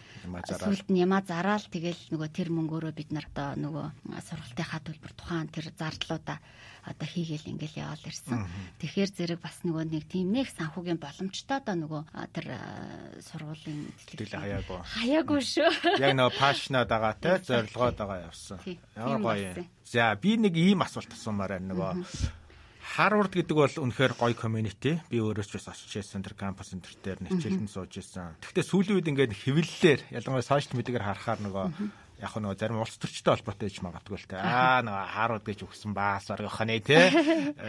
сүлд 0.49 0.89
нь 0.89 1.01
ямаа 1.05 1.21
зараал 1.21 1.65
тэгэл 1.69 2.01
нөгөө 2.09 2.29
тэр 2.33 2.49
мөнгөөрөө 2.49 2.93
бид 2.97 3.09
нар 3.13 3.29
одоо 3.29 3.53
нөгөө 3.61 3.85
сургалтынхаа 4.25 4.81
төлбөр 4.81 5.13
тухайн 5.13 5.49
тэр 5.53 5.69
зардлуудаа 5.77 6.39
одоо 6.85 7.07
хийгээл 7.09 7.49
ингээл 7.49 7.81
яваал 7.81 8.05
ирсэн. 8.05 8.45
Тэгэхээр 8.79 9.11
зэрэг 9.17 9.39
бас 9.41 9.57
нөгөө 9.65 9.85
нэг 9.89 10.03
тийм 10.05 10.29
нэг 10.31 10.47
санхүүгийн 10.53 11.01
боломжтой 11.01 11.57
одоо 11.57 11.75
нөгөө 11.75 12.01
тэр 12.29 12.45
сургуулийн 13.25 13.89
Тэтгэлээ 14.05 14.39
хаяагүй. 14.39 14.79
хаяагүй 14.85 15.41
шүү. 15.41 15.69
Яг 15.97 16.13
нөгөө 16.13 16.37
пашнаад 16.37 16.89
байгаа 16.89 17.13
те 17.17 17.31
зорилгоод 17.41 17.97
байгаа 17.97 18.19
явсан. 18.29 18.59
Ямар 18.93 19.21
гоё 19.21 19.57
юм. 19.57 19.67
За 19.85 20.13
би 20.13 20.37
нэг 20.37 20.53
ийм 20.53 20.85
асуулт 20.85 21.09
асуумаар 21.09 21.57
байна 21.57 21.73
нөгөө 21.73 21.91
Harvard 22.85 23.33
гэдэг 23.33 23.57
бол 23.57 23.75
үнэхээр 23.89 24.13
гоё 24.13 24.37
community. 24.37 25.01
Би 25.09 25.17
өөрөө 25.17 25.41
ч 25.41 25.57
бас 25.57 25.73
очиж 25.73 26.05
ирсэн 26.05 26.21
тэр 26.21 26.37
кампус 26.37 26.69
энэ 26.69 26.85
төр 26.85 26.95
дээр 27.01 27.19
нэчээлэн 27.25 27.65
сууж 27.65 27.97
ирсэн. 27.97 28.37
Гэхдээ 28.45 28.61
сүүлийн 28.61 28.95
үед 29.01 29.09
ингээд 29.09 29.33
хэвлэлээр 29.33 30.01
ялангуяа 30.13 30.45
сошиал 30.45 30.77
медиагаар 30.77 31.17
харахаар 31.17 31.41
нөгөө 31.49 31.65
яг 32.21 32.31
хөө 32.31 32.41
нөгөө 32.45 32.59
зарим 32.59 32.79
улс 32.79 32.95
төрчтэй 32.95 33.35
холбоотой 33.35 33.67
гэж 33.67 33.79
магадгүй 33.83 34.17
л 34.17 34.27
те. 34.31 34.39
Аа 34.39 34.79
нөгөө 34.87 35.05
Harvard 35.15 35.43
гэж 35.43 35.59
өгсөн 35.67 35.91
баас 35.91 36.29
оргих 36.31 36.55
ханаа 36.55 36.79
те. 36.79 37.11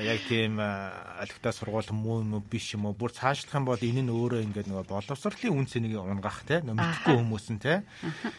Яг 0.06 0.20
тийм 0.30 0.60
алигтай 0.62 1.50
сургууль 1.50 1.90
муу 1.90 2.22
юм 2.22 2.38
уу 2.38 2.42
биш 2.46 2.74
юм 2.78 2.86
уу? 2.86 2.94
Бүр 2.94 3.10
цаашлах 3.10 3.58
юм 3.58 3.66
бол 3.66 3.82
энэ 3.82 4.06
нь 4.06 4.14
өөрөө 4.14 4.46
ингээд 4.46 4.70
нөгөө 4.70 4.86
боловсролын 4.86 5.50
үн 5.50 5.66
цэнийг 5.66 5.98
унгах 5.98 6.46
те. 6.46 6.62
Нөгөө 6.62 6.78
мэдхгүй 6.78 7.14
хүмүүс 7.18 7.46
нь 7.58 7.62
те. 7.62 7.82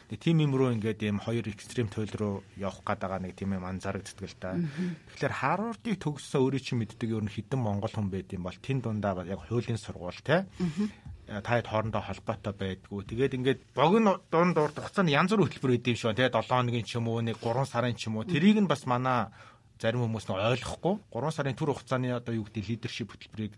Тэгээ 0.08 0.24
тим 0.24 0.38
юм 0.48 0.56
руу 0.56 0.72
ингээд 0.72 1.04
ийм 1.04 1.20
хоёр 1.20 1.43
экстрим 1.52 1.91
туйл 1.91 2.13
руу 2.15 2.36
явах 2.56 2.88
гээд 2.88 3.04
байгаа 3.04 3.20
нэг 3.28 3.36
тийм 3.36 3.60
юм 3.60 3.67
анзаарэгддэг 3.67 4.28
л 4.32 4.39
да. 4.39 4.56
Тэгэхээр 5.12 5.36
Harvard-ыг 5.43 5.96
төгссөн 6.00 6.39
өөрөө 6.39 6.62
чи 6.63 6.74
мэддэг 6.80 7.10
ер 7.12 7.24
нь 7.28 7.34
хідэн 7.36 7.60
монгол 7.60 7.91
хүн 7.91 8.08
байд 8.08 8.32
юм 8.32 8.48
бол 8.48 8.56
тэн 8.56 8.80
дундаа 8.80 9.28
яг 9.28 9.43
хуулийн 9.43 9.76
сургууль 9.76 10.24
те 10.24 10.48
таад 11.28 11.68
хоорондоо 11.68 12.02
холбоотой 12.02 12.56
байдгүй. 12.56 13.04
Тэгээд 13.04 13.36
ингээд 13.36 13.60
богино 13.76 14.24
дунд 14.32 14.56
урд 14.56 14.80
хугацаанд 14.80 15.12
янз 15.12 15.36
бүр 15.36 15.52
хөтөлбөр 15.52 15.76
өгд 15.76 15.92
юм 15.92 15.98
шиг 16.00 16.08
байна. 16.16 16.20
Тэгээд 16.24 16.40
7 16.40 16.48
хоногийн 16.48 16.88
ч 16.88 16.96
юм 16.96 17.08
уу, 17.12 17.20
нэг 17.20 17.38
3 17.44 17.68
сарын 17.68 17.96
ч 18.00 18.08
юм 18.08 18.16
уу. 18.18 18.28
Тэрийг 18.28 18.63
нь 18.63 18.72
бас 18.72 18.88
манай 18.88 19.28
зарим 19.76 20.08
хүмүүс 20.08 20.26
нь 20.32 20.40
ойлгохгүй. 20.40 20.96
3 21.12 21.36
сарын 21.36 21.60
түр 21.60 21.76
хугацааны 21.76 22.16
одоо 22.16 22.34
юу 22.34 22.48
гэдэг 22.48 22.63
лидершип 22.63 23.12
хөтөлбөрийг 23.12 23.54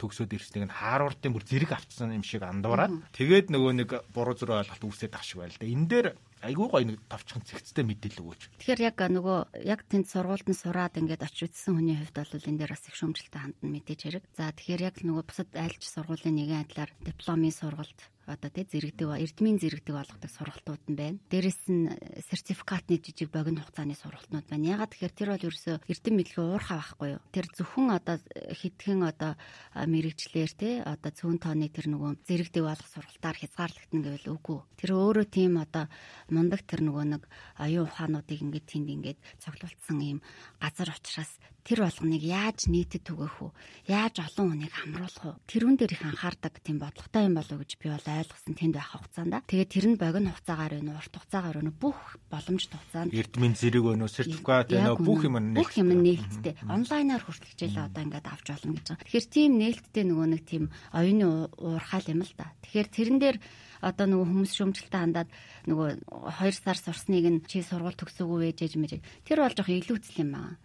төгсөөд 0.00 0.32
ирснийг 0.32 0.64
нь 0.68 0.76
Харвардын 0.76 1.32
бүр 1.36 1.44
зэрэг 1.44 1.76
авцсан 1.76 2.16
юм 2.16 2.24
шиг 2.24 2.40
андуураад 2.40 3.12
тэгээд 3.12 3.52
нөгөө 3.52 3.72
нэг 3.84 3.90
буруу 4.16 4.32
зураг 4.32 4.64
ойлголт 4.64 4.84
үүсээд 4.88 5.12
ах 5.12 5.24
шиг 5.24 5.44
байл 5.44 5.56
да. 5.60 5.68
Энэ 5.68 5.88
дээр 5.92 6.06
айгүй 6.40 6.66
гоё 6.72 6.84
нэг 6.88 6.98
товчхон 7.12 7.44
цэгцтэй 7.44 7.84
мэдээлэл 7.84 8.22
өгөөч. 8.24 8.42
Тэгэхээр 8.60 8.80
яг 8.88 8.96
нөгөө 8.96 9.38
яг 9.68 9.80
тэнд 9.88 10.06
сургуульд 10.08 10.48
нь 10.48 10.56
сураад 10.56 10.96
ингээд 10.96 11.24
очиж 11.24 11.52
үзсэн 11.52 11.76
хүний 11.76 11.96
хувьд 12.00 12.16
бол 12.16 12.48
энэ 12.48 12.58
дээр 12.64 12.72
бас 12.72 12.84
их 12.88 12.96
шүүмжлэлтэй 12.96 13.40
хандна 13.40 13.68
мэдээж 13.68 14.00
хэрэг. 14.08 14.24
За 14.32 14.48
тэгэхээр 14.48 14.82
яг 14.88 14.96
нөгөө 15.04 15.24
бусад 15.28 15.50
айлч 15.52 15.82
сургуулийн 15.84 16.36
нэгэн 16.40 16.62
адилаар 16.64 16.90
дипломын 17.04 17.52
сургалт 17.52 18.00
одоо 18.26 18.50
тий 18.52 18.66
зэрэгдэг 18.68 19.08
эрдмийн 19.08 19.58
зэрэгдэг 19.58 19.94
болгодог 19.94 20.30
сургалтууд 20.30 20.84
нь 20.90 20.98
байна. 20.98 21.18
Дээрэс 21.30 21.62
нь 21.72 21.88
сертификатны 22.28 23.00
жижиг 23.00 23.30
богино 23.32 23.64
хугацааны 23.64 23.96
сургалтнууд 23.96 24.46
байна. 24.50 24.70
Ягаад 24.76 24.92
тэгэхээр 24.92 25.14
тэр 25.16 25.28
бол 25.32 25.46
ерөөсөө 25.48 25.76
эрдэм 25.88 26.14
мэдлэгээ 26.20 26.46
уурхаа 26.46 26.78
байхгүй 26.80 27.08
юу? 27.16 27.22
Тэр 27.32 27.46
зөвхөн 27.56 27.88
одоо 27.90 28.16
хитгэн 28.60 29.00
одоо 29.08 29.32
а, 29.74 29.86
мэрэгчлэр 29.86 30.52
тий 30.54 30.74
одоо 30.84 31.10
цөөн 31.10 31.38
тооны 31.40 31.66
тэр 31.72 31.86
нөгөө 31.90 32.10
зэрэгдэг 32.28 32.62
болгох 32.62 32.90
сургалтаар 32.92 33.36
хязгаарлагдана 33.40 34.04
гэвэл 34.04 34.32
үгүй. 34.36 34.58
Тэр 34.78 34.90
өөрөө 34.94 35.26
тийм 35.30 35.58
одоо 35.58 35.88
мундаг 36.28 36.62
тэр 36.68 36.80
нөгөө 36.86 37.04
нэг 37.16 37.22
оюун 37.58 37.88
ухаануудыг 37.88 38.38
ингээд 38.44 38.66
тэнд 38.68 38.88
ингээд 38.90 39.18
цоглуулсан 39.42 39.98
ийм 40.00 40.18
газар 40.60 40.92
учраас 40.92 41.32
тэр 41.64 41.84
болгоныг 41.84 42.22
яаж 42.24 42.66
нийтэд 42.72 43.04
түгэх 43.04 43.44
үү? 43.44 43.50
Яаж 43.92 44.24
олон 44.24 44.56
хүнийг 44.56 44.72
хамруулах 44.72 45.24
уу? 45.24 45.40
Тэрүүн 45.44 45.76
дээр 45.76 45.92
их 45.92 46.02
анхаардаг 46.02 46.54
тийм 46.64 46.80
бодлоготой 46.80 47.28
юм 47.28 47.36
болов 47.36 47.56
уу 47.56 47.62
гэж 47.62 47.72
би 47.76 47.88
бол 47.92 48.06
ойлгосон 48.18 48.54
тэнд 48.58 48.74
байх 48.74 48.90
хугацаанд. 48.90 49.34
Тэгээд 49.46 49.70
тэр 49.70 49.86
нь 49.94 50.00
богино 50.00 50.34
хугацаагаар 50.34 50.74
өнө 50.82 50.92
урт 50.98 51.14
хугацаагаар 51.14 51.60
өнө 51.62 51.72
бүх 51.78 51.98
боломжит 52.26 52.74
хугацаанд 52.74 53.14
эрдмийн 53.14 53.54
зэрэг 53.54 53.84
өнө 53.94 54.10
сертификат 54.10 54.74
өнө 54.74 54.98
бүх 54.98 55.22
юм 55.28 55.36
бүх 55.54 55.72
юм 55.78 55.90
нээлттэй. 55.94 56.54
онлайнаар 56.66 57.22
хүртэл 57.22 57.50
хичээлээ 57.54 57.86
одоо 57.86 58.02
ингээд 58.02 58.26
авч 58.26 58.46
болно 58.50 58.74
гэж 58.74 58.86
байгаа. 58.90 59.06
Тэгэхээр 59.06 59.26
тийм 59.30 59.52
нээлттэй 59.60 60.04
нөгөө 60.08 60.26
нэг 60.34 60.42
тийм 60.42 60.64
оюуны 60.90 61.26
уурхаал 61.54 62.06
юм 62.10 62.20
л 62.26 62.34
да. 62.34 62.50
Тэгэхээр 62.66 62.88
тэрэн 62.90 63.18
дээр 63.22 63.36
одоо 63.80 64.06
нөгөө 64.08 64.26
хүмүүс 64.28 64.52
шөмжөлтөд 64.56 64.96
хандаад 64.96 65.28
нөгөө 65.68 65.88
2 66.36 66.52
сар 66.52 66.78
сурсныг 66.78 67.26
нь 67.30 67.42
чи 67.48 67.64
сургууль 67.64 67.96
төгсөөгүй 67.96 68.52
ээжэж 68.52 68.72
мэж. 68.76 68.92
Тэр 69.24 69.40
бол 69.40 69.56
жоох 69.56 69.72
илүүцэл 69.72 70.20
юм 70.20 70.36
аа. 70.36 70.60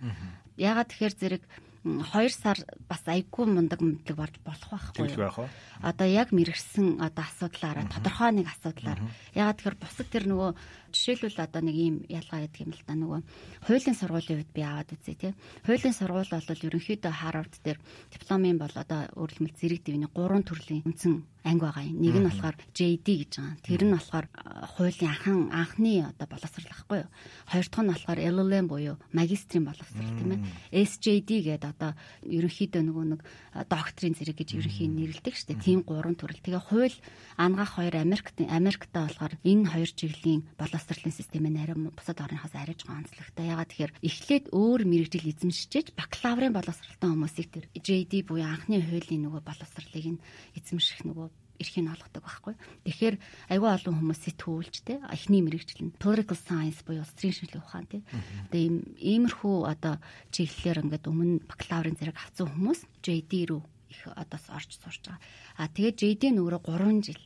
Ягаад 0.60 0.92
тэгэхээр 0.92 1.16
зэрэг 1.16 1.44
2 1.86 2.34
сар 2.34 2.58
бас 2.90 3.06
айгүй 3.06 3.46
мундаг 3.46 3.78
мэдлэг 3.78 4.18
болж 4.18 4.36
болох 4.42 4.70
байхгүй 4.74 5.06
юу? 5.06 5.46
Одоо 5.86 6.08
яг 6.10 6.34
мэрэгсэн 6.34 6.98
одоо 6.98 7.24
асуудлаараа 7.30 7.86
тодорхой 7.86 8.34
нэг 8.34 8.50
асуудлаар. 8.50 9.00
Ягаад 9.38 9.62
тэгэхээр 9.62 9.78
бусад 9.78 10.10
тэр 10.10 10.26
нөгөө 10.26 10.50
жишээлбэл 10.96 11.44
одоо 11.44 11.62
нэг 11.62 11.76
ийм 11.76 11.96
ялгаа 12.08 12.48
гэдэг 12.48 12.64
юм 12.64 12.72
л 12.72 12.84
да 12.88 12.96
нөгөө 12.96 13.22
хуулийн 13.68 14.00
сургуулийн 14.00 14.40
үед 14.40 14.52
би 14.56 14.62
аваад 14.64 14.96
үзье 14.96 15.16
тий. 15.20 15.34
Хуулийн 15.68 15.92
сургууль 15.92 16.32
бол 16.32 16.66
ерөнхийдөө 16.72 17.12
Харвард 17.12 17.54
дээр 17.60 17.80
дипломын 18.16 18.56
бол 18.56 18.72
одоо 18.72 19.12
өөрөлдмөл 19.20 19.60
зэрэг 19.60 19.84
дэвний 19.84 20.08
гурван 20.08 20.48
төрлийн 20.48 20.88
үндсэн 20.88 21.28
анги 21.46 21.62
байгаа 21.62 21.86
юм. 21.86 22.02
Нэг 22.02 22.16
нь 22.18 22.26
болохоор 22.26 22.58
JD 22.74 23.08
гэж 23.22 23.32
байгаа. 23.38 23.62
Тэр 23.62 23.82
нь 23.86 23.94
болохоор 23.94 24.26
хуулийн 24.74 25.12
анхан 25.14 25.40
анхны 25.54 25.94
одоо 26.02 26.26
боловсрал 26.26 26.66
байхгүй 26.66 26.98
юу? 27.06 27.10
Хоёр 27.46 27.66
дахь 27.70 27.84
нь 27.86 27.92
болохоор 27.94 28.20
LLM 28.34 28.66
буюу 28.66 28.96
магистрийн 29.14 29.66
боловсрал 29.70 30.14
тийм 30.18 30.32
ээ. 30.34 30.42
SJD 30.74 31.30
гэдэг 31.46 31.70
одоо 31.70 31.92
ерөнхийдөө 32.26 32.82
нөгөө 32.82 33.06
нэг 33.14 33.22
докторийн 33.70 34.18
зэрэг 34.18 34.38
гэж 34.42 34.50
ерөнхийн 34.58 34.94
нэрлэдэг 34.98 35.34
шүү 35.38 35.48
дээ. 35.54 35.62
Тийм 35.62 35.80
гурван 35.86 36.18
төрөл. 36.18 36.42
Тэгээ 36.42 36.64
хууль 36.66 36.98
ангаах 37.38 37.78
хоёр 37.78 37.94
Америкт 37.94 38.42
Америктаа 38.42 39.06
болохоор 39.06 39.38
энэ 39.46 39.70
хоёр 39.70 39.90
чиглэлийн 39.94 40.42
боловсролын 40.86 41.18
системээ 41.18 41.64
арай 41.66 41.78
бусад 41.90 42.22
орныхоос 42.22 42.54
арайж 42.54 42.86
ганцлогтой. 42.86 43.50
Ягаад 43.50 43.70
тэгэхээр 43.74 43.94
эхлээд 44.06 44.46
өөр 44.54 44.82
мэрэгжил 44.86 45.32
эзэмшиж 45.34 45.98
бакалаврын 45.98 46.54
боловсралтай 46.54 47.10
хүмүүсийг 47.10 47.50
тэр 47.50 47.66
JD 47.74 48.30
буюу 48.30 48.46
анхны 48.46 48.78
хуулийн 48.86 49.26
нөгөө 49.26 49.42
боловсралыг 49.42 50.06
нь 50.06 50.22
эзэмших 50.54 51.10
нөгөө 51.10 51.28
эрхийг 51.58 51.90
олгодог 51.90 52.22
байхгүй. 52.22 52.54
Тэгэхээр 52.86 53.16
айгүй 53.50 53.70
олон 53.74 53.96
хүмүүс 53.98 54.20
сэтгүүлж 54.30 54.76
те 54.86 55.02
эхний 55.10 55.42
мэрэгжил 55.42 55.90
нь 55.90 55.96
political 55.98 56.38
science 56.38 56.84
буюу 56.86 57.02
улсын 57.02 57.34
шинжилгээ 57.34 57.64
ухаан 57.64 57.88
те. 57.90 58.04
Тэгээ 58.52 58.62
ийм 58.62 59.26
иймэрхүү 59.26 59.56
одоо 59.66 59.98
чиглэлээр 60.36 60.84
ингээд 60.86 61.10
өмнө 61.10 61.48
бакалаврын 61.48 61.98
зэрэг 61.98 62.20
авсан 62.20 62.52
хүмүүс 62.52 62.80
JD 63.02 63.32
рүү 63.50 63.62
их 63.90 64.02
одоо 64.12 64.40
орж 64.52 64.70
сурч 64.76 65.08
байгаа. 65.08 65.24
А 65.56 65.72
тэгээд 65.72 65.96
JD 65.96 66.24
нь 66.36 66.42
өөрөө 66.44 66.62
3 66.62 67.08
жил 67.08 67.22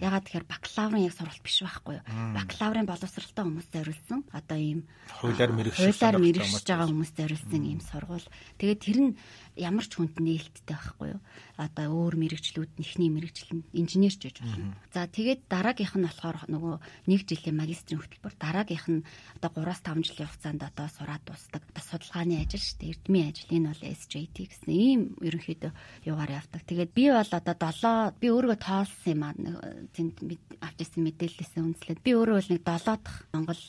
Ягаад 0.00 0.24
тэгэхээр 0.24 0.46
бакалаврын 0.48 1.04
яг 1.04 1.14
сургалт 1.16 1.42
биш 1.44 1.60
байхгүй 1.62 1.94
юу? 2.00 2.04
Бакалаврын 2.32 2.88
боловсралтай 2.88 3.44
хүмүүс 3.44 3.68
зориулсан. 3.72 4.20
Одоо 4.32 4.58
ийм 4.58 4.80
хуулиар 5.20 5.52
мэрэгшиж 5.52 6.64
байгаа 6.64 6.88
хүмүүс 6.88 7.12
зориулсан 7.12 7.62
ийм 7.62 7.80
сургууль. 7.84 8.28
Тэгээд 8.56 8.80
тэр 8.80 8.98
нь 9.00 9.12
ямар 9.56 9.84
ч 9.88 9.96
хүнд 9.96 10.20
нээлттэй 10.20 10.64
байхгүй 10.68 11.08
юу? 11.16 11.20
Одоо 11.56 11.86
өөр 11.88 12.14
мэрэгчлүүд 12.20 12.76
нэхний 12.76 13.08
мэрэгжил 13.08 13.60
нь 13.60 13.66
инженерч 13.72 14.20
гэж 14.20 14.36
болно. 14.44 14.76
За 14.92 15.08
тэгээд 15.08 15.48
дараагийнх 15.48 15.96
нь 15.96 16.06
болохоор 16.06 16.38
нөгөө 16.52 16.74
1 17.08 17.24
жилийн 17.24 17.56
магистрийн 17.56 18.00
хөтөлбөр, 18.04 18.34
дараагийнх 18.36 18.86
нь 18.92 19.06
одоо 19.40 19.50
3-5 19.64 20.04
жилийн 20.04 20.28
хугацаанд 20.28 20.62
одоо 20.62 20.86
сураад 20.92 21.22
дуусдаг. 21.24 21.62
Одоо 21.72 21.84
судалгааны 21.88 22.44
ажил 22.44 22.60
шүү 22.60 22.76
дээ. 22.76 22.92
Эрдмийн 22.92 23.28
ажил 23.32 23.50
энэ 23.56 23.68
бол 23.72 23.84
SJT 23.96 24.36
гэсэн 24.44 24.70
ийм 24.70 25.00
ерөнхийдөө 25.24 25.72
юугаар 26.04 26.36
явдаг. 26.36 26.60
Тэгээд 26.68 26.92
би 26.92 27.04
бол 27.08 27.32
одоо 27.32 27.56
7 27.56 28.20
би 28.20 28.26
өөрийгөө 28.28 28.60
тоолсон 28.60 29.08
юм 29.08 29.22
аа 29.24 29.32
тэнд 29.96 30.14
авчирсан 30.60 31.02
мэдээлэлээс 31.08 31.54
үндэслээд 31.56 32.04
би 32.04 32.10
өөрөө 32.12 32.36
бол 32.36 32.52
нэг 32.52 32.62
7 32.62 33.00
дахь 33.00 33.24
Монгол 33.32 33.62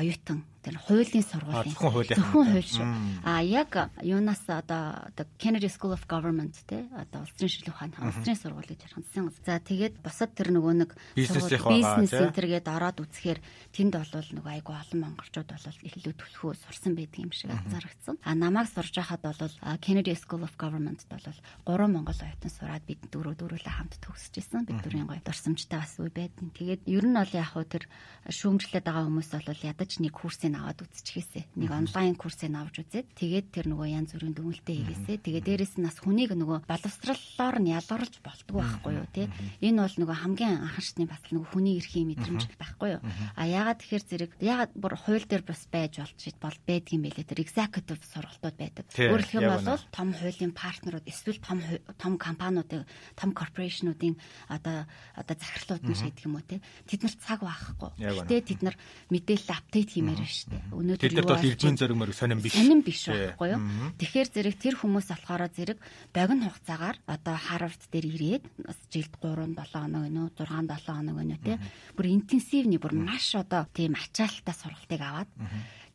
оюутан 0.00 0.40
тэр 0.66 0.82
хуулийн 0.82 1.22
сургуулийн 1.22 1.76
зөвхөн 1.78 2.46
хууль 2.50 2.66
шүү. 2.66 2.86
А 3.22 3.38
яг 3.38 3.70
юунаас 4.02 4.42
одоо 4.50 5.06
Kennedy 5.38 5.68
School 5.68 5.92
of 5.92 6.04
Government 6.06 6.54
те 6.66 6.86
одоо 6.94 7.24
улсын 7.24 7.48
шинжилгээ 7.48 7.74
ухааны 7.74 7.96
улсын 7.98 8.36
сургууль 8.36 8.70
гэж 8.70 8.80
харсан. 8.86 9.32
За 9.42 9.58
тэгээд 9.58 10.00
бусад 10.04 10.34
тэр 10.36 10.52
нөгөө 10.54 10.74
нэг 10.86 10.90
бизнес 11.16 12.10
центргээд 12.12 12.66
ороод 12.68 13.02
үзэхээр 13.02 13.40
тэнд 13.72 13.94
бол 13.96 14.12
нөгөө 14.12 14.52
айгу 14.52 14.72
олон 14.76 15.00
монголчууд 15.02 15.48
бол 15.48 15.66
илүү 15.86 16.14
төлхөө 16.14 16.52
сурсан 16.60 16.92
байдаг 16.98 17.20
юм 17.22 17.32
шиг 17.32 17.50
анзаарчихсан. 17.50 18.16
А 18.20 18.34
намайг 18.36 18.68
сурж 18.68 18.92
байхад 18.92 19.22
бол 19.24 19.54
Kennedy 19.80 20.14
School 20.18 20.44
of 20.44 20.54
Government 20.60 21.00
бол 21.08 21.24
гурван 21.64 21.92
монгол 21.96 22.20
оюутан 22.20 22.52
сураад 22.52 22.84
бид 22.84 23.00
дөрөв 23.08 23.40
дөрвөлээ 23.40 23.74
хамт 23.76 23.96
төгсөжсэн. 24.02 24.68
Бид 24.68 24.82
дөрвийн 24.84 25.08
гоё 25.08 25.22
дурсамжтай 25.24 25.80
бас 25.80 25.96
үе 25.96 26.10
байдیں۔ 26.12 26.52
Тэгээд 26.52 26.82
ер 26.86 27.04
нь 27.06 27.16
бол 27.16 27.32
яг 27.32 27.48
хөө 27.54 27.64
тэр 27.64 27.84
шүүмжлээд 28.28 28.84
байгаа 28.84 29.06
хүмүүс 29.06 29.30
бол 29.32 29.64
ядаж 29.64 29.90
нэг 30.02 30.12
курсыг 30.12 30.52
аваад 30.54 30.82
үзчихээсэ. 30.82 31.56
Нэг 31.56 31.70
онлайн 31.70 32.14
курсыг 32.18 32.52
авч 32.52 32.82
үзээд 32.82 33.06
тэгээд 33.14 33.46
тэр 33.54 33.66
нөгөө 33.70 33.88
янз 33.92 34.10
бүрийн 34.14 34.34
дүгнэлтээ 34.34 34.76
хийгээсэ. 34.76 35.15
Тэгээд 35.20 35.46
дээрэс 35.46 35.74
нь 35.80 35.86
бас 35.86 35.98
хүнийг 36.02 36.36
нөгөө 36.36 36.68
боловсраллоор 36.68 37.56
нь 37.62 37.72
ялгарч 37.72 38.20
болтгоо 38.20 38.60
байхгүй 38.60 38.92
юу 38.96 39.06
те. 39.12 39.30
Энэ 39.64 39.80
бол 39.86 39.96
нөгөө 39.96 40.16
хамгийн 40.20 40.60
анхаарчны 40.60 41.06
бас 41.08 41.22
нөгөө 41.32 41.48
хүний 41.52 41.76
эрхийн 41.80 42.10
мэдрэмж 42.12 42.42
байхгүй 42.60 42.98
юу. 42.98 43.02
А 43.36 43.42
яагаад 43.46 43.80
тэгэхээр 43.80 44.04
зэрэг 44.04 44.32
яагаад 44.42 44.72
бүр 44.76 44.94
хууль 44.98 45.26
дээр 45.26 45.44
бас 45.46 45.62
байж 45.70 46.02
болж 46.02 46.20
бол 46.42 46.58
байдгийн 46.66 47.02
байлээ 47.04 47.26
тэр 47.26 47.40
executive 47.40 48.02
сургалтууд 48.04 48.56
байдаг. 48.56 48.84
Өөрөлдөх 48.92 49.36
юм 49.38 49.48
бол 49.48 49.80
том 49.94 50.08
хуулийн 50.12 50.52
партнерууд 50.52 51.06
эсвэл 51.08 51.40
том 51.40 51.58
том 51.96 52.12
компаниудын 52.18 52.84
том 53.16 53.30
корпорашнуудын 53.32 54.16
одоо 54.48 54.84
одоо 55.16 55.34
захирлууд 55.36 55.84
нь 55.86 55.96
шийдэх 55.96 56.26
юм 56.26 56.36
уу 56.36 56.44
те. 56.44 56.60
Тэд 56.86 57.06
нар 57.06 57.14
цаг 57.16 57.40
байхгүй. 57.40 57.90
Гэтэ 58.00 58.36
тэд 58.52 58.60
нар 58.62 58.76
мэдээлэл 59.10 59.54
апдейт 59.54 59.90
хиймээр 59.94 60.20
байна 60.20 60.34
шүү 60.34 60.50
дээ. 60.50 60.62
Өнөөдөр 60.72 61.12
юу 61.12 61.26
бол 61.26 61.46
элбэн 61.46 61.76
зэрэг 61.76 61.96
мөрөг 61.96 62.16
сонирн 62.16 62.42
биш. 62.42 62.54
Сонирн 62.56 62.82
биш 62.82 63.00
байхгүй 63.06 63.48
юу? 63.54 63.60
Тэгэхээр 64.00 64.28
зэрэг 64.32 64.56
тэр 64.58 64.74
хүмүүс 64.80 65.05
болохоор 65.10 65.48
зэрэг 65.50 65.78
богино 66.12 66.50
хугацаагаар 66.50 66.96
одоо 67.06 67.36
Харвард 67.36 67.82
дээр 67.92 68.06
ирээд 68.06 68.44
бас 68.66 68.78
жилд 68.92 69.12
3 69.22 69.54
7 69.54 69.72
хоног 69.72 70.02
гэнэ 70.06 70.20
үү 70.26 70.30
6 70.34 70.46
7 70.46 70.86
хоног 70.86 71.16
гэнэ 71.16 71.34
үү 71.36 71.44
те. 71.44 71.54
Бүр 71.96 72.06
интенсивний 72.10 72.80
бүр 72.80 72.94
маш 72.94 73.34
одоо 73.34 73.66
тийм 73.72 73.94
ачаалттай 73.94 74.54
сургалтыг 74.54 75.00
аваад. 75.00 75.30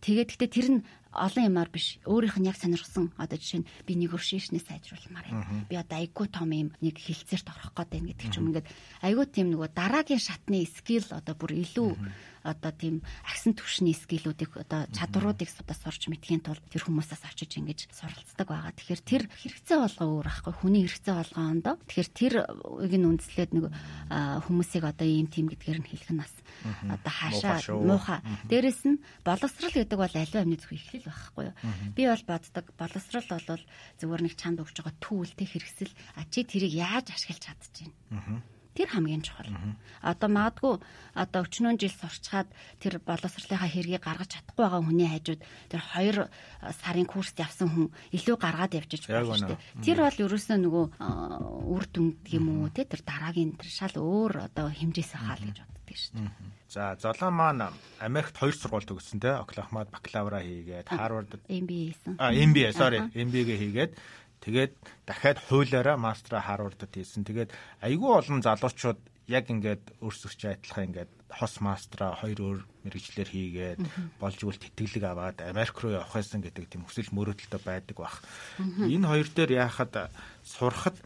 Тэгээд 0.02 0.30
гэтээ 0.34 0.50
тэр 0.50 0.67
нь 0.74 0.82
олон 1.13 1.45
юмар 1.45 1.69
биш. 1.69 2.00
Өөрийнх 2.08 2.39
нь 2.39 2.47
яг 2.47 2.58
сонирхсан 2.58 3.12
одоо 3.19 3.38
жишээ 3.38 3.62
нь 3.62 3.69
би 3.86 3.93
нэг 4.00 4.15
өршөөшнээ 4.15 4.63
сайжруулмаар 4.63 5.28
байна. 5.28 5.67
Би 5.67 5.76
одоо 5.76 6.00
айгуу 6.00 6.26
том 6.32 6.50
юм 6.56 6.71
нэг 6.80 6.97
хилцээрт 6.97 7.52
орох 7.52 7.76
гээд 7.76 7.91
байна 7.91 8.08
гэдэг 8.15 8.28
ч 8.32 8.36
юм. 8.39 8.50
Ингээд 8.50 8.67
айгуу 9.04 9.28
тийм 9.28 9.52
нөгөө 9.52 9.69
дараагийн 9.76 10.24
шатны 10.24 10.63
скил 10.65 11.06
одоо 11.12 11.36
бүр 11.36 11.52
илүү 11.54 11.91
одоо 12.44 12.72
тийм 12.74 12.96
агсан 13.26 13.54
түвшний 13.54 13.96
скилүүдийг 13.96 14.58
одоо 14.58 14.90
чадваруудыг 14.92 15.50
одоо 15.62 15.78
сурч 15.78 16.10
мэдхийн 16.10 16.42
тулд 16.42 16.64
тэр 16.70 16.86
хүмүүсээс 16.86 17.24
очиж 17.26 17.62
ингэж 17.62 17.80
суралцдаг 17.94 18.48
байгаа. 18.48 18.74
Тэгэхээр 18.78 19.02
тэр 19.02 19.24
хэрэгцээ 19.30 19.78
болгоо 19.78 20.08
өөр 20.22 20.28
ахгүй 20.30 20.54
хүний 20.54 20.84
хэрэгцээ 20.86 21.16
болгоондоо 21.18 21.76
тэгэхээр 21.86 22.10
тэр 22.12 22.34
үеийг 22.66 22.94
нь 22.98 23.10
үндэслээд 23.10 23.52
нэг 23.54 23.66
хүмүүсийг 24.46 24.84
одоо 24.86 25.08
ийм 25.08 25.28
тим 25.30 25.48
гэдгээр 25.50 25.80
нь 25.82 25.90
хэлэх 25.90 26.10
нь 26.14 26.22
бас 26.22 26.34
одоо 26.86 27.12
хаашаа 27.12 27.58
муухай. 27.82 28.20
Дээрэс 28.50 28.82
нь 28.86 29.02
боловсрал 29.26 29.74
гэдэг 29.74 29.98
бол 29.98 30.14
аливаа 30.14 30.42
амны 30.44 30.58
зөв 30.58 30.72
ихлэл 30.76 31.08
байхгүй 31.08 31.44
юу. 31.50 31.56
Би 31.96 32.04
бол 32.06 32.24
боддог. 32.28 32.66
Боловсрал 32.78 33.28
бол 33.30 33.64
зүгээр 34.00 34.22
нэг 34.26 34.34
чанд 34.38 34.62
өгж 34.62 34.76
байгаа 34.82 34.96
түүл 35.02 35.32
те 35.34 35.46
хэрэгсэл. 35.46 35.94
А 36.18 36.26
чи 36.30 36.46
тэрийг 36.46 36.74
яаж 36.78 37.14
ашиглаж 37.14 37.42
чадчихэв. 37.42 37.94
Тэр 38.72 38.88
хамгийн 38.88 39.22
чухал. 39.22 39.52
Одоо 40.00 40.30
магадгүй 40.32 40.80
одоо 41.14 41.44
өчнөө 41.44 41.76
жил 41.76 41.92
сурчхаад 41.92 42.48
тэр 42.80 43.04
боловсролынхаа 43.04 43.68
хэргийг 43.68 44.00
гаргаж 44.00 44.40
чадахгүй 44.40 44.64
байгаа 44.64 44.82
хүний 44.82 45.10
хажууд 45.12 45.42
тэр 45.68 45.82
2 45.92 46.28
сарын 46.80 47.08
курст 47.10 47.36
явсан 47.36 47.68
хүн 47.68 47.88
илүү 48.16 48.38
гаргаад 48.40 48.78
явчих 48.80 49.12
болно 49.12 49.36
шүү 49.36 49.52
дээ. 49.52 49.84
Тэр 49.84 49.98
бол 50.08 50.24
ерөөсөө 50.24 50.58
нөгөө 50.64 50.86
үр 51.68 51.86
дүнд 51.92 52.24
юм 52.32 52.46
уу 52.64 52.72
те 52.72 52.88
тэр 52.88 53.04
дараагийн 53.04 53.60
тэр 53.60 53.70
шал 53.70 53.96
өөр 54.00 54.48
одоо 54.48 54.72
хэмжээс 54.72 55.20
хаал 55.20 55.44
гэж 55.44 55.58
боддог 55.68 55.98
шүү 56.00 56.16
дээ. 56.16 56.32
За 56.72 56.96
золон 56.96 57.36
маань 57.36 57.68
Америкт 58.00 58.40
хоёр 58.40 58.56
сургууль 58.56 58.88
төгссөн 58.88 59.20
те 59.20 59.36
Оклахомад 59.36 59.92
бакалавра 59.92 60.40
хийгээд 60.40 60.88
Харвардд 60.88 61.44
MBA 61.52 61.92
хийсэн. 61.92 62.16
А 62.16 62.32
MBA 62.32 62.72
sorry 62.72 63.04
MBA-гээ 63.12 63.60
хийгээд 63.60 63.92
Тэгээд 64.42 64.74
дахиад 65.06 65.38
хуулиараа 65.38 65.98
мастера 66.02 66.42
Харвардд 66.42 66.90
хийсэн. 66.90 67.24
Тэгээд 67.24 67.54
айгүй 67.86 68.10
олон 68.10 68.42
залуучууд 68.42 69.00
яг 69.30 69.46
ингээд 69.48 70.02
өөрсөрч 70.02 70.42
адилхан 70.50 70.90
ингээд 70.90 71.12
хос 71.30 71.62
мастера 71.62 72.18
хоёр 72.18 72.40
өөр 72.42 72.60
мэрэгчлэр 72.84 73.30
хийгээд 73.30 73.80
болж 74.20 74.38
игэл 74.42 74.60
тэтгэлэг 74.60 75.06
аваад 75.06 75.38
Америк 75.46 75.78
руу 75.80 75.96
явах 75.96 76.18
байсан 76.18 76.42
гэдэг 76.42 76.68
тийм 76.68 76.84
хүсэл 76.84 77.14
мөрөөдөлтөй 77.14 77.62
байдаг 77.62 77.98
бах. 78.02 78.20
Энэ 78.60 79.08
хоёр 79.08 79.28
дээр 79.30 79.52
яхад 79.62 80.12
сурахад 80.44 80.98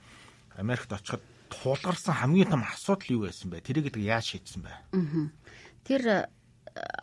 Америкт 0.58 0.90
очиход 0.96 1.22
тулгарсан 1.52 2.16
хамгийн 2.16 2.50
том 2.50 2.64
асуудал 2.64 3.12
юу 3.12 3.22
байсан 3.28 3.52
бэ? 3.52 3.62
Тэр 3.62 3.86
гэдэг 3.86 4.02
яаж 4.02 4.26
шийдсэн 4.34 4.64
бэ? 4.64 4.74
Тэр 5.86 6.32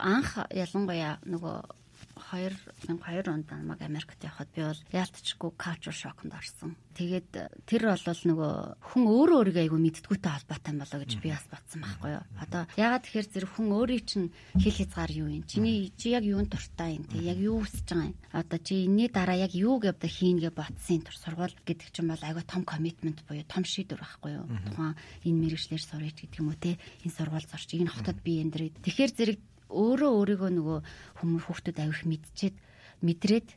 анх 0.01 0.37
ялангуяа 0.51 1.21
нөгөө 1.23 1.82
2002 2.31 3.27
онд 3.27 3.47
намайг 3.51 3.81
Америкт 3.81 4.23
явхад 4.23 4.49
би 4.55 4.63
бол 4.63 4.81
яалтчгүй 4.93 5.51
culture 5.59 5.95
shock-нд 5.95 6.31
орсон. 6.31 6.75
Тэгээд 6.93 7.31
э, 7.35 7.49
тэр 7.65 7.89
бол 7.89 7.99
нөгөө 7.99 8.53
хүн 8.93 9.03
өөрөө 9.09 9.37
өөрийгөө 9.41 9.63
айгу 9.65 9.77
мэддгүйтэй 9.81 10.31
холбоотой 10.31 10.73
болоо 10.77 10.99
гэж 11.01 11.11
би 11.19 11.29
бас 11.33 11.45
бодсон 11.49 11.81
байхгүй 11.81 12.11
юу. 12.13 12.23
Одоо 12.37 12.61
ягаад 12.77 13.03
тэгэхээр 13.03 13.27
зэрэг 13.33 13.51
хүн 13.53 13.69
өөрийн 13.73 14.05
чинь 14.05 14.27
хэл 14.61 14.77
хязгаар 14.77 15.11
юу 15.11 15.29
юм? 15.33 15.43
Чиний 15.49 15.89
чи 15.97 16.13
яг 16.13 16.23
юунд 16.23 16.53
дуртай 16.53 17.01
юм 17.01 17.05
те? 17.09 17.17
Яг 17.17 17.39
юу 17.41 17.65
хүсэж 17.65 17.87
байгаа 17.89 18.09
юм? 18.13 18.17
Одоо 18.29 18.59
чи 18.61 18.73
энэний 18.85 19.09
дараа 19.09 19.37
яг 19.41 19.53
юу 19.57 19.81
гэвдэ 19.81 20.05
хийнгээ 20.05 20.53
ботсон 20.53 21.01
тур 21.01 21.17
сургууль 21.17 21.57
гэдэг 21.65 21.89
чинь 21.89 22.09
бол 22.13 22.21
айгу 22.21 22.41
том 22.45 22.61
commitment 22.61 23.25
буюу 23.25 23.45
том 23.49 23.65
шийдвэр 23.65 24.01
байхгүй 24.01 24.31
юу. 24.37 24.45
Тухайн 24.69 24.93
энэ 25.25 25.41
мэрэгчлэр 25.49 25.81
сурч 25.81 26.17
гэдэг 26.21 26.39
юм 26.39 26.53
уу 26.53 26.61
те? 26.61 26.77
Энэ 27.01 27.15
сургууль 27.17 27.49
зорч, 27.49 27.69
энэ 27.73 27.89
хотод 27.89 28.21
би 28.21 28.37
эндрээ. 28.45 28.69
Тэгэхээр 28.85 29.11
зэрэг 29.17 29.39
өөрөө 29.73 30.11
өөрийгөө 30.17 30.51
нөгөө 30.53 30.79
хүмүүс 31.19 31.43
хүүхдүүд 31.49 31.77
авих 31.81 32.01
мэдчихэд 32.05 32.55
мэдрээд 33.03 33.47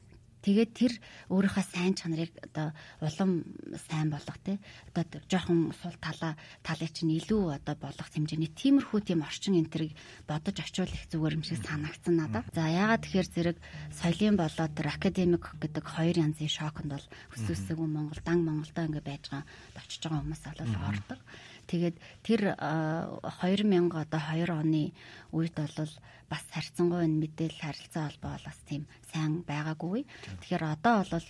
тэгээд 0.47 0.71
тэр 0.79 0.93
өөрийнхөө 1.35 1.65
сайн 1.67 1.95
чанарыг 1.99 2.31
одоо 2.39 2.71
улам 3.03 3.43
сайн 3.91 4.15
болгох 4.15 4.39
те 4.47 4.63
одоо 4.95 5.19
жоохон 5.27 5.75
сул 5.75 5.97
талаа 5.99 6.39
талыг 6.63 6.95
чинь 6.95 7.19
илүү 7.19 7.59
одоо 7.59 7.75
болгох 7.75 8.07
хэмжээний 8.15 8.55
тиймэрхүү 8.55 9.01
тийм 9.03 9.27
орчин 9.27 9.59
энтрийг 9.59 9.99
бодож 10.31 10.63
очивол 10.63 10.95
их 10.95 11.11
зүгээр 11.11 11.37
юм 11.39 11.43
шиг 11.43 11.67
санагдсан 11.67 12.15
надад. 12.15 12.47
За 12.55 12.71
яагаад 12.71 13.03
тэгэхээр 13.03 13.29
зэрэг 13.35 13.59
соёлын 13.91 14.39
болоод 14.39 14.73
тэр 14.79 14.89
академик 14.95 15.45
гэдэг 15.59 15.83
хоёр 15.83 16.15
янзын 16.15 16.47
шоконд 16.47 16.95
бол 16.95 17.07
өсөсөг 17.35 17.79
Монгол 17.83 18.23
дан 18.23 18.47
Монголдо 18.47 18.87
ингэ 18.87 19.03
байж 19.03 19.27
байгаа 19.27 19.51
очиж 19.83 19.99
байгаа 20.07 20.23
хүмүүс 20.23 20.43
бол 20.47 20.79
ордог. 20.95 21.21
Тэгээд 21.67 21.97
тэр 22.23 22.41
2000 22.55 23.91
одоо 23.91 24.21
2 24.23 24.47
оны 24.51 24.95
үед 25.35 25.55
бол 25.59 25.91
бас 26.31 26.43
харьцангуй 26.51 27.07
мэдээлэл 27.07 27.63
харилцаа 27.63 28.11
холбоо 28.11 28.31
бол 28.35 28.49
бас 28.51 28.59
тийм 28.67 28.83
сайн 29.11 29.43
байгаагүй. 29.47 30.03
Тэгэхээр 30.43 30.65
одоо 30.75 31.07
бол 31.07 31.29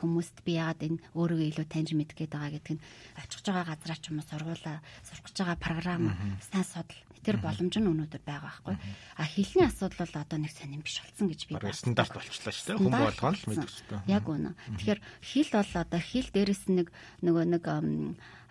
хүмүүст 0.00 0.36
би 0.44 0.60
яагаад 0.60 0.84
энэ 0.84 1.02
өөрийгөө 1.16 1.48
илүү 1.48 1.66
таньж 1.68 1.90
мэдэх 1.96 2.16
гээд 2.16 2.32
байгаа 2.36 2.52
гэдг 2.56 2.70
нь 2.76 2.84
очих 3.20 3.40
байгаа 3.44 3.72
газраа 3.72 3.98
ч 4.00 4.04
юм 4.12 4.20
уу 4.20 4.28
сургуулаа 4.28 4.78
сурах 5.04 5.24
гэж 5.24 5.36
байгаа 5.40 5.58
програм 5.64 6.02
сайн 6.44 6.66
судал 6.68 7.00
тэр 7.24 7.40
боломж 7.40 7.74
нь 7.80 7.88
өнөөдөр 7.88 8.22
байгаа 8.22 8.52
байхгүй. 8.60 8.76
А 9.16 9.24
хэлний 9.24 9.66
асуудал 9.66 10.04
бол 10.04 10.20
одоо 10.20 10.38
нэг 10.38 10.52
сонирн 10.52 10.84
биш 10.84 11.00
болсон 11.00 11.26
гэж 11.32 11.40
би 11.48 11.52
байна. 11.56 11.72
Стандарт 11.72 12.12
болчихлоо 12.12 12.52
шүү 12.52 12.66
дээ. 12.68 12.78
Хүн 12.78 12.92
болгоно 12.92 13.64
л 13.64 13.80
дээ. 13.88 14.00
Яг 14.12 14.24
үнэ. 14.28 14.52
Тэгэхээр 14.76 15.00
хэл 15.00 15.50
бол 15.56 15.72
одоо 15.80 16.00
хэл 16.04 16.28
дээрэс 16.28 16.64
нэг 16.68 16.86
нөгөө 17.24 17.44
нэг 17.48 17.64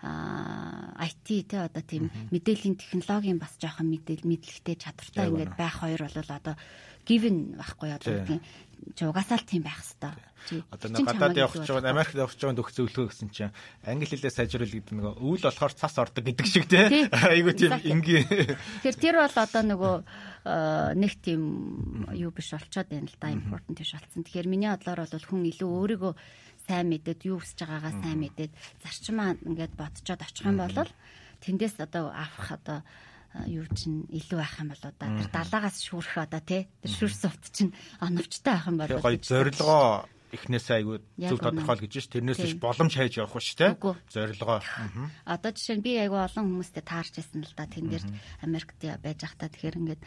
IT 0.04 1.48
те 1.48 1.64
одоо 1.64 1.80
тийм 1.80 2.12
мэдээллийн 2.28 2.76
технологийн 2.76 3.40
бас 3.40 3.56
жоохон 3.56 3.88
мэдээл 3.88 4.28
мэдлэгтэй 4.28 4.76
чадвартай 4.76 5.32
ингээд 5.32 5.56
байх 5.56 5.80
хоёр 5.80 6.04
бол 6.04 6.28
одоо 6.28 6.54
given 7.08 7.56
байхгүй 7.56 7.90
одоо 7.96 8.20
тийм 8.28 8.40
чи 8.94 9.02
угаасаа 9.06 9.38
л 9.40 9.48
тийм 9.48 9.62
байх 9.64 9.80
хэвээр. 9.80 10.20
Одоо 10.68 10.88
нэг 10.92 11.06
гадаад 11.08 11.36
ч 11.56 11.68
байгаа 11.72 11.90
Америкт 11.90 12.14
ч 12.14 12.42
байгаа 12.44 12.58
төгс 12.60 12.76
зөвлөгөө 12.76 13.08
гэсэн 13.08 13.30
чинь 13.32 13.54
англи 13.88 14.04
хэлээ 14.04 14.32
сайжруулах 14.32 14.74
гэдэг 14.76 14.94
нэг 14.94 15.06
өвөл 15.16 15.44
болохоор 15.48 15.72
цас 15.72 15.96
ордог 15.96 16.24
гэдэг 16.24 16.46
шиг 16.46 16.68
тий. 16.68 17.08
Айгуу 17.32 17.56
тийм 17.56 17.72
ингийн. 17.80 18.28
Тэгэхээр 18.84 19.00
тэр 19.00 19.16
бол 19.24 19.36
одоо 19.40 19.62
нөгөө 19.64 19.94
нэг 21.02 21.12
тийм 21.24 21.40
юу 22.12 22.30
биш 22.34 22.52
болчоод 22.52 22.92
байна 22.92 23.08
л 23.08 23.16
да 23.16 23.32
important 23.32 23.80
биш 23.80 23.96
болсон. 23.96 24.20
Тэгэхээр 24.20 24.52
миний 24.52 24.68
бодлоор 24.68 25.08
бол 25.08 25.28
хүн 25.32 25.48
илүү 25.48 25.70
өөрийгөө 25.72 26.12
сайн 26.68 26.86
мэдээд 26.92 27.20
юу 27.28 27.40
хүсэж 27.40 27.58
байгаагаа 27.64 27.94
сайн 28.04 28.18
мэдээд 28.20 28.52
зарчмаа 28.84 29.36
ингээд 29.40 29.74
бодцоод 29.80 30.20
очих 30.20 30.44
юм 30.44 30.60
бол 30.60 30.92
тэндээс 31.44 31.76
одоо 31.80 32.12
авах 32.12 32.48
одоо 32.56 32.78
юу 33.46 33.66
чинь 33.74 34.06
илүү 34.10 34.38
байх 34.38 34.54
юм 34.62 34.70
болоо 34.70 34.92
да. 34.94 35.10
Тэр 35.10 35.30
далаагаас 35.32 35.78
шүүрэх 35.82 36.16
одоо 36.22 36.42
тий. 36.42 36.62
Тэр 36.82 36.92
шүүрс 36.94 37.18
сувт 37.26 37.44
чинь 37.50 37.74
оновчтой 37.98 38.54
байх 38.54 38.66
юм 38.70 38.78
болоо. 38.78 39.02
Гоё 39.02 39.18
зорилгоо 39.18 40.06
эхнээсээ 40.34 40.76
айгүй 40.82 40.96
зөв 41.30 41.38
тодорхойл 41.38 41.82
гэж 41.82 41.92
ш 41.94 42.06
тэрнээс 42.10 42.42
ш 42.42 42.54
боломж 42.58 42.92
хайж 42.94 43.22
явах 43.22 43.38
ш 43.38 43.54
тий 43.54 43.70
зорилгоо. 44.10 44.58
Одоо 45.26 45.50
жишээ 45.54 45.78
нь 45.78 45.86
би 45.86 45.98
айгүй 45.98 46.20
олон 46.20 46.46
хүмүүстэй 46.50 46.82
таарч 46.82 47.14
байсан 47.18 47.42
л 47.46 47.54
да. 47.54 47.70
Тэн 47.70 47.86
дээр 47.90 48.04
Америкт 48.42 48.78
байж 49.02 49.18
байхдаа 49.22 49.48
тэгэхээр 49.50 49.78
ингээд 49.78 50.02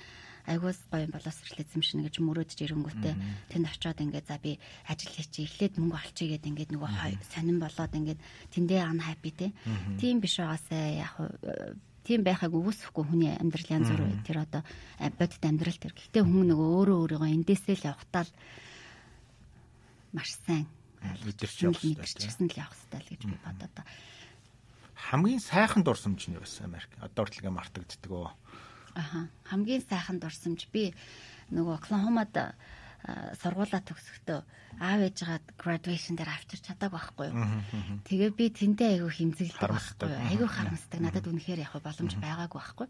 айгуус 0.48 0.80
гоё 0.88 1.08
боловсрол 1.12 1.60
эзэмшнэ 1.60 2.08
гэж 2.08 2.16
мөрөөдж 2.24 2.60
ирэнгүүтээ 2.64 3.16
тэнд 3.52 3.68
очиод 3.68 4.00
ингээд 4.00 4.28
за 4.32 4.40
би 4.40 4.56
ажил 4.88 5.12
хийчих 5.12 5.52
эхлээд 5.52 5.76
мөнгө 5.76 6.00
олчих 6.00 6.28
гээд 6.32 6.48
ингээд 6.48 6.72
нөгөө 6.72 6.92
сонирн 7.36 7.60
болоод 7.60 7.94
ингээд 8.00 8.20
тэндээ 8.56 8.82
ан 8.88 9.00
хаппи 9.04 9.32
те? 9.36 9.48
Тийм 10.00 10.24
биш 10.24 10.40
байгаасаа 10.40 11.04
яг 11.04 11.14
тийм 12.08 12.24
байхаг 12.24 12.56
үгүйсэхгүй 12.56 13.04
хүний 13.04 13.36
амьдрал 13.36 13.68
янз 13.68 13.92
бүр 13.92 14.16
тэр 14.24 14.48
одоо 14.48 14.64
бодит 15.20 15.44
амьдрал 15.44 15.76
тэр. 15.76 15.92
Гэхдээ 15.92 16.24
хүн 16.24 16.48
нөгөө 16.56 16.68
өөрөө 16.80 16.98
өөрийгөө 17.04 17.30
эндээсээ 17.36 17.76
л 17.84 17.88
явахтаа 17.92 18.24
л 18.24 18.32
маш 20.16 20.32
сайн 20.48 20.72
мэдэрч 21.04 21.68
явах 21.68 21.84
хэрэгтэй 21.84 22.48
л 22.48 22.60
явах 22.64 22.76
хэрэгтэй 22.80 23.02
л 23.04 23.12
гэж 23.12 23.22
би 23.28 23.36
бодоод 23.44 23.74
та. 23.76 23.84
Хамгийн 24.98 25.44
сайхан 25.44 25.84
дурсамж 25.84 26.28
нь 26.28 26.36
юу 26.36 26.44
байсан 26.44 26.72
Америк? 26.72 26.90
Одоо 27.04 27.28
хүртэл 27.28 27.52
мартагддаг 27.54 28.12
өө. 28.12 28.32
Аха. 28.98 29.30
Хамгийн 29.46 29.84
сайхан 29.86 30.18
дурсамж 30.18 30.68
би 30.74 30.96
нөгөө 31.54 31.78
Оклахомад 31.78 32.34
сургуулаа 33.40 33.82
төгсөхдөө 33.88 34.40
аав 34.84 35.00
ээжгээд 35.08 35.46
graduation 35.56 36.20
дээр 36.20 36.32
авчирч 36.32 36.64
чадаагүй 36.68 37.00
байхгүй 37.00 37.28
юу. 37.32 37.40
Тэгээ 38.04 38.32
би 38.36 38.46
тэнтэй 38.52 38.90
айгүй 39.00 39.12
хэмзэлдэг 39.16 39.64
байхгүй 39.64 40.10
юу. 40.12 40.26
Айгүй 40.28 40.50
харамсдаг. 40.52 41.00
Надад 41.00 41.26
үнэхээр 41.32 41.64
яг 41.64 41.74
боломж 41.80 42.14
байгаагүй 42.20 42.60
байхгүй. 42.60 42.88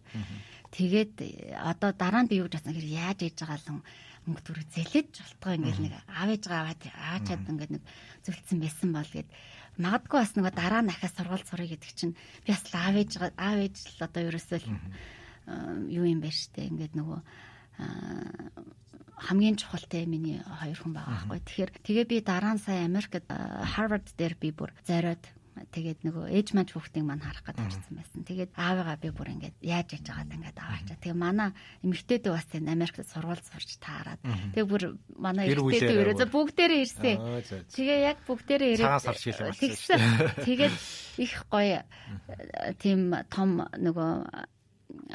Тэгээд 0.73 1.13
одоо 1.61 1.89
дараа 1.93 2.25
нь 2.25 2.31
би 2.33 2.41
юу 2.41 2.49
гэсэн 2.49 2.73
хэрэг 2.73 2.91
яаж 2.97 3.19
ээж 3.23 3.37
байгаа 3.45 3.61
л 3.61 3.85
мөнгө 4.27 4.43
төр 4.43 4.59
зэлэж 4.75 5.11
болтгоо 5.23 5.53
ингээл 5.55 5.83
нэг 5.87 5.93
аав 6.11 6.29
ээжгээ 6.35 6.59
аваад 6.59 6.81
аачаад 6.83 7.47
ингээд 7.47 7.71
нэг 7.79 7.83
зөвлөсөн 8.27 8.59
байсан 8.59 8.89
бол 8.91 9.07
гээд 9.07 9.29
магадгүй 9.79 10.19
бас 10.19 10.33
нөгөө 10.35 10.53
дараа 10.57 10.81
нь 10.83 10.91
ахаа 10.91 11.11
сургууль 11.15 11.47
сурах 11.47 11.71
гэдэг 11.71 11.91
чинь 11.95 12.17
би 12.43 12.51
бас 12.51 12.67
аав 12.75 12.95
ээж 12.99 13.11
аав 13.23 13.57
ээж 13.63 13.75
л 13.95 14.03
одоо 14.03 14.21
ерөөсөө 14.27 14.59
юу 15.95 16.03
юм 16.03 16.19
байна 16.19 16.35
штэ? 16.35 16.67
Ингээд 16.67 16.93
нөгөө 16.99 17.19
хамгийн 19.17 19.57
чухалтай 19.57 20.05
миний 20.05 20.39
хоёр 20.45 20.77
хүн 20.77 20.93
байгаа 20.93 21.25
байхгүй. 21.25 21.41
Тэгэхээр 21.41 21.71
тэгээ 21.81 22.05
би 22.05 22.17
дараа 22.21 22.53
нь 22.53 22.61
сая 22.61 22.85
Америкт 22.85 23.25
Harvard 23.73 24.05
дээр 24.13 24.37
би 24.37 24.53
бүр 24.53 24.71
зориод 24.85 25.25
тэгээд 25.73 26.05
нөгөө 26.05 26.25
ээж 26.37 26.53
маань 26.53 26.69
хүүхдийг 26.69 27.05
маань 27.05 27.25
харах 27.25 27.41
гэж 27.49 27.57
харсан 27.57 27.95
байсан. 27.97 28.21
Тэгээд 28.21 28.51
аавыгаа 28.53 28.97
би 29.01 29.09
бүр 29.09 29.33
ингээд 29.33 29.57
яаж 29.65 29.87
яж 29.97 30.05
байгааг 30.05 30.29
ингээд 30.37 30.57
аваачаа. 30.61 30.97
Тэгээ 31.01 31.17
манай 31.17 31.49
эмэгтэйдээ 31.81 32.33
бас 32.33 32.47
энэ 32.53 32.73
Америкт 32.77 33.09
сургууль 33.09 33.41
сурч 33.41 33.69
таарад. 33.81 34.21
Тэгээ 34.53 34.69
бүр 34.69 34.83
манай 35.17 35.49
эмэгтэйдээ 35.49 35.97
өрөө 35.97 36.29
бүгдээрээ 36.29 36.81
ирсэн. 36.85 37.17
Тэгээ 37.73 37.99
яг 38.05 38.17
бүгдээрээ 38.29 38.71
ирээд 38.77 39.01
тэгээд 40.45 40.75
их 41.25 41.33
гоё 41.49 41.81
тийм 42.77 43.17
том 43.33 43.65
нөгөө 43.65 44.13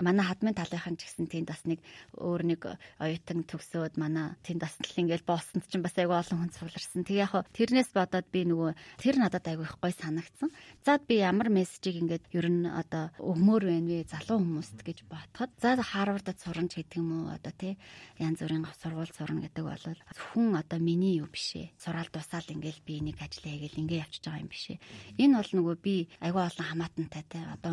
манай 0.01 0.25
хадмын 0.25 0.57
талынхан 0.57 0.97
ч 0.97 1.11
гэсэн 1.11 1.29
тэнд 1.29 1.49
бас 1.53 1.63
нэг 1.69 1.81
өөр 2.17 2.43
нэг 2.49 2.61
оюутан 3.03 3.45
төгсөөд 3.45 4.01
манай 4.01 4.33
тэнд 4.41 4.65
бас 4.65 4.79
л 4.81 5.01
ингээл 5.03 5.29
боосонд 5.29 5.69
ч 5.69 5.77
бас 5.83 5.97
айгүй 5.99 6.17
олон 6.17 6.49
хүн 6.49 6.53
сууларсан. 6.57 7.05
Тэг 7.05 7.17
яг 7.29 7.33
тэрнээс 7.53 7.93
бодоод 7.93 8.27
би 8.33 8.49
нөгөө 8.49 8.73
тэр 9.03 9.17
надад 9.21 9.45
айгүй 9.45 9.67
их 9.69 9.77
гой 9.83 9.93
санагдсан. 9.93 10.49
Зад 10.87 11.05
би 11.05 11.21
ямар 11.21 11.53
мессежийг 11.53 12.01
ингээд 12.01 12.25
ер 12.33 12.49
нь 12.49 12.65
одоо 12.65 13.13
өгмөр 13.21 13.69
байна 13.69 13.91
вэ 13.93 14.09
залуу 14.09 14.41
хүмүүст 14.41 14.81
гэж 14.81 14.99
бодоход 15.11 15.51
за 15.61 15.77
Харвардд 15.83 16.39
сурна 16.41 16.71
гэдэг 16.71 16.97
юм 16.97 17.29
уу 17.29 17.35
одоо 17.35 17.53
тий 17.53 17.77
янз 18.19 18.41
бүрийн 18.41 18.67
сургууль 18.81 19.13
сурна 19.13 19.45
гэдэг 19.45 19.65
бол 19.67 19.85
хүн 20.33 20.57
одоо 20.57 20.79
миний 20.79 21.19
юу 21.21 21.29
биш 21.29 21.57
ээ. 21.57 21.73
Сураал 21.77 22.09
дусаал 22.13 22.47
ингээл 22.49 22.81
би 22.87 23.01
нэг 23.01 23.21
ажил 23.21 23.45
хийгээл 23.45 23.81
ингээ 23.83 24.03
явчихж 24.05 24.25
байгаа 24.25 24.43
юм 24.43 24.51
биш 24.51 24.67
ээ. 24.71 24.79
Энэ 25.19 25.37
бол 25.39 25.51
нөгөө 25.53 25.77
би 25.83 25.95
айгүй 26.21 26.43
олон 26.43 26.67
хамаатантай 26.71 27.25
тий 27.29 27.43
одоо 27.43 27.73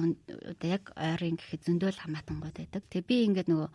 яг 0.65 0.84
ойрын 0.95 1.38
гэхэд 1.38 1.65
зөндөө 1.65 1.89
л 1.93 2.03
хамаатангууд 2.10 2.57
байдаг. 2.57 2.84
Тэгээ 2.89 3.05
би 3.05 3.18
ингээд 3.30 3.49
нөгөө 3.53 3.70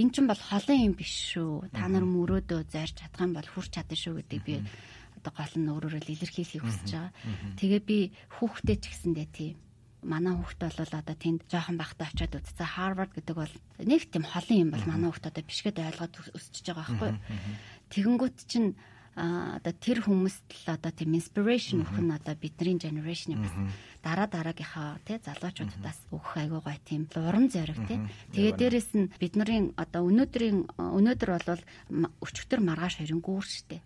эн 0.00 0.08
чинь 0.10 0.26
бол 0.26 0.40
холын 0.40 0.80
юм 0.90 0.94
биш 0.96 1.12
шүү. 1.36 1.70
Та 1.70 1.86
нар 1.86 2.08
мөрөөдөө 2.08 2.60
зарж 2.72 2.98
чадах 2.98 3.22
юм 3.22 3.36
бол 3.36 3.46
хүрч 3.46 3.70
чадна 3.76 3.94
шүү 3.94 4.24
гэдэг 4.24 4.40
би 4.42 4.54
одоо 5.20 5.32
гол 5.36 5.54
нь 5.54 5.70
өөрөөрөө 5.70 6.02
илэрхийлэхийг 6.10 6.64
хүсэж 6.64 6.90
байгаа. 6.90 7.12
Тэгээ 7.60 7.82
би 7.84 7.98
хүүхдээ 8.40 8.76
ч 8.80 8.84
гэсэндээ 8.90 9.28
тийм 9.30 9.56
манай 10.04 10.36
хүүхд 10.36 10.60
бол 10.60 10.92
одоо 11.00 11.16
тэнд 11.16 11.40
жоохон 11.48 11.80
бахта 11.80 12.04
очиод 12.04 12.36
үзсэн. 12.36 12.68
Harvard 12.68 13.12
гэдэг 13.16 13.36
бол 13.36 13.54
нэг 13.80 14.02
тийм 14.12 14.24
холын 14.28 14.60
юм 14.68 14.70
бол 14.76 14.84
манай 14.84 15.08
хүүхд 15.08 15.28
одоо 15.32 15.42
бишгэд 15.44 15.80
ойлгоод 15.80 16.14
өсчихөж 16.36 16.66
байгаа 16.68 16.84
байхгүй. 16.84 17.12
Тэгэнгүүт 17.88 18.36
чинь 18.44 18.76
одоо 19.14 19.74
тэр 19.78 20.02
хүмүүст 20.02 20.66
л 20.66 20.74
одоо 20.74 20.90
тийм 20.90 21.14
inspiration 21.14 21.86
өгөх 21.86 21.98
нь 22.02 22.10
одоо 22.10 22.34
бидний 22.34 22.78
generation 22.78 23.38
бас 23.38 23.54
дараа 24.02 24.26
дараагийнхаа 24.26 24.98
тий 25.06 25.18
залуучуудаас 25.22 25.98
өгөх 26.10 26.32
айгуу 26.36 26.60
гой 26.60 26.78
тийм 26.84 27.06
уран 27.14 27.46
зориг 27.48 27.78
тий. 27.86 27.98
Тэгээ 28.34 28.58
дээрэс 28.58 28.90
нь 28.98 29.10
бидний 29.22 29.72
одоо 29.78 30.02
өнөөдрийн 30.10 30.66
өнөөдөр 30.78 31.30
бол 31.46 31.62
өчигдөр 32.20 32.60
маргааш 32.60 32.98
хоёрын 32.98 33.22
гүүр 33.22 33.46
штэ 33.46 33.78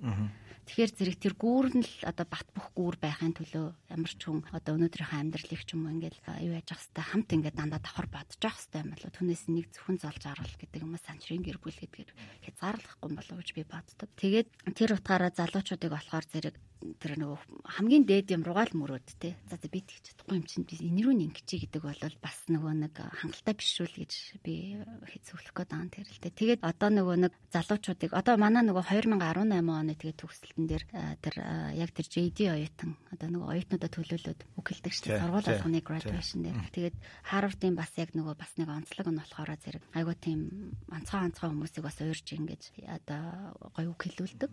Тэгэхээр 0.69 0.93
зэрэг 0.93 1.17
тэр 1.17 1.35
гүүр 1.41 1.67
нь 1.81 1.81
л 1.81 1.95
одоо 2.05 2.27
бат 2.29 2.45
бөх 2.53 2.69
гүүр 2.77 3.01
байхын 3.01 3.33
төлөө 3.33 3.67
ямар 3.89 4.13
ч 4.13 4.21
хүн 4.21 4.45
одоо 4.53 4.77
өнөөдрийнхөө 4.77 5.17
амьдралыг 5.17 5.63
ч 5.65 5.73
юм 5.73 5.89
уу 5.89 5.97
ингээл 5.97 6.21
юу 6.45 6.53
яаж 6.61 6.69
ах 6.77 6.85
хэвээр 6.85 7.09
хамт 7.09 7.31
ингээд 7.33 7.57
дандаа 7.57 7.81
давхар 7.81 8.09
бодож 8.13 8.43
ах 8.45 8.61
хэвээр 8.61 8.85
юм 8.85 8.93
болоо 8.93 9.13
түнээс 9.17 9.45
нэг 9.49 9.67
зөвхөн 9.73 9.97
золж 9.97 10.23
аруул 10.29 10.55
гэдэг 10.61 10.81
юм 10.85 10.93
уу 10.93 11.01
санчрын 11.01 11.41
гэр 11.41 11.57
бүл 11.57 11.73
гэдгээр 11.73 12.11
хязгаарлахгүй 12.45 13.11
болов 13.17 13.33
уу 13.33 13.41
гэж 13.41 13.51
би 13.57 13.65
боддог. 13.65 14.09
Тэгээд 14.21 14.49
тэр 14.77 14.91
утгаараа 14.93 15.33
залуучуудыг 15.33 15.89
болохоор 15.89 16.27
зэрэг 16.29 16.55
тэр 16.79 17.19
нөгөө 17.19 17.39
хамгийн 17.79 18.05
дээд 18.07 18.31
юм 18.35 18.47
руугаа 18.47 18.71
л 18.71 18.79
мөрөөд 18.79 19.09
те. 19.19 19.35
За 19.51 19.59
за 19.59 19.67
би 19.67 19.83
тэгж 19.83 20.15
чадахгүй 20.15 20.39
юм 20.39 20.47
чинь 20.47 20.63
би 20.63 20.79
энэ 20.79 21.03
рүү 21.03 21.15
ингэчи 21.27 21.67
гэдэг 21.67 21.83
бол 21.83 22.03
бас 22.23 22.39
нөгөө 22.47 22.75
нэг 22.87 22.95
хангалттай 22.95 23.55
биш 23.59 23.83
үл 23.83 23.91
гэж 23.91 24.13
би 24.47 24.79
хэцүүлэх 24.79 25.55
гээд 25.59 25.71
байгаа 25.75 25.91
тэр 25.91 26.07
л 26.07 26.23
те. 26.23 26.31
Тэгээд 26.31 26.61
одоо 26.63 26.89
нөгөө 26.95 27.17
нэг 27.27 27.33
залуучуудыг 27.51 28.11
одоо 28.15 28.35
манай 28.39 28.63
нөгөө 28.63 28.85
2018 28.95 29.67
оны 29.67 29.95
тэгээд 29.99 30.21
төгсөлтөн 30.23 30.67
дээр 30.71 30.85
тэр 31.19 31.35
яг 31.75 31.91
тэр 31.91 32.07
JD 32.07 32.39
оюутан 32.55 32.91
одоо 33.11 33.29
нөгөө 33.29 33.49
оюутнуудаа 33.59 33.91
төлөөлөд 33.91 34.41
үгэлдэг 34.55 34.93
шүү 34.95 35.07
дээ. 35.11 35.23
Сургууль 35.23 35.51
болгоны 35.51 35.81
graduation 35.83 36.41
дээр. 36.47 36.59
Тэгээд 36.71 36.97
Harvard-ын 37.27 37.75
бас 37.75 37.93
яг 37.99 38.15
нөгөө 38.15 38.35
бас 38.39 38.53
нэг 38.55 38.69
онцлог 38.71 39.07
нь 39.11 39.19
болохоор 39.19 39.51
зэрэг 39.59 39.83
айгуу 39.99 40.15
тийм 40.15 40.41
онцгой 40.87 41.21
онцгой 41.27 41.51
хүмүүсийг 41.51 41.85
бас 41.85 41.99
уурж 41.99 42.27
ингэж 42.39 42.63
одоо 42.87 43.57
гоё 43.75 43.91
үг 43.91 44.01
хэлүүлдэг. 44.07 44.51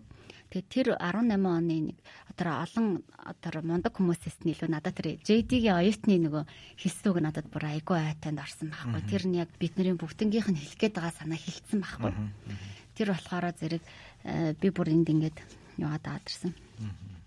Тэгээд 0.49 0.67
тэр 0.71 0.87
18 0.97 1.45
оны 1.45 1.77
нэг 1.93 1.97
тэр 2.35 2.47
олон 2.51 3.03
тэр 3.39 3.55
мундаг 3.63 3.95
хүмүүсээс 3.95 4.43
нь 4.43 4.51
илүү 4.51 4.69
надад 4.71 4.95
тэр 4.99 5.21
JD-гийн 5.23 5.79
оюутны 5.79 6.19
нөгөө 6.19 6.43
хэлсүүг 6.81 7.17
надад 7.23 7.47
бүр 7.47 7.63
айгүй 7.71 7.99
айтанд 7.99 8.43
орсон 8.43 8.75
байхгүй. 8.75 9.01
Тэр 9.07 9.23
нь 9.29 9.39
яг 9.39 9.49
бидний 9.55 9.95
бүгднгийнх 9.95 10.49
нь 10.51 10.59
хэлэх 10.59 10.79
гээд 10.79 10.95
байгаа 10.99 11.13
санаа 11.15 11.39
хилцсэн 11.39 11.79
байхгүй. 11.79 12.13
Тэр 12.95 13.07
болохоор 13.15 13.45
зэрэг 13.55 13.83
э, 14.27 14.53
би 14.59 14.67
бүр 14.71 14.91
энд 14.91 15.07
ингээд 15.07 15.37
яваад 15.79 16.03
аадарсан 16.03 16.51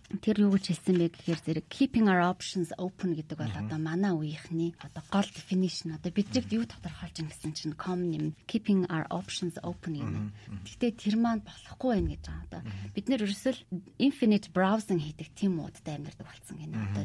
тэр 0.08 0.48
юу 0.48 0.56
гэж 0.56 0.72
хэлсэн 0.72 0.96
бэ 0.96 1.12
гэхээр 1.12 1.40
зэрэг 1.44 1.66
keeping 1.68 2.08
our 2.08 2.24
options 2.24 2.72
open 2.80 3.12
гэдэг 3.12 3.36
бол 3.36 3.52
одоо 3.52 3.76
манай 3.76 4.16
үеийнхний 4.16 4.72
одоо 4.80 5.04
гол 5.12 5.28
definition 5.28 5.92
одоо 5.92 6.08
биднийг 6.08 6.48
юу 6.48 6.64
тодорхойлж 6.64 7.20
байгаа 7.20 7.28
гэсэн 7.28 7.52
чинь 7.52 7.76
common 7.76 8.16
юм 8.16 8.26
keeping 8.48 8.88
our 8.88 9.04
options 9.12 9.60
open 9.60 10.00
юм. 10.00 10.32
Гэхдээ 10.64 10.96
тэр 10.96 11.16
маань 11.20 11.44
болохгүй 11.44 12.00
байх 12.00 12.08
гэж 12.16 12.22
байгаа. 12.24 12.44
Одоо 12.48 12.60
бид 12.96 13.06
нэр 13.12 13.24
ерөөсөө 13.28 13.52
infinite 14.00 14.48
browsing 14.56 15.00
хийдэг 15.04 15.28
тийм 15.36 15.60
муудтай 15.60 16.00
амьдардаг 16.00 16.24
болсон 16.24 16.56
гинэ. 16.56 16.80
Одоо 16.88 17.04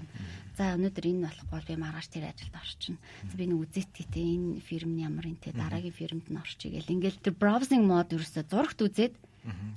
за 0.56 0.64
өнөөдөр 0.80 1.06
энэ 1.12 1.26
болохгүй 1.28 1.60
би 1.68 1.76
маргааш 1.84 2.08
тэр 2.08 2.32
ажилд 2.32 2.56
орчихно. 2.56 3.04
Би 3.36 3.44
нэг 3.52 3.60
үзээтэй 3.68 4.28
энэ 4.40 4.64
фирм 4.64 4.96
нь 4.96 5.04
ямар 5.04 5.28
энэ 5.28 5.52
дараагийн 5.52 5.92
фирмд 5.92 6.28
нь 6.32 6.40
орчих 6.40 6.72
гээл 6.72 6.94
ингээл 6.96 7.20
тэр 7.20 7.36
browsing 7.36 7.84
mode 7.84 8.16
ерөөсөө 8.16 8.48
зурагт 8.48 8.80
үзээд 8.80 9.14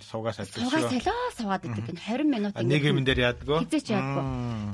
Суугаас 0.00 0.38
ажиллаж. 0.38 0.62
Суугаас 0.62 0.86
солио 0.94 1.18
суугаад 1.34 1.64
идэг 1.66 1.84
гэн 1.90 1.98
20 1.98 2.24
минут 2.30 2.54
нэг 2.54 2.82
юм 2.86 3.02
дээр 3.02 3.34
яадгүй. 3.34 3.66
Хизээч 3.66 3.88
яадгүй. 3.90 4.24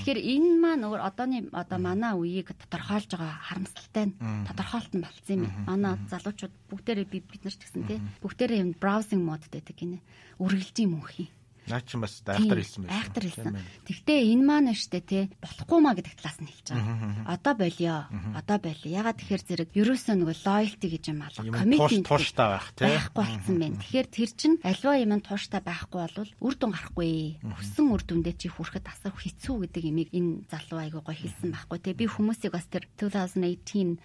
Тэгэхээр 0.05 0.21
энэ 0.21 0.51
маань 0.61 0.85
өөр 0.85 1.01
одооны 1.01 1.49
одоо 1.53 1.79
манай 1.81 2.13
үеийг 2.13 2.53
тодорхойлж 2.53 3.11
байгаа 3.17 3.33
харамсалтай 3.49 4.05
нь 4.13 4.15
тодорхойлт 4.47 4.93
нь 4.93 5.05
болцсон 5.05 5.37
юм 5.37 5.43
байна. 5.49 5.65
Манай 5.65 5.93
залуучууд 6.13 6.55
бүгдээрээ 6.69 7.09
бид 7.09 7.25
бид 7.25 7.43
нар 7.45 7.57
ч 7.57 7.61
гэсэн 7.65 7.83
тий 7.89 7.99
бүгдээрээ 8.21 8.63
юм 8.63 8.71
браузинг 8.77 9.25
модд 9.25 9.49
байдаг 9.49 9.77
гинэ. 9.77 10.05
Үргэлжийн 10.37 10.93
мөнхийн. 10.93 11.33
Наа 11.71 11.81
чи 11.87 11.95
бас 11.95 12.19
айхтар 12.27 12.59
хэлсэн 12.59 12.83
байсан. 12.83 12.99
Айхтар 12.99 13.23
хэлсэн. 13.23 13.55
Тэгтээ 13.87 14.21
энэ 14.35 14.43
маань 14.43 14.75
штэ 14.75 14.99
те 15.07 15.21
болохгүй 15.39 15.79
маа 15.79 15.95
гэдэг 15.95 16.15
талаас 16.19 16.39
нь 16.43 16.51
хэлж 16.51 16.67
байгаа. 16.75 17.31
Одоо 17.31 17.55
болио. 17.55 17.97
Одоо 18.35 18.59
болио. 18.59 18.91
Ягаад 18.91 19.19
тэгэхээр 19.23 19.43
зэрэг 19.47 19.71
ерөөсөө 19.71 20.15
нөгөө 20.19 20.37
loyalty 20.43 20.87
гэж 20.91 21.05
юм 21.15 21.21
алга. 21.23 21.55
Commitment 21.55 22.07
тууштай 22.11 22.47
байх 22.51 22.67
те. 22.75 22.91
Байхгүй 22.91 23.23
болсон 23.23 23.57
байна. 23.63 23.79
Тэгэхээр 23.79 24.09
тэр 24.11 24.31
чин 24.35 24.53
альва 24.67 24.99
юм 24.99 25.21
тууштай 25.23 25.61
байхгүй 25.63 26.01
бол 26.03 26.31
үр 26.43 26.55
дүн 26.59 26.73
гарахгүй. 26.75 27.13
Хүссэн 27.47 27.87
үр 27.95 28.03
дүндээ 28.03 28.35
чи 28.35 28.49
хүрэхэд 28.51 28.87
асар 28.91 29.15
хэцүү 29.15 29.57
гэдэг 29.71 29.85
имийг 29.87 30.11
энэ 30.11 30.51
залуу 30.51 30.83
айгуу 30.83 31.03
гой 31.07 31.15
хэлсэн 31.15 31.55
байхгүй 31.55 31.79
те. 31.79 31.95
Би 31.95 32.11
хүмүүсийг 32.11 32.53
бас 32.59 32.67
тэр 32.67 32.91
2018 32.99 34.03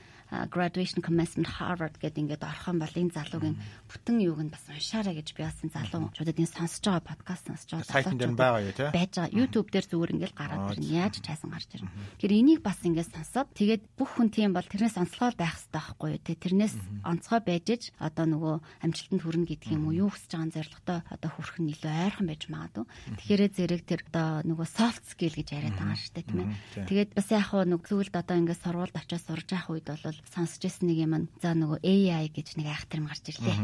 graduation 0.51 0.99
commencement 0.99 1.47
Harvard 1.47 1.95
гэдэг 1.97 2.35
ингээд 2.35 2.43
орох 2.43 2.67
юм 2.67 2.79
бол 2.83 2.91
энэ 2.91 3.15
залуугийн 3.15 3.57
бүтэн 3.87 4.17
юуг 4.19 4.41
нь 4.43 4.51
бас 4.51 4.63
уншаарай 4.67 5.15
гэж 5.15 5.27
би 5.33 5.41
бас 5.47 5.55
энэ 5.63 5.71
залуучуудад 5.71 6.35
энэ 6.35 6.51
сонсож 6.51 6.83
байгаа 6.83 7.03
подкаст 7.07 7.47
сонсож 7.47 7.69
байгаа 7.71 7.87
сайтн 7.87 8.19
дээр 8.19 8.35
байгаа 8.35 8.61
юу 8.67 8.75
те? 8.75 8.91
байж 8.91 9.11
байгаа. 9.15 9.31
YouTube 9.31 9.67
дээр 9.71 9.85
зүгээр 9.87 10.13
ингээд 10.19 10.35
гараад 10.35 10.67
ирнэ. 10.75 10.91
яаж 10.99 11.15
чайсан 11.23 11.49
гарч 11.55 11.69
ирнэ. 11.79 11.91
Тэгэхээр 12.19 12.39
энийг 12.43 12.59
бас 12.59 12.79
ингээд 12.83 13.13
сонсоод 13.15 13.47
тэгээд 13.55 13.83
бүх 13.95 14.11
хүн 14.19 14.29
тийм 14.35 14.51
бол 14.51 14.67
тэрнээс 14.67 14.99
онцлогоо 14.99 15.39
байх 15.39 15.55
хэрэгтэй 15.55 15.79
байхгүй 15.79 16.09
юу 16.11 16.21
те? 16.21 16.33
Тэрнээс 16.35 16.75
онцгой 17.07 17.41
байж 17.47 17.65
иж 17.71 17.83
одоо 17.95 18.25
нөгөө 18.27 18.55
амжилтанд 18.83 19.23
хүрнэ 19.23 19.47
гэдэг 19.47 19.69
юм 19.71 19.87
уу? 19.87 19.95
Юу 19.95 20.09
хүсэж 20.11 20.31
байгаа 20.35 20.55
зорилготой 20.59 20.99
одоо 21.07 21.29
хүрэх 21.31 21.57
нь 21.63 21.71
илүү 21.71 21.91
ойрхон 22.03 22.27
байж 22.27 22.43
магадгүй. 22.51 22.85
Тэгэхээр 23.15 23.41
зэрэг 23.55 23.83
тэр 23.87 24.01
одоо 24.11 24.27
нөгөө 24.43 24.67
soft 24.67 25.03
skill 25.07 25.35
гэж 25.39 25.47
яриад 25.55 25.79
байгаа 25.79 25.95
шүү 25.95 26.13
дээ 26.19 26.27
тийм 26.27 26.39
ээ. 26.43 26.51
Тэгээд 26.87 27.09
бас 27.15 27.27
яг 27.31 27.45
хөө 27.47 27.63
нэг 27.63 27.81
зүйлд 27.87 28.15
одоо 28.17 28.35
ингээд 28.37 28.63
сургуульд 28.63 28.95
очиж 28.97 29.21
сурж 29.23 29.47
явах 29.53 29.71
үед 29.71 29.87
бол 29.87 30.16
бол 30.21 30.33
сонсч 30.33 30.61
ирсэн 30.65 30.87
нэг 30.89 30.97
юм 31.03 31.13
за 31.41 31.53
нөгөө 31.53 31.79
AI 31.85 32.27
гэж 32.33 32.57
нэг 32.57 32.67
айхтар 32.73 33.01
гарч 33.05 33.23
ирлээ. 33.29 33.57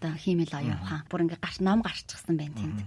Одоо 0.00 0.12
хиймэл 0.14 0.54
оюун 0.54 0.78
ухаан. 0.78 1.04
Бүр 1.10 1.22
ингээ 1.26 1.40
гарч 1.42 1.56
ном 1.60 1.82
гарчихсан 1.82 2.34
байна 2.38 2.54
тэнд. 2.54 2.80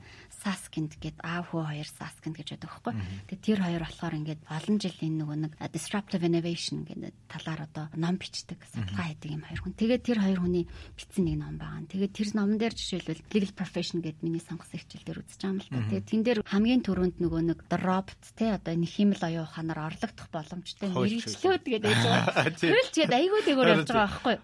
Saskind 0.44 1.00
гэд 1.00 1.24
аав 1.24 1.56
хүү 1.56 1.64
хоёр 1.72 1.88
Saskind 1.88 2.36
гэж 2.36 2.48
байдаг 2.60 2.70
байхгүй. 2.70 2.94
Тэгээ 3.32 3.44
тэр 3.48 3.60
хоёр 3.64 3.84
болохоор 3.88 4.18
ингээд 4.20 4.42
олон 4.52 4.78
жилийн 4.84 5.16
нөгөө 5.24 5.38
нэг 5.48 5.54
disruptive 5.72 6.24
innovation 6.28 6.84
гэдэг 6.84 7.16
талаар 7.32 7.62
одоо 7.64 7.86
ном 7.96 8.20
бичдэг, 8.20 8.60
судалгаа 8.68 9.08
хийдэг 9.16 9.32
юм 9.32 9.44
хоёр 9.48 9.60
хүн. 9.64 9.74
Тэгээ 9.80 10.00
тэр 10.04 10.20
хоёр 10.20 10.40
хүний 10.44 10.66
бичсэн 11.00 11.24
нэг 11.24 11.38
ном 11.40 11.56
байгаа. 11.56 11.88
Тэгээ 11.88 12.12
тэр 12.12 12.30
номон 12.36 12.58
дээр 12.60 12.76
жишээлбэл 12.76 13.24
legal 13.32 13.54
profession 13.56 13.98
гэдэг 14.04 14.20
миний 14.20 14.44
сонгосон 14.44 14.80
хичээл 14.84 15.08
дээр 15.08 15.22
үзэж 15.24 15.40
байгаа 15.40 15.54
юм 15.56 15.60
л 15.64 15.72
та. 15.72 15.80
Тэгээ 15.88 16.10
тэн 16.12 16.22
дээр 16.28 16.40
хамгийн 16.44 16.82
түрүүнд 16.84 17.18
нөгөө 17.24 17.42
нэг 17.48 17.60
robot 17.72 18.22
те 18.36 18.60
одоо 18.60 18.74
нэг 18.76 18.92
химэл 18.92 19.24
оюун 19.24 19.48
ухаанаар 19.48 19.80
орлогдох 19.94 20.28
боломжтой 20.28 20.90
мэрэгчлүүд 20.92 21.64
гэдэг 21.64 21.88
байж 21.88 22.04
байгаа. 22.04 22.52
Хөлчгээд 22.74 23.14
айгүй 23.14 23.42
дээгүүр 23.48 23.72
явж 23.74 23.90
байгаа 23.94 24.10
байхгүй? 24.12 24.36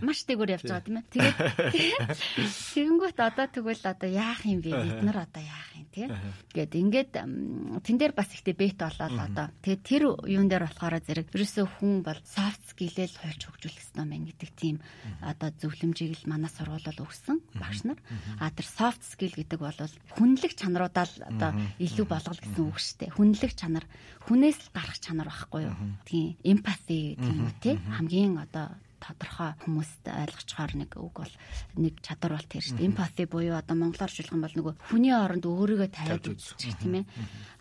Маш 0.00 0.18
дээгүүр 0.24 0.54
явж 0.56 0.64
байгаа 0.70 0.86
тийм 0.86 0.96
ээ. 0.96 1.06
Тэгээд 1.12 1.38
тэгэнгүүт 2.74 3.18
одоо 3.20 3.46
тэгвэл 3.50 3.84
одоо 3.84 4.08
яах 4.08 4.42
юм 4.46 4.60
бэ? 4.62 4.70
Бид 4.72 5.00
нар 5.02 5.18
одоо 5.26 5.41
яах 5.42 5.70
юм 5.74 5.86
тий? 5.90 6.06
Гэт 6.54 6.72
ингээд 6.78 7.10
тэн 7.12 7.96
дээр 7.98 8.14
бас 8.14 8.30
ихтэй 8.32 8.54
бет 8.54 8.78
болоод 8.78 9.18
одоо. 9.18 9.46
Тэгээд 9.62 9.82
тэр 9.82 10.02
юун 10.26 10.48
дээр 10.48 10.66
болохоор 10.70 11.02
зэрэг 11.02 11.34
ерөөсөө 11.34 11.66
хүн 11.78 12.02
бол 12.06 12.20
soft 12.22 12.62
skill-эл 12.70 13.18
хойч 13.18 13.40
хөгжүүлэх 13.50 13.94
мэн 13.98 14.30
гэдэг 14.30 14.50
тийм 14.54 14.76
одоо 15.20 15.50
зөвлөмжийг 15.58 16.22
л 16.22 16.30
манай 16.30 16.50
сургуулиуд 16.50 16.98
өгсөн 17.02 17.38
багш 17.58 17.84
нар. 17.84 17.98
А 18.38 18.50
тэр 18.54 18.66
soft 18.66 19.02
skill 19.04 19.34
гэдэг 19.34 19.58
бол 19.58 19.78
хүнлэг 20.16 20.52
чанаруудаа 20.54 21.06
л 21.06 21.16
одоо 21.28 21.50
илүү 21.82 22.06
болгол 22.06 22.40
гэсэн 22.40 22.62
үг 22.62 22.78
шүү 22.78 22.96
дээ. 23.02 23.14
Хүнлэг 23.16 23.52
чанар 23.58 23.84
хүнээс 24.28 24.58
л 24.66 24.70
гарах 24.72 24.98
чанар 25.02 25.28
байхгүй 25.28 25.66
юу? 25.66 25.76
Тийм 26.06 26.36
empathy 26.42 27.18
тийм 27.18 27.48
үү 27.48 27.54
тий? 27.60 27.74
Хамгийн 27.96 28.38
одоо 28.38 28.74
тодорхой 29.02 29.58
хүмүүст 29.66 30.06
ойлгочхоор 30.06 30.72
нэг 30.78 30.90
үг 30.94 31.16
бол 31.18 31.34
нэг 31.74 31.98
чадвар 32.06 32.38
бол 32.38 32.46
тэр 32.46 32.62
шүү 32.62 32.78
дээ. 32.78 32.88
Empathy 32.94 33.26
буюу 33.26 33.58
одоо 33.58 33.74
монголоор 33.74 34.14
юм 34.14 34.46
бол 34.46 34.54
нөгөө 34.54 34.74
хүний 34.86 35.10
оронд 35.10 35.42
өөрийгөө 35.42 35.90
тавиад 35.90 36.30
үзчих 36.30 36.78
тийм 36.78 37.02
ээ. 37.02 37.04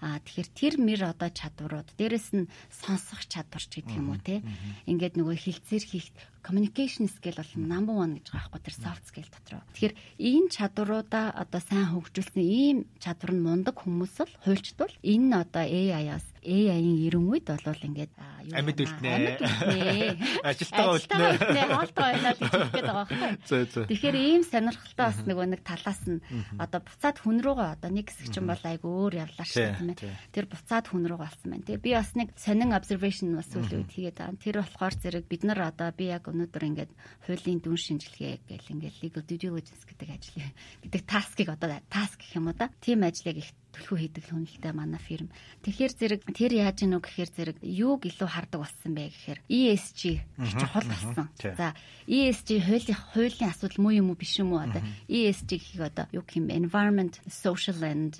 Аа 0.06 0.22
тэгэхээр 0.22 0.50
тэр 0.54 0.74
мэр 0.78 1.02
одоо 1.10 1.30
чадварууд 1.34 1.90
дээрэс 1.98 2.30
нь 2.38 2.46
сонсох 2.70 3.26
чадварч 3.26 3.74
гэдэг 3.82 3.98
юм 3.98 4.14
уу 4.14 4.22
те. 4.22 4.46
Ингээд 4.86 5.18
нөгөө 5.18 5.36
хилцээр 5.42 5.84
хийх 5.90 6.14
communication 6.42 7.08
skill 7.08 7.38
бол 7.38 7.52
number 7.56 7.96
1 7.96 8.18
гэж 8.18 8.26
байгаа 8.34 8.50
байхгүй 8.50 8.62
тэр 8.66 8.76
soft 8.78 9.04
skill 9.08 9.30
дотор. 9.30 9.62
Тэгэхээр 9.74 9.96
энэ 10.18 10.50
чадваруудаа 10.52 11.26
одоо 11.38 11.62
сайн 11.62 11.88
хөгжүүлсэн 11.94 12.42
ийм 12.42 12.78
чадвар 13.00 13.32
нь 13.34 13.46
мундаг 13.46 13.76
хүмүүс 13.80 14.16
л 14.26 14.34
хуульчдвал 14.44 14.94
энэ 15.06 15.34
одоо 15.38 15.64
AI-аас 15.64 16.26
AI-ийн 16.42 17.06
ирэн 17.06 17.30
үед 17.30 17.46
бол 17.46 17.86
ингээд 17.86 18.14
амьд 18.50 18.80
үлднэ. 18.82 19.38
Ажилтгаа 20.50 20.98
үлднэ. 20.98 21.62
Хоолтой 21.70 22.02
байна 22.02 22.30
л 22.34 22.40
гэж 22.42 22.50
хэлэх 22.50 22.74
гээд 22.74 22.90
байгаа 22.90 23.06
байхгүй. 23.06 23.86
Тэгэхээр 23.94 24.18
ийм 24.18 24.42
сонирхолтой 24.42 25.06
бас 25.06 25.20
нөгөө 25.22 25.48
нэг 25.54 25.62
талаас 25.62 26.02
нь 26.10 26.18
одоо 26.58 26.82
буцаад 26.82 27.18
хүн 27.22 27.38
рүүгээ 27.46 27.70
одоо 27.78 27.90
нэг 27.94 28.10
хэсэг 28.10 28.34
чинь 28.34 28.50
бол 28.50 28.64
айгүй 28.66 28.90
өөр 28.90 29.14
явлаа 29.22 29.46
шүү 29.46 29.70
тийм 29.78 29.90
ээ. 29.94 30.02
Тэр 30.34 30.46
буцаад 30.50 30.86
хүн 30.90 31.06
рүү 31.06 31.20
болсон 31.22 31.48
байна. 31.54 31.66
Тэгээ 31.70 31.86
би 31.86 31.92
бас 31.94 32.12
нэг 32.18 32.28
сонин 32.34 32.74
observation 32.74 33.38
бас 33.38 33.50
үйл 33.54 33.74
үед 33.78 33.92
хийгээд 33.94 34.18
байгаа. 34.18 34.42
Тэр 34.42 34.56
болохоор 34.66 34.96
зэрэг 34.98 35.26
бид 35.30 35.44
нар 35.46 35.62
одоо 35.70 35.94
би 35.94 36.10
яг 36.10 36.26
өнөөдөр 36.32 36.64
ингээд 36.68 36.92
хуулийн 37.28 37.60
дүн 37.62 37.78
шинжилгээ 37.78 38.34
гэл 38.48 38.74
ингээд 38.74 38.96
legal 39.04 39.24
due 39.28 39.38
diligence 39.38 39.84
гэдэг 39.86 40.10
ажил 40.10 40.40
гэдэг 40.82 41.02
таскыг 41.06 41.50
одоо 41.52 41.80
таск 41.92 42.20
гэх 42.24 42.40
юм 42.40 42.50
уу 42.50 42.56
да. 42.58 42.72
Тим 42.82 43.04
ажлыг 43.04 43.38
их 43.44 43.50
төлхөө 43.72 43.98
хийдэг 44.04 44.24
хүнэлтэй 44.28 44.74
манай 44.76 45.00
фирм. 45.00 45.32
Тэгэхээр 45.64 45.94
зэрэг 45.96 46.22
тэр 46.32 46.52
яаж 46.60 46.84
гинөө 46.84 47.02
гэхээр 47.02 47.32
зэрэг 47.32 47.58
юуг 47.64 48.08
илүү 48.08 48.30
хардаг 48.30 48.60
болсон 48.68 48.92
бэ 48.92 49.12
гэхээр 49.12 49.40
ESG 49.48 50.02
их 50.20 50.52
чухал 50.60 50.88
болсон. 50.88 51.28
За 51.40 51.76
ESG 52.08 52.50
хуулийн 52.62 53.00
хуулийн 53.16 53.52
асуудал 53.52 53.80
муу 53.80 53.94
юм 53.96 54.12
уу 54.12 54.20
биш 54.20 54.40
юм 54.40 54.52
уу 54.52 54.62
одоо 54.64 54.84
ESG 55.08 55.50
гэхийг 55.56 55.82
одоо 55.88 56.06
юу 56.12 56.24
гэх 56.28 56.38
юм 56.40 56.52
environment, 56.52 57.24
social 57.32 57.80
and 57.84 58.16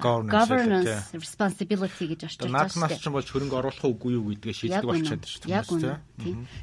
governance 0.00 1.12
responsibility 1.12 2.08
гэж 2.08 2.20
орчуулж 2.24 2.52
байгаа 2.52 2.72
шүү 2.72 2.80
дээ. 2.80 2.88
Наад 2.88 2.96
нас 2.96 3.00
ч 3.00 3.06
болж 3.12 3.28
хөрөнгө 3.28 3.56
оруулах 3.60 3.84
уугүй 3.84 4.12
юу 4.16 4.32
гэдгээ 4.32 4.54
шийддэг 4.56 4.88
болчиход 4.88 5.24
шүү 5.28 5.40
дээ. 5.44 5.56
Яг 5.56 5.68
үнэ. 5.68 6.00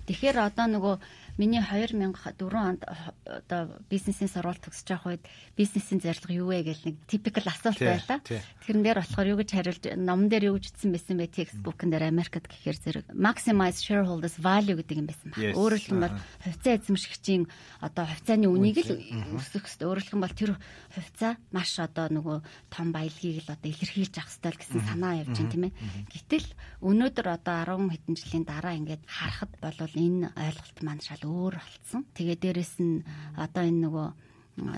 Тэгэхээр 0.09 0.37
одоо 0.41 0.65
нөгөө 0.73 0.95
миний 1.37 1.61
2004 1.61 2.37
онд 2.53 2.83
одоо 3.25 3.81
бизнесийн 3.89 4.29
сурвалж 4.29 4.61
төгсөж 4.61 4.87
байгаа 4.93 5.17
үед 5.17 5.25
бизнесийн 5.57 5.97
зорилго 5.97 6.33
юу 6.33 6.47
вэ 6.53 6.61
гэл 6.61 6.85
нэг 6.93 6.95
typical 7.09 7.45
асуулт 7.49 7.81
байлаа. 7.81 8.21
Тэрэн 8.21 8.83
дээр 8.85 8.99
болохоор 9.01 9.31
юу 9.33 9.37
гэж 9.41 9.49
хариулж 9.49 9.83
номон 9.97 10.29
дээр 10.29 10.53
юу 10.53 10.61
гэж 10.61 10.77
ütсэн 10.77 10.93
байсан 10.93 11.17
бэ 11.17 11.33
textbook-ын 11.33 11.89
дээр 11.89 12.05
Америкт 12.13 12.45
гэхээр 12.45 12.77
зэрэг 12.77 13.05
maximize 13.17 13.81
shareholders 13.81 14.37
value 14.37 14.77
гэдэг 14.77 14.97
юм 15.01 15.07
байсан 15.09 15.27
байна. 15.33 15.57
Өөрөөр 15.57 15.81
хэлбэл 15.81 16.17
хувьцаа 16.45 16.73
эзэмшигчийн 16.77 17.43
одоо 17.81 18.05
хувьцааны 18.05 18.45
үнийг 18.45 18.77
л 18.85 18.93
өсгөх 19.33 19.65
хэрэгтэй. 19.65 19.89
Өөрөөр 19.89 20.05
хэлбэл 20.05 20.37
тэр 20.37 20.51
хувьцаа 20.93 21.31
маш 21.49 21.73
одоо 21.81 22.13
нөгөө 22.13 22.37
том 22.69 22.93
баялагийг 22.93 23.41
л 23.41 23.53
одоо 23.57 23.69
илэрхийлж 23.73 24.15
авах 24.21 24.29
хэрэгтэй 24.29 24.53
гэсэн 24.61 24.81
санаа 24.85 25.21
явж 25.25 25.33
байна 25.33 25.49
тийм 25.49 25.65
ээ. 25.65 25.73
Гэтэл 26.13 26.47
өнөөдөр 26.85 27.27
одоо 27.33 27.55
10 27.81 27.89
хэдэн 27.89 28.15
жилийн 28.21 28.45
дараа 28.45 28.73
ингээд 28.77 29.03
харахад 29.09 29.51
болвол 29.57 29.95
энэ 29.97 30.29
ойлголт 30.37 30.77
маань 30.85 31.01
шал 31.01 31.22
өөр 31.25 31.55
болцсон. 31.57 32.03
Тэгээ 32.15 32.37
дээрэс 32.39 32.73
нь 32.83 33.03
одоо 33.39 33.63
энэ 33.63 33.81
нөгөө 33.87 34.07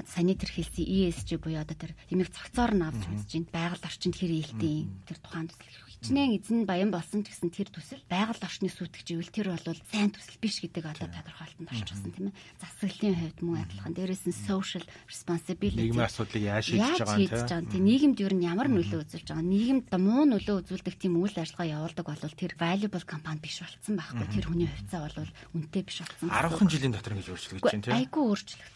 санитар 0.07 0.49
хэлсэн 0.49 0.87
ESG 0.87 1.35
буюу 1.41 1.59
одоо 1.59 1.75
тэр 1.75 1.91
эмэг 2.07 2.31
цогцоор 2.31 2.73
нь 2.79 2.85
авч 2.87 3.03
үзэж 3.11 3.31
байна. 3.51 3.53
Байгаль 3.75 3.87
орчинд 3.87 4.15
хэр 4.15 4.31
ээлтэй 4.39 4.77
тэр 5.03 5.17
тухайн 5.19 5.51
төсөл 5.51 5.84
хичнээн 6.05 6.37
эзэн 6.37 6.59
баян 6.69 6.93
болсон 6.93 7.25
ч 7.25 7.33
гэсэн 7.33 7.49
тэр 7.49 7.73
төсөл 7.73 8.03
байгаль 8.05 8.37
орчны 8.37 8.69
сүйтгэж 8.69 9.07
ивэл 9.17 9.33
тэр 9.33 9.47
бол 9.49 9.81
сайн 9.89 10.13
төсөл 10.13 10.37
биш 10.37 10.61
гэдэг 10.61 10.85
одоо 10.85 11.09
тодорхойлолтод 11.09 11.73
орчихсон 11.73 12.11
тийм 12.13 12.29
ээ. 12.29 12.37
Засаглалын 12.61 13.17
хувьд 13.17 13.39
мөн 13.41 13.57
адилхан. 13.65 13.93
Дээрээс 13.97 14.23
нь 14.29 14.37
social 14.45 14.85
responsibility 15.09 15.81
нийгмийн 15.81 16.05
асуудлыг 16.05 16.43
яаж 16.45 16.65
шийдэж 16.69 17.01
байгаа 17.01 17.61
юм 17.65 17.69
тийм 17.73 17.83
нийгэмд 17.89 18.17
юу 18.21 18.31
нь 18.37 18.45
ямар 18.45 18.69
нөлөө 18.69 19.01
үзүүлж 19.01 19.27
байгаа. 19.33 19.49
Нийгэмд 19.49 19.89
муу 19.97 20.23
нөлөө 20.29 20.55
үзүүлдэг 20.61 20.95
тийм 21.01 21.17
үйл 21.17 21.33
ажиллагаа 21.33 21.73
явуулдаг 21.81 22.05
бол 22.05 22.37
тэр 22.37 22.53
valuable 22.61 23.05
компани 23.09 23.41
биш 23.41 23.65
болцсон 23.65 23.97
байхгүй. 23.97 24.27
Тэр 24.29 24.45
хүний 24.45 24.69
хувьцаа 24.69 25.01
бол 25.09 25.17
үнэтэй 25.57 25.81
биш 25.81 26.05
болцсон. 26.05 26.29
10 26.29 26.69
жилийн 26.69 26.93
дотор 26.93 27.17
ингэж 27.17 27.29
өөрчлөгдөж 27.33 27.65
байна 27.65 27.81
тийм. 27.81 27.97
Айгүй 27.97 28.25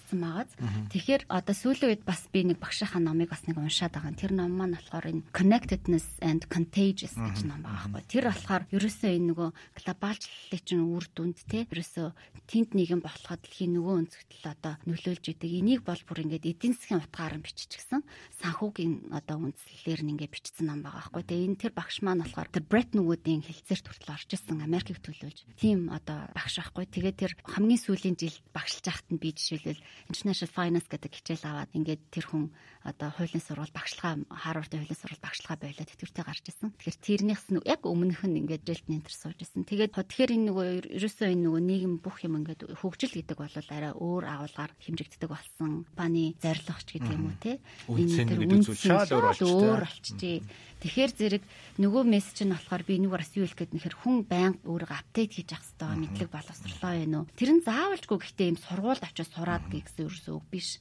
өөрчлөгдсөн 0.09 0.21
байгааз. 0.21 0.51
Тэгэхээр 0.89 1.23
одоо 1.29 1.55
сүүлийн 1.55 1.89
үед 1.93 2.03
бас 2.05 2.25
би 2.33 2.41
нэг 2.43 2.57
багшийнхаа 2.57 3.01
номыг 3.01 3.29
бас 3.29 3.45
нэг 3.45 3.57
уншаад 3.57 3.93
байгаа. 3.93 4.17
Тэр 4.17 4.33
ном 4.33 4.57
маань 4.57 4.73
болохоор 4.77 5.05
энэ 5.05 5.25
connectedness 5.33 6.07
and 6.21 6.49
contagious 6.49 7.13
гэж 7.13 7.45
ном 7.45 7.61
байгаа 7.61 7.93
байхгүй. 7.93 8.09
Тэр 8.09 8.25
болохоор 8.29 8.63
ерөөсөө 8.73 9.11
энэ 9.13 9.27
нөгөө 9.29 9.49
глобалчлалын 9.77 10.65
чинь 10.65 10.85
үр 10.89 11.05
дүнд 11.13 11.37
те 11.45 11.65
ерөөсөө 11.69 12.07
тэнд 12.49 12.69
нэгэн 12.73 13.01
болоход 13.05 13.41
дэлхийн 13.45 13.73
нөгөө 13.77 13.95
өнцгтөл 14.09 14.45
одоо 14.49 14.73
нөлөөлж 14.89 15.25
идэг. 15.29 15.51
Энийг 15.53 15.81
бол 15.85 16.01
бүр 16.01 16.25
ингээд 16.25 16.49
эдийн 16.49 16.73
засгийн 16.73 17.01
утгаар 17.05 17.37
нь 17.37 17.45
биччихсэн. 17.45 18.01
Санхүүгийн 18.41 19.13
одоо 19.13 19.37
үндслэлээр 19.45 20.01
нь 20.01 20.11
ингээд 20.17 20.33
бичсэн 20.33 20.65
ном 20.65 20.81
байгаа 20.81 21.13
байхгүй. 21.13 21.23
Тэгээ 21.29 21.47
энэ 21.53 21.61
тэр 21.61 21.73
багш 21.77 22.01
маань 22.01 22.25
болохоор 22.25 22.49
тэр 22.49 22.65
Брет 22.65 22.91
нөгөөдийн 22.97 23.45
хэлцээрт 23.45 23.85
хүртэл 23.85 24.13
орж 24.17 24.29
исэн 24.33 24.65
Америкийг 24.65 24.99
төлөөлж 25.05 25.39
тийм 25.61 25.93
одоо 25.93 26.25
багш 26.33 26.57
байхгүй. 26.57 26.85
Тэгээ 26.89 27.13
тэр 27.13 27.31
хамгийн 27.45 27.81
сүүлийн 27.81 28.17
жил 28.17 28.37
багшилж 28.49 28.85
байхад 28.89 29.07
нь 29.13 29.21
би 29.21 29.29
жишээлбэл 29.33 29.81
International 30.07 30.51
Finance 30.55 30.87
гэдэг 30.87 31.11
хичээл 31.11 31.45
аваад 31.49 31.71
ингээд 31.75 32.01
тэр 32.13 32.25
хүн 32.31 32.43
одоо 32.87 33.11
хуулийн 33.11 33.43
сурвалж 33.43 33.75
багшлагаа 33.75 34.23
Харвардын 34.31 34.87
хуулийн 34.87 35.01
сурвалж 35.03 35.19
багшлагаа 35.19 35.57
болоод 35.59 35.89
тэтгэвртэй 35.91 36.23
гарч 36.23 36.45
исэн. 36.47 36.71
Тэгэхээр 36.79 37.03
тэрнийхс 37.03 37.47
нь 37.51 37.59
яг 37.67 37.83
өмнөх 37.83 38.23
нь 38.23 38.39
ингээд 38.39 38.63
жилт 38.63 38.87
нэнтер 38.87 39.11
сууж 39.11 39.39
исэн. 39.43 39.67
Тэгээд 39.67 39.99
тэгэхээр 39.99 40.31
энэ 40.31 40.47
нөгөө 40.47 40.65
ерөөсөө 40.95 41.27
энэ 41.27 41.43
нөгөө 41.43 41.61
нийгэм 41.67 41.93
бүх 41.99 42.23
юм 42.23 42.39
ингээд 42.39 42.71
хөгжил 42.79 43.11
гэдэг 43.19 43.35
бол 43.35 43.51
арай 43.51 43.91
өөр 43.91 44.23
агуулгаар 44.23 44.71
хэмжигддэг 44.79 45.29
болсон. 45.29 45.83
Компани 45.91 46.39
зорилгоч 46.39 46.87
гэдэг 46.87 47.11
юм 47.11 47.27
уу 47.27 47.35
те. 47.43 47.59
Энэ 47.91 48.23
тэр 48.23 48.39
үндсэн 48.47 49.43
өөр 49.43 49.83
болчихжээ. 49.83 50.39
Тэгэхээр 50.79 51.11
зэрэг 51.11 51.43
нөгөө 51.75 52.03
мессеж 52.07 52.47
нь 52.47 52.55
болохоор 52.55 52.83
би 52.87 52.95
энийг 52.95 53.11
бас 53.11 53.35
юу 53.35 53.43
хэлэх 53.43 53.67
гээд 53.67 53.75
нэхэр 53.75 53.95
хүн 53.99 54.23
байнга 54.23 54.63
өөрийгөө 54.63 54.95
апдейт 54.95 55.35
хийж 55.35 55.51
явах 55.51 55.67
хэрэгтэй 55.67 55.99
мэдлэг 55.99 56.29
боловсрлоо 56.31 56.93
юм 56.95 57.13
уу. 57.19 57.25
Тэр 57.35 57.51
нь 57.59 57.65
заавалжгүй 57.67 58.17
гэхдээ 58.23 58.47
ийм 58.47 58.57
сургуульд 58.63 59.03
очиж 59.03 59.27
сураад 59.27 59.67
гэсэн 59.89 60.05
ерөөсөө 60.05 60.35
үг 60.37 60.45
биш. 60.53 60.77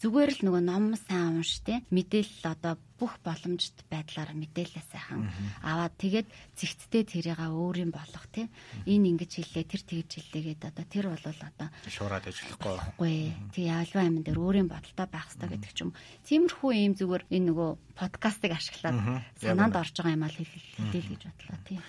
Зүгээр 0.00 0.30
л 0.40 0.44
нөгөө 0.48 0.62
ном 0.64 0.96
сайн 0.96 1.44
унш 1.44 1.60
те. 1.60 1.84
Мэдээлэл 1.92 2.48
одоо 2.48 2.80
бүх 2.98 3.14
боломжит 3.22 3.86
байдлаар 3.86 4.34
мэдээлэл 4.34 4.90
сайхан 4.90 5.30
аваад 5.62 5.94
тэгээд 6.02 6.28
зэгцтэй 6.58 7.06
тэрийг 7.06 7.38
өөрийн 7.38 7.94
болгох 7.94 8.26
те. 8.34 8.50
Энэ 8.90 9.14
ингэж 9.14 9.38
хэллээ 9.38 9.64
тэр 9.70 9.82
тэгж 9.86 10.10
хэллээ 10.18 10.42
гэдэг 10.58 10.70
одоо 10.74 10.86
тэр 10.90 11.06
бол 11.14 11.22
одоо 11.22 11.68
шуураад 11.86 12.26
ажиллахгүй. 12.26 12.74
байхгүй 12.74 13.16
тэг 13.54 13.64
ялваа 13.70 14.02
амин 14.02 14.26
дээр 14.26 14.42
өөрийн 14.42 14.66
бодолтой 14.66 15.06
байх 15.06 15.30
хэрэгтэй 15.30 15.48
гэдэг 15.54 15.72
ч 15.74 15.78
юм. 15.86 15.94
Тиймэрхүү 16.26 16.70
ийм 16.74 16.92
зүгээр 16.98 17.24
энэ 17.30 17.46
нөгөө 17.54 17.70
подкастыг 17.94 18.52
ашиглаад 18.58 18.98
санаанд 19.38 19.78
орж 19.78 19.94
байгаа 19.94 20.16
юм 20.18 20.26
аа 20.26 20.34
хэлээ 20.34 21.02
л 21.02 21.10
гэж 21.14 21.22
бодлоо 21.22 21.58
тийм 21.66 21.82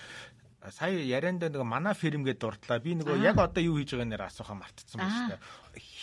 сая 0.68 1.00
ярианд 1.00 1.40
нэг 1.40 1.64
манай 1.64 1.94
фирм 1.96 2.24
гээд 2.24 2.40
дурдлаа. 2.40 2.78
Би 2.78 2.92
нөгөө 2.92 3.24
яг 3.24 3.40
одоо 3.40 3.64
юу 3.64 3.80
хийж 3.80 3.96
байгаа 3.96 4.12
нэр 4.12 4.24
асуухаа 4.28 4.60
мартцсан 4.60 5.00
байна 5.00 5.16
шүү 5.16 5.30
дээ. 5.32 5.40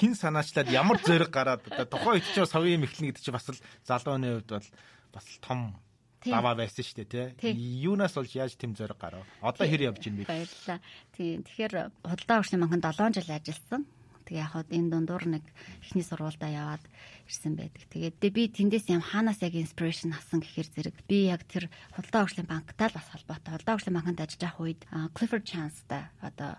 Хин 0.02 0.14
санаачлаад 0.18 0.70
ямар 0.74 0.98
зэрэг 0.98 1.30
гараад 1.30 1.62
одоо 1.70 1.86
тухайн 1.86 2.18
үед 2.18 2.26
ч 2.26 2.42
совын 2.42 2.82
юм 2.82 2.86
эхлэнэ 2.90 3.14
гэдэг 3.14 3.22
чинь 3.22 3.38
бас 3.38 3.46
л 3.54 3.62
залууны 3.86 4.42
хувьд 4.42 4.50
бол 4.50 4.68
бас 5.14 5.26
том 5.46 5.78
даваа 6.26 6.56
байсан 6.58 6.84
шүү 6.84 7.06
дээ 7.06 7.38
тий. 7.38 7.54
Юунаас 7.86 8.18
болж 8.18 8.34
яаж 8.34 8.58
тэм 8.58 8.74
зориг 8.74 8.98
гарав? 8.98 9.22
Одоо 9.42 9.68
хэр 9.68 9.94
явж 9.94 10.02
байна 10.02 10.26
бэ? 10.26 10.26
Баярлалаа. 10.26 10.80
Тийм. 11.14 11.46
Тэгэхээр 11.46 11.74
худалдаа 12.02 12.38
урагшны 12.42 12.58
банкнд 12.58 12.86
7 12.90 13.14
жил 13.14 13.30
ажилласан. 13.30 13.84
Тэгээ 14.26 14.42
яг 14.42 14.52
хаад 14.52 14.70
энэ 14.74 14.90
дундуур 14.92 15.26
нэг 15.38 15.44
ихний 15.86 16.04
сургуультай 16.04 16.52
яваад 16.58 16.84
ирсэн 17.28 17.54
байдаг. 17.60 17.84
Тэгээд 17.92 18.18
би 18.24 18.44
тэндээс 18.48 18.88
юм 18.88 19.04
хаанаас 19.04 19.44
яг 19.44 19.54
инспирэшн 19.54 20.16
авсан 20.16 20.40
гэхээр 20.40 20.68
зэрэг 20.72 20.96
би 21.06 21.28
яг 21.28 21.44
тэр 21.46 21.68
худалдаа 21.94 22.24
урагшны 22.24 22.48
банктай 22.48 22.88
л 22.88 22.98
бас 22.98 23.08
холбоотой. 23.12 23.52
Худалдаа 23.52 23.76
урагшны 23.76 23.94
банкнд 23.94 24.24
ажиллаж 24.24 24.42
байх 24.42 24.58
үед 24.64 24.82
Clifford 25.12 25.44
Chance-тай 25.44 26.08
одоо 26.24 26.56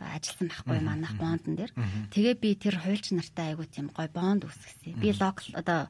ажилласан 0.00 0.48
байхгүй 0.48 0.80
манайх 0.80 1.14
бондон 1.20 1.54
дээр. 1.60 1.72
Тэгээ 2.08 2.34
би 2.40 2.50
тэр 2.56 2.80
хуульч 2.80 3.12
нартай 3.12 3.52
айгу 3.52 3.68
тийм 3.68 3.92
гой 3.92 4.08
бонд 4.08 4.48
үсгэсэн. 4.48 4.96
Би 4.96 5.12
локал 5.12 5.52
одоо 5.52 5.80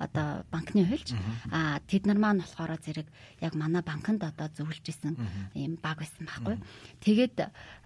одоо 0.00 0.46
банкны 0.48 0.88
хуульч 0.88 1.12
аа 1.52 1.78
тэд 1.84 2.08
нар 2.08 2.16
маань 2.16 2.40
болохоор 2.40 2.80
зэрэг 2.80 3.08
яг 3.44 3.52
манай 3.54 3.84
банкнд 3.84 4.24
одоо 4.24 4.48
зөвлөж 4.48 4.84
исэн 4.88 5.20
ийм 5.52 5.76
баг 5.76 6.00
байсан 6.00 6.24
байхгүй. 6.24 6.56
Тэгээд 7.04 7.36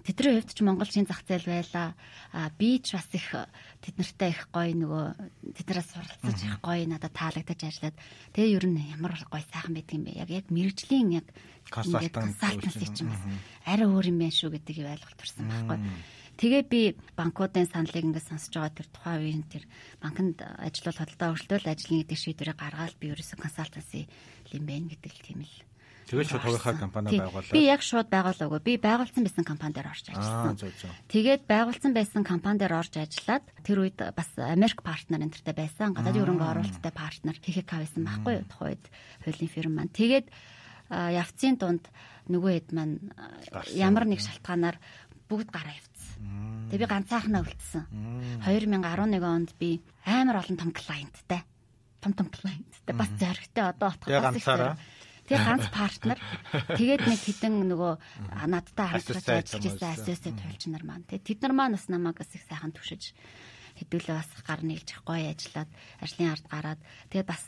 тэдний 0.06 0.38
хувьд 0.38 0.54
ч 0.54 0.58
Монголчийн 0.62 1.08
зах 1.10 1.26
зээл 1.26 1.50
байла. 1.50 1.98
Аа 2.30 2.48
би 2.54 2.78
ч 2.78 2.94
бас 2.94 3.08
их 3.10 3.26
тэд 3.82 3.98
нартай 3.98 4.30
их 4.30 4.46
гой 4.54 4.78
нөгөө 4.78 5.04
тэднээс 5.58 5.88
суралцаж 5.90 6.38
их 6.46 6.56
гой 6.62 6.86
надад 6.86 7.10
таалагдаж 7.10 7.58
ажиллаад 7.58 7.96
тэгээ 8.36 8.54
ер 8.54 8.66
нь 8.70 8.92
ямар 8.94 9.18
гой 9.26 9.42
сайхан 9.50 9.74
байдаг 9.74 9.96
юм 9.98 10.04
бэ? 10.06 10.22
Яг 10.22 10.30
яг 10.30 10.46
мэрэгжлийн 10.52 11.10
яг 11.18 11.26
консалтант 11.70 12.34
бас 12.40 13.22
арай 13.66 13.86
өөр 13.86 14.06
юм 14.10 14.18
байна 14.18 14.34
шүү 14.34 14.50
гэдэг 14.56 14.76
ойлголт 14.82 15.18
төрсэн 15.18 15.46
байхгүй. 15.46 15.78
Тэгээ 16.40 16.62
би 16.66 16.80
банкуудын 17.14 17.68
саналыг 17.68 18.02
ингээд 18.02 18.26
сонсож 18.26 18.56
байгаа 18.56 18.72
тэр 18.72 18.88
тухайн 18.88 19.20
үеийн 19.20 19.44
тэр 19.46 19.64
банкнд 20.00 20.40
ажиллавал 20.40 21.04
хөдөлთა 21.04 21.32
өршлөл 21.36 21.70
ажлын 21.70 22.00
гэдэг 22.02 22.18
шийдвэрийг 22.18 22.58
гаргаад 22.58 22.96
би 22.96 23.12
ерөөсө 23.12 23.36
консалтанси 23.36 24.08
юм 24.56 24.64
байна 24.64 24.90
гэдэг 24.90 25.12
л 25.12 25.22
тийм 25.22 25.40
л 25.44 25.54
Тэгээд 26.12 26.28
шууд 26.28 26.44
хувийнхаа 26.44 26.76
компани 26.76 27.16
байгууллаа. 27.16 27.56
Би 27.56 27.62
яг 27.72 27.80
шууд 27.80 28.08
байгуулаагүй. 28.12 28.60
Би 28.60 28.74
байгуулсан 28.76 29.22
байсан 29.24 29.44
компани 29.48 29.72
дээр 29.72 29.88
орж 29.88 30.04
ажилласан. 30.12 30.60
Тэгээд 31.08 31.42
байгуулсан 31.48 31.92
байсан 31.96 32.20
компани 32.20 32.60
дээр 32.60 32.74
орж 32.76 33.00
ажиллаад 33.00 33.44
тэр 33.64 33.78
үед 33.80 33.96
бас 33.96 34.28
Америк 34.36 34.84
партнер 34.84 35.24
энтертэй 35.24 35.56
байсан. 35.56 35.96
Гадаадын 35.96 36.20
хөрөнгө 36.20 36.52
оруулалттай 36.52 36.92
партнер 36.92 37.36
ХХК 37.40 37.80
байсан 37.80 38.02
байхгүй 38.04 38.32
юу? 38.34 38.44
Тухайн 38.44 38.76
үед 38.76 38.84
хуулийн 39.24 39.52
фирм 39.56 39.72
маань. 39.72 39.88
Тэгээд 39.88 40.26
явцын 40.92 41.56
дунд 41.56 41.88
нөгөө 42.28 42.52
хэд 42.52 42.68
маань 42.76 42.96
ямар 43.72 44.04
нэг 44.04 44.20
шалтгаанаар 44.20 44.76
бүгд 45.26 45.48
гараа 45.48 45.72
явцсан. 45.72 46.68
Тэгээ 46.68 46.82
би 46.84 46.92
ганцаахнаа 46.92 47.42
үлдсэн. 47.42 47.84
2011 48.44 49.24
онд 49.24 49.50
би 49.56 49.80
амар 50.04 50.44
олон 50.44 50.56
том 50.60 50.70
клиенттай. 50.76 51.42
Том 52.04 52.12
том 52.12 52.28
клиенттай 52.28 52.94
бас 52.94 53.10
зоригтой. 53.16 53.64
Одоо 53.72 53.88
отгох 53.96 54.12
бас 54.12 54.76
Тэгээ 55.22 55.46
ганц 55.48 55.66
партнер. 55.70 56.18
Тэгээд 56.76 57.02
нэг 57.06 57.20
хідэн 57.22 57.54
нөгөө 57.70 57.92
надтай 58.50 58.86
хамтраж 58.90 59.26
ажиллаж 59.30 59.64
байсан 59.64 59.90
ассоциат 59.94 60.34
төлч 60.34 60.62
нар 60.66 60.82
маань. 60.82 61.06
Тэгээ 61.06 61.24
тэд 61.24 61.38
нар 61.46 61.54
маань 61.54 61.76
бас 61.78 61.86
намайг 61.86 62.18
бас 62.18 62.34
их 62.34 62.42
сайхан 62.42 62.74
түшиж 62.74 63.14
хэдүүлээ 63.78 64.16
бас 64.18 64.30
гар 64.44 64.60
нийлж 64.66 64.88
гоё 65.06 65.30
ажиллаад 65.32 65.70
ажлын 66.02 66.32
ард 66.34 66.46
гараад 66.50 66.80
тэгээд 67.08 67.28
бас 67.30 67.42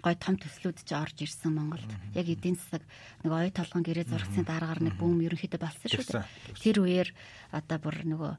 гой 0.00 0.16
том 0.16 0.36
төслүүд 0.40 0.82
ч 0.84 0.90
орж 0.96 1.16
ирсэн 1.20 1.52
Монголд. 1.52 1.88
Яг 2.16 2.26
эдийн 2.26 2.56
засаг 2.56 2.82
нэг 3.24 3.32
оюу 3.32 3.52
толгон 3.52 3.84
гэрээ 3.84 4.08
зургацын 4.08 4.48
дараагаар 4.48 4.80
нэг 4.80 4.94
бүүм 4.96 5.20
ерөнхийдөө 5.28 5.60
болсон 5.60 5.88
шүү 5.88 6.04
дээ. 6.08 6.56
Тэр 6.60 6.76
үеэр 6.80 7.08
одоо 7.52 7.78
бүр 7.78 7.96
нөгөө 8.08 8.32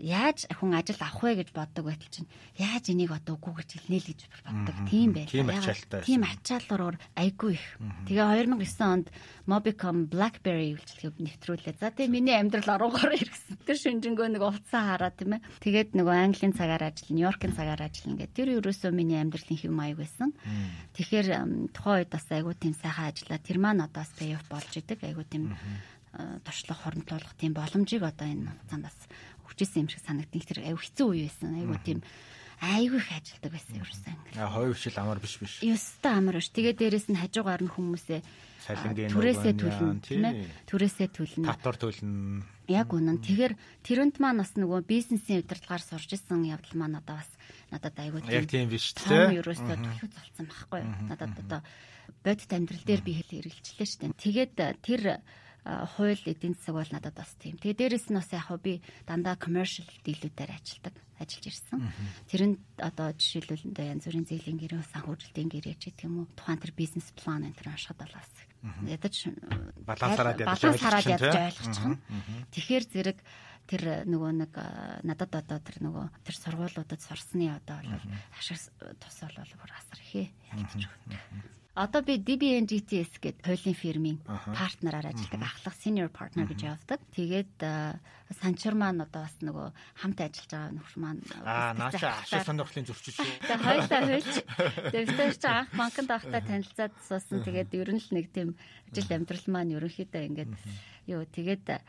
яаж 0.00 0.48
хүн 0.48 0.72
ажил 0.72 0.96
авах 1.04 1.20
вэ 1.20 1.44
гэж 1.44 1.52
боддог 1.52 1.84
байтал 1.84 2.08
чинь 2.08 2.30
яаж 2.56 2.88
энийг 2.88 3.12
одоо 3.12 3.36
үгүй 3.36 3.60
гэж 3.60 3.70
хэлнэ 3.84 3.98
л 4.00 4.08
гэж 4.08 4.20
боддог. 4.48 4.76
Тийм 4.88 5.12
байлаа. 5.12 5.28
Тийм 5.28 5.48
ачаалтай. 5.52 6.00
Тийм 6.08 6.22
ачааллаар 6.24 6.96
айгүй 7.20 7.52
их. 7.60 7.66
Тэгээ 8.08 8.48
2009 8.48 8.80
онд 8.80 9.06
Mobicom 9.44 10.08
BlackBerry 10.08 10.72
үйлчлэгийг 10.72 11.20
нэвтрүүлээ. 11.20 11.76
За 11.76 11.92
тэгээ 11.92 12.08
миний 12.08 12.32
амьдрал 12.32 12.80
ороогоор 12.80 13.12
ирсэн. 13.12 13.60
Тэр 13.68 13.76
шинжэнгөө 13.76 14.40
нэг 14.40 14.42
уцаа 14.42 14.96
хараа 14.96 15.12
тийм 15.12 15.36
ээ. 15.36 15.44
Тэгээд 15.60 15.90
нөгөө 16.00 16.16
Английн 16.16 16.56
цагаар 16.56 16.88
ажил, 16.88 17.12
Нью-Йоркийн 17.12 17.52
цагаар 17.52 17.82
ажил 17.84 18.08
ингээд 18.08 18.32
тэр 18.32 18.56
ерөөсөө 18.56 18.90
миний 18.94 19.20
амьдралын 19.20 19.58
хэв 19.60 19.68
маяг 19.68 20.00
байсан. 20.00 20.32
Тэгэхээр 20.96 21.28
тухайн 21.76 22.06
үед 22.06 22.10
бас 22.10 22.26
айгүй 22.32 22.54
тийм 22.56 22.72
сайхан 22.72 23.12
ажиллаа. 23.12 23.38
Тэр 23.42 23.58
маань 23.60 23.84
одоо 23.84 24.06
payoff 24.16 24.46
болж 24.48 24.72
идэг. 24.78 25.02
Айгүй 25.02 25.26
тийм 25.28 25.52
туршлага 26.44 26.80
хоримтлуулах 26.84 27.34
тийм 27.40 27.56
боломжийг 27.56 28.04
одоо 28.04 28.28
энэ 28.28 28.52
хугацаанд 28.52 28.84
бас 29.52 29.54
хүчээсэн 29.54 29.84
юм 29.84 29.88
шиг 29.92 30.00
санагдсан. 30.00 30.40
Тэр 30.40 30.60
аюу 30.64 30.80
хэцүү 30.80 31.06
үе 31.12 31.28
байсан. 31.28 31.52
Аюу 31.60 31.76
тийм 31.84 32.00
айгүй 32.62 32.98
их 33.02 33.10
ажилдаг 33.10 33.52
байсан 33.52 33.74
ерөөсөн. 33.82 34.14
А 34.38 34.48
хоёр 34.48 34.76
шил 34.78 34.96
амар 34.96 35.18
биш 35.18 35.36
биш. 35.42 35.60
Ёстой 35.66 36.14
амар 36.14 36.38
биш. 36.38 36.48
Тэгээ 36.54 36.78
дээрэс 36.78 37.10
нь 37.10 37.18
хажуугаар 37.18 37.62
нь 37.66 37.74
хүмүүсээ 37.74 38.20
түрээсээ 38.62 39.54
төлнө 39.58 39.98
тийм 39.98 40.22
ээ. 40.22 40.46
Түрээсээ 40.70 41.08
төлнө. 41.10 41.50
Татвар 41.50 41.76
төлнө. 41.82 42.46
Яг 42.70 42.94
үнэн. 42.94 43.18
Тэгэхээр 43.18 43.54
тэрэнд 43.82 44.16
маань 44.22 44.38
бас 44.38 44.54
нөгөө 44.54 44.86
бизнесийн 44.86 45.42
удирдлагаар 45.42 45.82
сурч 45.82 46.14
исэн 46.14 46.46
явдал 46.46 46.78
маань 46.78 47.02
одоо 47.02 47.18
бас 47.18 47.30
надад 47.74 47.98
айгүй 47.98 48.22
тийм. 48.22 48.38
Яг 48.38 48.46
тийм 48.46 48.70
биш 48.70 48.94
тийм. 48.94 49.42
Ерөөсөө 49.42 49.76
төлөв 49.82 50.10
залцсан 50.14 50.46
байхгүй. 50.46 50.82
Надад 51.10 51.34
одоо 51.42 51.60
бодит 52.22 52.50
амьдрал 52.54 52.86
дээр 52.86 53.02
би 53.02 53.18
хэл 53.18 53.42
хэрэгжилээ 53.42 53.88
шүү 53.90 54.00
дээ. 54.06 54.22
Тэгээд 54.22 54.54
тэр 54.86 55.02
хууль 55.64 56.24
эдийн 56.26 56.54
засаг 56.58 56.74
бол 56.74 56.90
надад 56.90 57.14
бас 57.14 57.32
тийм. 57.38 57.54
Тэгээ 57.62 57.78
дээрэс 57.78 58.10
нь 58.10 58.18
бас 58.18 58.30
яг 58.34 58.50
би 58.58 58.82
дандаа 59.06 59.38
commercial 59.38 59.86
дийлүүдээр 60.02 60.50
ажилладаг 60.50 60.94
ажиллаж 61.22 61.46
ирсэн. 61.46 61.78
Тэрэнд 62.26 62.58
одоо 62.82 63.14
жишээлбэл 63.14 63.70
янз 63.78 64.04
бүрийн 64.10 64.26
зээлийн 64.26 64.58
гэрээ 64.58 64.82
санхүүжилтийн 64.90 65.50
гэрээ 65.54 65.76
ч 65.78 65.94
гэх 65.94 66.10
юм 66.10 66.26
уу 66.26 66.26
тухайн 66.34 66.58
тэр 66.58 66.74
бизнес 66.74 67.14
план 67.14 67.46
энэ 67.46 67.54
төр 67.54 67.70
уншихад 67.70 68.02
бол 68.02 68.14
бас 68.18 68.30
ядаж 68.90 69.14
балансараад 69.86 70.42
ядаж 71.06 71.34
ойлгочих. 71.54 71.86
Тэгэхээр 72.50 72.84
зэрэг 72.90 73.18
тэр 73.70 73.82
нөгөө 74.10 74.32
нэг 74.42 74.52
надад 75.06 75.32
одоо 75.38 75.58
тэр 75.62 75.78
нөгөө 75.86 76.06
тэр 76.26 76.34
сургуулиудад 76.34 77.00
сурсны 77.02 77.54
одоо 77.54 77.78
бол 77.78 78.06
ашиг 78.34 78.58
тус 78.98 79.16
бол 79.22 79.54
бүр 79.62 79.72
асар 79.78 80.00
ялгаж 80.10 80.82
өгдөг. 80.90 81.61
Одоо 81.72 82.04
би 82.04 82.20
DBNGTS 82.20 83.16
гэдэг 83.16 83.48
хуулийн 83.48 83.72
фирмийн 83.72 84.18
партнераар 84.28 85.08
ажилладаг 85.08 85.40
ахлах 85.40 85.76
senior 85.80 86.12
partner 86.12 86.44
гэж 86.44 86.68
явдаг. 86.68 87.00
Тэгээд 87.16 87.64
санчир 88.36 88.76
маань 88.76 89.00
одоо 89.00 89.24
бас 89.24 89.36
нөгөө 89.40 89.72
хамт 90.04 90.20
ажиллаж 90.20 90.52
байгаа 90.52 90.76
нөхөр 90.76 90.96
маань 91.00 91.20
аа 91.48 91.72
нааша 91.72 92.20
ашиг 92.20 92.44
сонирхлын 92.44 92.84
зөрчил 92.84 93.16
шүү. 93.16 93.24
Тэгээд 93.24 93.64
хоёлаа 93.64 94.00
хуйлж 94.04 94.34
дэвтэр 94.92 95.32
чи 95.32 95.48
анх 95.48 95.72
банкнд 95.72 96.10
авахтаа 96.12 96.42
танилцаад 96.44 96.92
суусан. 97.08 97.40
Тэгээд 97.40 97.72
ер 97.72 97.88
нь 97.88 98.04
л 98.04 98.10
нэг 98.20 98.26
тийм 98.36 98.52
ажил 98.92 99.08
амьдрал 99.16 99.46
маань 99.48 99.72
ерөнхийдөө 99.72 100.22
ингээд 100.28 100.52
юу 101.08 101.24
тэгээд 101.24 101.80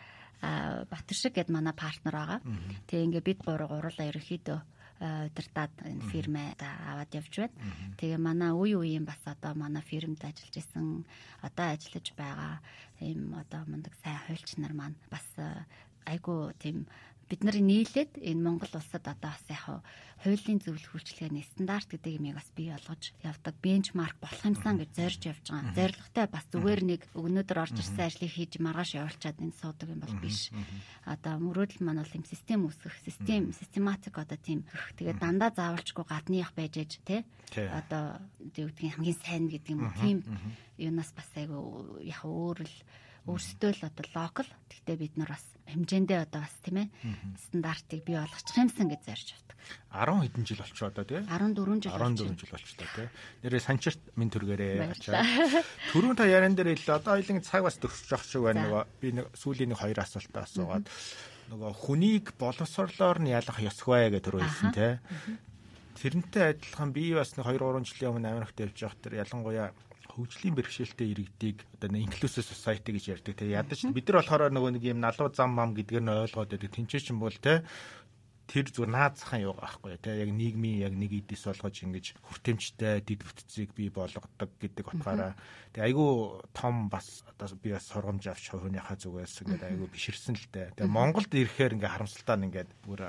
Батэршиг 0.43 1.39
гэд 1.39 1.51
манай 1.51 1.71
партнер 1.75 2.15
байгаа. 2.15 2.39
Тэгээ 2.87 3.05
ингээд 3.19 3.27
бид 3.27 3.39
гурав 3.47 3.71
гурлаа 3.71 4.11
ерөнхийдөө 4.11 4.59
удирдаад 5.03 5.73
энэ 5.83 6.07
фирмээ 6.11 6.49
аваад 6.63 7.11
явж 7.11 7.33
байна. 7.35 7.55
Тэгээ 7.99 8.19
манай 8.23 8.51
үе 8.55 8.75
үеийн 8.79 9.05
бас 9.05 9.19
одоо 9.27 9.51
манай 9.53 9.83
фирмд 9.83 10.23
ажиллаж 10.23 10.55
исэн 10.55 11.03
одоо 11.43 11.67
ажиллаж 11.75 12.07
байгаа 12.15 12.63
ийм 13.03 13.35
одоо 13.35 13.61
мундаг 13.67 13.93
сайн 13.99 14.19
хуульч 14.23 14.49
нар 14.57 14.73
маань 14.73 14.97
бас 15.11 15.27
айгу 16.05 16.51
тийм 16.59 16.87
бид 17.33 17.41
нар 17.41 17.57
нийлээд 17.57 18.21
энэ 18.21 18.45
Монгол 18.45 18.69
улсад 18.77 19.09
одоо 19.09 19.17
бас 19.33 19.41
яг 19.49 19.81
хуулийн 20.21 20.61
зөвлөх 20.61 20.93
үйлчлэгээний 20.93 21.41
стандарт 21.41 21.89
гэдэг 21.89 22.21
юмыг 22.21 22.37
бас 22.37 22.45
бий 22.53 22.69
болгож 22.69 23.09
явдаг. 23.25 23.57
Бенчмарк 23.57 24.21
болох 24.21 24.45
юмсан 24.45 24.77
гэж 24.77 24.89
зорж 24.93 25.21
явж 25.33 25.45
байгаа. 25.49 25.73
Зорилготой 25.73 26.25
бас 26.29 26.45
зүгээр 26.53 26.81
нэг 26.85 27.01
өнөөдөр 27.17 27.57
орж 27.57 27.75
ирсэн 27.81 28.05
ажлыг 28.05 28.29
хийж 28.29 28.61
маргааш 28.61 29.01
явуулчаад 29.01 29.41
энэ 29.41 29.57
суудаг 29.57 29.89
юм 29.89 30.01
бол 30.05 30.17
биш. 30.21 30.53
Одоо 31.09 31.33
мөрөөдөл 31.41 31.81
маань 31.81 32.05
бол 32.05 32.17
юм 32.21 32.25
систем 32.29 32.69
үүсгэх, 32.69 33.01
систем, 33.01 33.49
систематик 33.49 34.13
одоо 34.13 34.37
тийм. 34.37 34.69
Тэгээд 34.93 35.17
дандаа 35.17 35.49
заавалчгүй 35.57 36.05
гадных 36.05 36.53
байж 36.53 36.77
ээж 36.77 36.91
те. 37.01 37.25
Одоо 37.57 38.21
юу 38.61 38.69
гэдгийг 38.69 38.93
хамгийн 38.93 39.17
сайн 39.25 39.49
гэдэг 39.49 39.73
юм 39.73 39.89
тийм 39.97 40.17
юунаас 40.77 41.09
бас 41.17 41.27
айгу 41.33 41.97
яг 42.05 42.21
өөр 42.21 42.61
л 42.61 42.77
өөрсдөө 43.27 43.71
л 43.71 43.87
одоо 43.87 44.05
локал. 44.15 44.49
Гэхдээ 44.67 44.97
бид 44.99 45.15
нар 45.15 45.31
бас 45.31 45.45
хэмжээндээ 45.71 46.19
одоо 46.27 46.41
бас 46.43 46.55
тийм 46.59 46.77
ээ 46.83 46.87
стандартыг 47.39 48.01
бий 48.03 48.17
болгочих 48.19 48.57
юмсан 48.59 48.87
гэж 48.91 49.01
зарж 49.07 49.27
авдаг. 49.31 49.57
10 49.95 50.27
хэдэн 50.27 50.43
жил 50.43 50.59
болчихоо 50.59 50.89
одоо 50.91 51.05
тийм 51.07 51.23
14 51.31 51.87
жил 51.87 51.95
14 51.95 52.35
жил 52.35 52.51
болчихлоо 52.51 52.89
тийм. 52.91 53.09
Нэрээ 53.47 53.61
санчирт 53.63 54.01
минь 54.19 54.33
төргээрээ 54.33 54.91
ачаа. 54.91 55.23
Төрүүн 55.95 56.17
та 56.19 56.27
яран 56.27 56.55
дээр 56.55 56.75
хэлээ 56.75 56.99
одоо 56.99 57.15
хоёлын 57.15 57.45
цаг 57.47 57.63
бас 57.63 57.79
төгсөж 57.79 58.11
явах 58.11 58.27
шиг 58.27 58.43
байна. 58.43 58.59
Нөгөө 58.67 58.83
би 58.99 59.07
нэг 59.15 59.25
сүүлийн 59.39 59.71
нэг 59.71 59.79
хоёр 59.79 59.99
асуултаа 60.03 60.43
асуугаад 60.43 60.85
нөгөө 61.53 61.71
хүнийг 61.79 62.25
боловсрлоор 62.35 63.19
нь 63.23 63.31
ялах 63.31 63.59
ёсгүй 63.63 64.11
гэж 64.11 64.23
түрүү 64.27 64.41
хэлсэн 64.43 64.71
тийм. 64.75 64.99
Тэрнтэй 65.95 66.57
адилхан 66.57 66.91
би 66.91 67.13
бас 67.15 67.35
нэг 67.39 67.47
2 67.47 67.61
3 67.61 67.87
жилийн 67.87 68.11
өмнө 68.17 68.31
Америкт 68.35 68.59
явж 68.59 68.77
явах 68.83 68.99
тэр 68.99 69.23
ялангуяа 69.23 69.71
хөгжлийн 70.13 70.53
бэрхшээлтэй 70.53 71.09
иргэдийг 71.09 71.65
одоо 71.73 71.89
inclusive 71.97 72.45
society 72.45 72.93
гэж 72.93 73.05
ярьдаг. 73.17 73.33
Тэгээ 73.33 73.57
ядаж 73.57 73.79
бид 73.89 74.05
нар 74.05 74.21
болохоор 74.21 74.53
нөгөө 74.53 74.71
нэг 74.77 74.83
юм 74.85 75.01
налуу 75.01 75.33
зам 75.33 75.57
мам 75.57 75.73
гэдгээр 75.73 76.05
нь 76.05 76.13
ойлгоод 76.13 76.53
байдаг. 76.53 76.69
Тинчээч 76.69 77.09
юм 77.09 77.25
бол 77.25 77.33
те 77.33 77.65
тэр 78.47 78.67
зүгээр 78.69 78.91
наазхан 78.91 79.41
юу 79.41 79.55
байхгүй 79.55 79.97
те 80.03 80.19
яг 80.19 80.29
нийгмийн 80.29 80.83
яг 80.83 80.93
нэг 80.93 81.15
эдис 81.15 81.47
болгож 81.47 81.79
ингэж 81.79 82.05
хүртээмжтэй 82.27 83.01
дид 83.01 83.23
бүтцийг 83.23 83.71
бий 83.71 83.87
болгодог 83.87 84.51
гэдэг 84.59 84.83
утгаараа 84.83 85.33
тэгээ 85.71 85.87
айгүй 85.87 86.11
том 86.51 86.91
бас 86.91 87.23
одоо 87.23 87.55
би 87.55 87.71
бас 87.71 87.87
сургамж 87.87 88.27
авч 88.27 88.51
хувийнхаа 88.51 88.99
зүгээс 88.99 89.47
ингээд 89.47 89.63
айгүй 89.63 89.87
биширсэн 89.87 90.35
л 90.35 90.47
дээ. 90.51 90.75
Тэгээ 90.75 90.91
Монголд 90.91 91.31
ирэхээр 91.31 91.75
ингээ 91.79 91.93
харамсалтай 91.95 92.35
нь 92.37 92.45
ингээд 92.51 92.69
бүр 92.83 93.01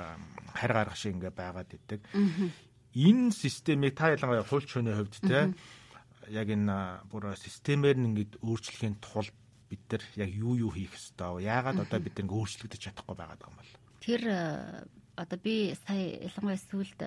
харь 0.54 0.72
гарах 0.72 0.96
шиг 0.96 1.18
ингээ 1.18 1.34
байгаад 1.34 1.70
идэг. 1.74 2.00
Энэ 2.94 3.34
системийг 3.34 3.98
та 3.98 4.14
ялангуяа 4.14 4.46
хуульч 4.46 4.70
хүний 4.70 4.94
хувьд 4.94 5.18
те 5.18 5.50
яг 6.28 6.48
энэ 6.48 7.06
бүр 7.10 7.36
системээр 7.36 7.96
нь 7.98 8.08
ингээд 8.12 8.32
өөрчлөхийн 8.40 8.96
тулд 9.00 9.34
бид 9.68 9.82
нар 9.90 10.04
яг 10.16 10.30
юу 10.30 10.54
юу 10.56 10.70
хийх 10.70 10.94
ёстой 10.94 11.40
вэ? 11.40 11.48
Яагаад 11.48 11.84
одоо 11.84 11.98
бид 12.00 12.16
ингэ 12.20 12.32
өөрчлөгдөж 12.32 12.80
чадахгүй 12.80 13.16
байгаа 13.16 13.38
юм 13.44 13.56
бол? 13.58 13.72
Тэр 14.00 14.22
одоо 15.16 15.38
би 15.38 15.74
сая 15.86 16.22
ялангуяа 16.28 16.58
сүлд 16.58 17.00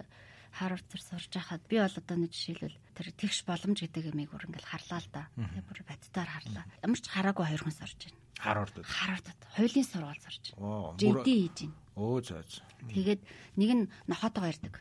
Харвард 0.58 0.88
зэр 0.90 1.04
сурж 1.04 1.32
байхад 1.38 1.62
би 1.70 1.78
бол 1.78 1.98
одоо 2.02 2.18
нэг 2.18 2.32
жишээлбэл 2.34 2.78
тэр 2.98 3.08
тэгш 3.14 3.46
боломж 3.46 3.78
гэдэг 3.78 4.10
юмыг 4.10 4.32
бүр 4.32 4.48
ингээл 4.50 4.72
харлаа 4.74 5.00
л 5.04 5.10
да. 5.14 5.24
Тэгээ 5.38 5.66
бүр 5.70 5.80
баттаар 5.86 6.30
харлаа. 6.34 6.66
Ямар 6.82 6.98
ч 6.98 7.06
хараагүй 7.14 7.46
хоёр 7.46 7.62
хүн 7.62 7.76
сурж 7.78 8.00
байна. 8.08 8.18
Харвард. 8.42 8.76
Харвардд 8.82 9.42
хуулийн 9.54 9.86
сургууль 9.86 10.24
сурж 10.24 10.44
байна. 10.58 10.98
JD 10.98 11.28
хийж 11.30 11.58
байна. 11.62 11.76
Өө 11.94 12.20
зөө. 12.26 12.42
Тэгээд 12.90 13.22
нэг 13.60 13.70
нь 13.76 13.84
нохотойгоо 14.10 14.50
ирдэг. 14.50 14.76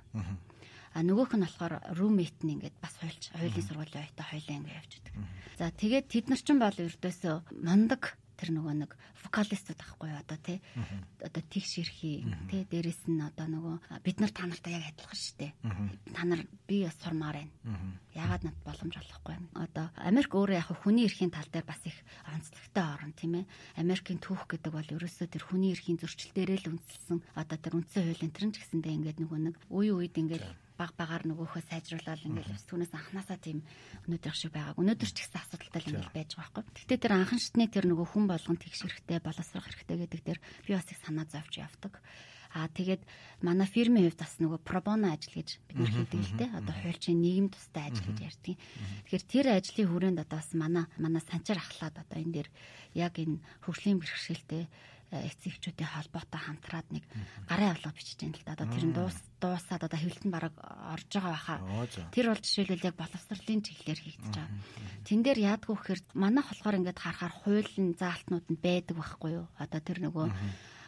А 0.97 1.05
нөгөөх 1.05 1.36
нь 1.36 1.44
болохоор 1.44 1.74
roommate 1.92 2.40
нь 2.40 2.57
ингээд 2.57 2.76
бас 2.80 2.97
хуйлч 2.97 3.28
хуулийн 3.36 3.66
сургуулийн 3.68 4.01
оюутан 4.09 4.28
хойлоо 4.32 4.57
ингээд 4.57 4.78
явж 4.80 4.92
идэг. 4.97 5.14
За 5.61 5.68
тэгээд 5.68 6.07
тэд 6.09 6.26
нар 6.32 6.40
ч 6.40 6.49
бол 6.57 6.82
ердөөсөө 6.88 7.34
мондөг 7.53 8.03
тэр 8.36 8.53
нөгөө 8.53 8.74
нэг 8.80 8.90
вокалистууд 9.24 9.80
ахгүй 9.80 10.12
одоо 10.12 10.38
тий? 10.40 10.61
Одоо 11.24 11.42
тэгш 11.53 11.72
ирхий 11.80 12.24
тий? 12.49 12.64
Дээрэс 12.68 13.09
нь 13.09 13.20
одоо 13.20 13.49
нөгөө 13.49 13.76
бид 14.05 14.20
нар 14.20 14.32
та 14.32 14.44
нартай 14.44 14.76
яг 14.76 14.92
адилхан 14.92 15.16
шүү 15.20 15.36
дээ. 15.40 15.53
Та 16.12 16.22
нар 16.28 16.40
би 16.68 16.84
бас 16.84 16.97
сурмаар 17.01 17.40
байна. 17.40 17.53
Ягаад 18.12 18.44
над 18.44 18.57
боломж 18.64 18.97
олохгүй 19.01 19.32
байна? 19.36 19.49
Одоо 19.57 19.86
Америк 19.97 20.32
өөрөө 20.36 20.57
яг 20.61 20.68
хүний 20.84 21.09
эрхийн 21.09 21.32
тал 21.32 21.49
дээр 21.49 21.64
бас 21.64 21.80
их 21.88 21.97
онцлогтой 22.28 22.84
орн 22.84 23.12
тийм 23.16 23.32
ээ. 23.40 23.44
Америкийн 23.80 24.20
түүх 24.20 24.44
гэдэг 24.49 24.72
бол 24.72 24.94
ерөөсөө 24.97 25.28
тэр 25.32 25.44
хүний 25.49 25.72
эрхийн 25.72 25.97
зөрчил 25.97 26.32
дээрээ 26.36 26.61
л 26.68 26.76
үндэслэн 26.76 27.20
одоо 27.40 27.57
тэр 27.57 27.76
үндсэн 27.80 28.05
хуулийн 28.05 28.32
тэр 28.36 28.44
нь 28.49 28.53
ч 28.53 28.61
гэсэндээ 28.61 28.97
ингээд 28.97 29.18
нөгөө 29.24 29.40
нэг 29.49 29.55
үе 29.72 29.92
үед 29.97 30.16
ингээд 30.16 30.44
баг 30.77 30.93
багаар 30.97 31.24
нөгөөхөө 31.24 31.62
сайжруулаад 31.72 32.22
ингээл 32.29 32.53
бас 32.53 32.64
түүнээс 32.68 32.93
анханасаа 32.93 33.39
тийм 33.41 33.64
өнөөдөр 34.07 34.37
шиг 34.37 34.53
байгааг 34.53 34.77
өнөөдөр 34.77 35.11
ч 35.11 35.18
гэсэн 35.24 35.41
асуудалтай 35.41 35.83
ингээл 35.89 36.12
байж 36.12 36.31
байгаа 36.37 36.62
байхгүй. 36.62 36.64
Гэхдээ 36.77 37.01
тэр 37.01 37.14
анхан 37.16 37.41
шатны 37.41 37.64
тэр 37.72 37.85
нөгөө 37.89 38.07
хүн 38.12 38.24
болгон 38.29 38.57
тэгш 38.61 38.81
хэрэгтэй 38.85 39.18
боловсрох 39.24 39.64
хэрэгтэй 39.64 39.99
гэдэг 40.05 40.20
тэр 40.22 40.39
би 40.68 40.70
бас 40.77 40.89
их 40.93 41.01
санаа 41.01 41.27
зовж 41.27 41.53
явдаг. 41.57 41.95
Аа 42.57 42.72
тэгээд 42.72 43.03
манай 43.45 43.68
фирмийн 43.68 44.09
хувьд 44.09 44.22
бас 44.22 44.35
нөгөө 44.41 44.61
пробоно 44.64 45.12
ажил 45.12 45.35
гэж 45.37 45.61
бид 45.68 45.77
нар 45.77 45.93
хийдэг 45.93 46.20
л 46.24 46.37
дээ. 46.41 46.57
Одоо 46.57 46.74
хуульчийн 46.81 47.20
нийгэм 47.20 47.49
тустай 47.53 47.85
ажил 47.91 48.09
гэж 48.09 48.20
ярьдаг. 48.22 48.57
Тэгэхээр 48.57 49.24
тэр 49.29 49.47
ажлын 49.53 49.89
хүрээнд 49.93 50.22
одоо 50.24 50.39
бас 50.41 50.51
манай 50.57 50.85
манай 50.97 51.20
санчаар 51.20 51.61
ахлаад 51.61 51.97
одоо 52.01 52.16
энэ 52.16 52.33
дээр 52.33 52.49
яг 52.97 53.14
энэ 53.20 53.43
хөгжлийн 53.61 54.01
бэрхшээлтэй 54.01 54.64
эцэгчүүдийн 55.11 55.86
холбоотой 55.86 56.40
хамтраад 56.42 56.88
нэг 56.90 57.04
гарын 57.46 57.70
авлага 57.72 57.94
бичиж 57.94 58.18
байна 58.18 58.34
л 58.34 58.42
да. 58.42 58.54
Одоо 58.59 58.66
тэр 58.74 58.84
нь 58.90 58.96
дуус 58.96 59.18
дуусаад 59.38 59.82
одоо 59.86 59.98
хэвлэлтэн 60.02 60.32
бараг 60.34 60.54
орж 60.59 61.11
байгаа 61.14 61.32
байхаа. 61.32 61.59
Тэр 62.11 62.26
бол 62.34 62.42
жишээлбэл 62.42 62.88
яг 62.90 62.96
боловсролын 62.98 63.62
чиглэлээр 63.62 64.00
хийгдэж 64.02 64.34
байгаа. 64.34 64.50
Тэн 65.07 65.20
дээр 65.22 65.38
яадгүй 65.46 65.74
гэхээр 65.78 66.00
манайх 66.18 66.46
болохоор 66.50 66.78
ингээд 66.82 66.98
харахаар 66.98 67.34
хуулийн 67.38 67.94
заалтнууд 67.94 68.46
нь 68.50 68.59
байдаг 68.59 68.96
байхгүй 68.98 69.30
юу? 69.38 69.46
Одоо 69.62 69.80
тэр 69.80 69.98
нөгөө 70.02 70.26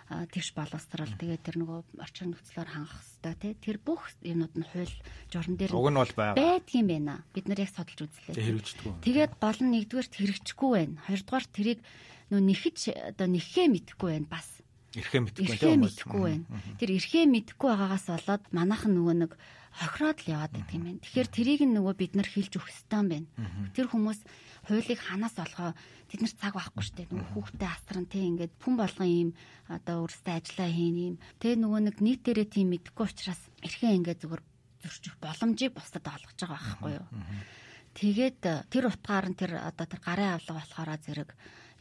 тэгш 0.08 0.56
боловсрал 0.56 1.12
тэгээд 1.20 1.44
тэр 1.44 1.56
нөгөө 1.60 2.00
орчин 2.00 2.32
нөхцлөөр 2.32 2.70
хангах 2.72 3.04
хэвээр 3.20 3.36
тий 3.44 3.52
тэр 3.60 3.76
бүх 3.76 4.08
юмнууд 4.24 4.54
нь 4.56 4.64
хууль 4.72 4.96
журам 5.28 5.54
дээр 5.60 5.76
уг 5.76 5.88
нь 5.92 6.00
бол 6.00 6.14
байдгийн 6.32 6.88
байна. 6.88 7.20
Бид 7.36 7.44
нар 7.44 7.60
яг 7.60 7.76
судалж 7.76 8.08
үзлээ. 8.08 8.40
Хэрэгждэггүй. 8.40 9.04
Тэгээд 9.04 9.32
гол 9.36 9.60
нь 9.60 9.72
нэгдүгээр 9.76 10.08
хэрэгжихгүй 10.08 10.70
байна. 10.72 10.96
Хоёрдугаар 11.04 11.46
тэрийг 11.52 11.80
нөө 12.30 12.40
нэхэж 12.44 12.78
одоо 13.14 13.26
нэхээ 13.28 13.66
мэдэхгүй 13.72 14.10
байна 14.16 14.28
бас. 14.28 14.48
Эрхээ 14.96 15.20
мэдэхгүй 15.20 15.52
эрхээ 15.52 15.76
мэдэхгүй 15.78 16.22
байна. 16.24 16.44
Тэр 16.80 16.90
эрхээ 16.96 17.24
мэдэхгүй 17.28 17.68
байгаагаас 17.68 18.06
болоод 18.08 18.44
манайхан 18.52 18.92
нөгөө 18.96 19.16
нэг 19.20 19.32
хохироод 19.78 20.18
л 20.24 20.32
яваад 20.32 20.52
байдаг 20.56 20.74
юм 20.74 20.84
байна. 20.88 21.02
Тэгэхээр 21.04 21.28
тэрийг 21.28 21.60
нөгөө 21.68 21.94
бид 21.96 22.12
нар 22.16 22.28
хэлж 22.28 22.52
өгөх 22.56 22.72
ёстой 22.72 22.98
юм 23.04 23.08
байна. 23.12 23.28
Тэр 23.76 23.86
хүмүүс 23.92 24.20
хуулийг 24.68 25.00
ханаас 25.00 25.36
олгоо 25.38 25.70
тэд 26.08 26.20
нар 26.24 26.34
цаг 26.34 26.52
байхгүй 26.56 26.82
шүү 26.82 26.96
дээ. 26.98 27.08
Нөгөө 27.12 27.32
хүүхдээ 27.36 27.70
асран 27.72 28.06
тий 28.08 28.24
ингээд 28.28 28.52
хүн 28.60 28.74
болгон 28.80 29.08
ийм 29.08 29.30
одоо 29.68 30.08
өөрсдөө 30.08 30.34
ажиллаа 30.40 30.70
хийн 30.72 30.96
ийм. 30.98 31.16
Тэ 31.40 31.56
нөгөө 31.56 31.80
нэг 31.84 31.96
нийт 32.00 32.20
дээрээ 32.24 32.48
тийм 32.48 32.68
мэдхгүй 32.72 33.04
учраас 33.06 33.42
эрхэн 33.64 34.02
ингээд 34.02 34.20
зүгээр 34.24 34.42
зөрчих 34.82 35.14
боломжийг 35.20 35.72
бусдад 35.76 36.06
олгож 36.06 36.38
байгаа 36.38 36.58
байхгүй 36.58 36.92
юу. 36.96 37.06
Тэгээд 37.98 38.40
тэр 38.70 38.84
утгаар 38.88 39.26
нь 39.30 39.38
тэр 39.38 39.58
одоо 39.58 39.86
тэр 39.88 40.00
гарын 40.00 40.36
авлага 40.38 40.62
болохоор 40.62 40.90
зэрэг 41.02 41.30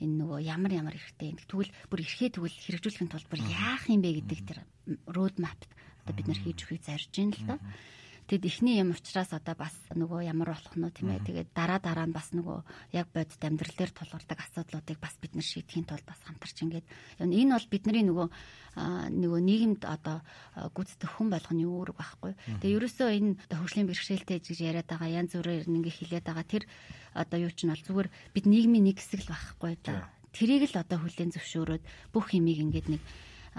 энэ 0.04 0.16
нөгөө 0.22 0.40
ямар 0.46 0.72
ямар 0.74 0.96
эрхтэй 0.98 1.34
юм. 1.34 1.38
Тэгвэл 1.42 1.74
бүр 1.90 2.00
эрхээ 2.06 2.30
тэгвэл 2.38 2.54
хэрэгжүүлэхийн 2.54 3.12
тулд 3.12 3.28
бүр 3.30 3.42
яах 3.48 3.84
юм 3.90 4.02
бэ 4.06 4.10
гэдэг 4.22 4.40
тэр 4.46 4.60
road 5.10 5.38
map 5.42 5.58
одоо 6.08 6.14
бид 6.16 6.28
нар 6.30 6.40
хийж 6.40 6.60
өгөхийг 6.64 6.84
зарж 6.86 7.12
байна 7.12 7.36
л 7.36 7.46
да. 7.50 7.56
Тэгэд 8.28 8.44
эхний 8.44 8.76
юм 8.84 8.92
учраас 8.92 9.32
одоо 9.32 9.56
бас 9.56 9.72
нөгөө 9.96 10.28
ямар 10.28 10.52
болох 10.52 10.76
нь 10.76 10.84
тийм 10.92 11.16
ээ. 11.16 11.24
Тэгээд 11.24 11.50
дараа 11.56 11.80
дараа 11.80 12.04
нь 12.04 12.12
бас 12.12 12.36
нөгөө 12.36 12.60
яг 12.92 13.08
бодит 13.16 13.40
амьдрал 13.40 13.72
дээр 13.72 13.92
тулгардаг 13.96 14.40
асуудлуудыг 14.44 15.00
бас 15.00 15.16
бид 15.24 15.32
нар 15.32 15.48
шийдэхийн 15.48 15.88
тулд 15.88 16.04
бас 16.04 16.20
хамтарч 16.28 16.60
ингээд 16.68 16.88
энэ 17.24 17.56
бол 17.56 17.68
бидний 17.72 18.04
нөгөө 18.04 18.28
нөгөө 19.16 19.42
нийгэмд 19.48 19.82
одоо 19.88 20.20
гүйцэтгэх 20.76 21.12
хүн 21.16 21.32
болгоны 21.32 21.64
үүрэг 21.72 21.96
байхгүй. 21.96 22.34
Тэгээ 22.60 22.76
ерөөсөө 22.76 23.10
энэ 23.16 23.32
хөгжлийн 23.48 23.88
бэрхшээлтэй 23.88 24.38
гэж 24.44 24.60
яриад 24.60 24.92
байгаа 24.92 25.24
янз 25.24 25.32
бүрээр 25.32 25.72
ингээ 25.72 25.96
хэлээд 25.96 26.26
байгаа 26.28 26.46
тэр 26.46 26.64
одоо 27.16 27.38
юу 27.48 27.52
ч 27.56 27.64
нь 27.64 27.72
бол 27.72 27.80
зүгээр 27.80 28.10
бид 28.36 28.46
нийгмийн 28.46 28.92
нэг 28.92 29.00
хэсэг 29.00 29.24
л 29.24 29.32
байхгүй 29.32 29.74
да. 29.88 30.12
Тэрийг 30.36 30.68
л 30.68 30.84
одоо 30.84 31.00
хүлээн 31.00 31.32
зөвшөөрөөд 31.32 31.84
бүх 32.12 32.36
юмыг 32.36 32.60
ингээд 32.60 32.88
нэг 32.92 33.02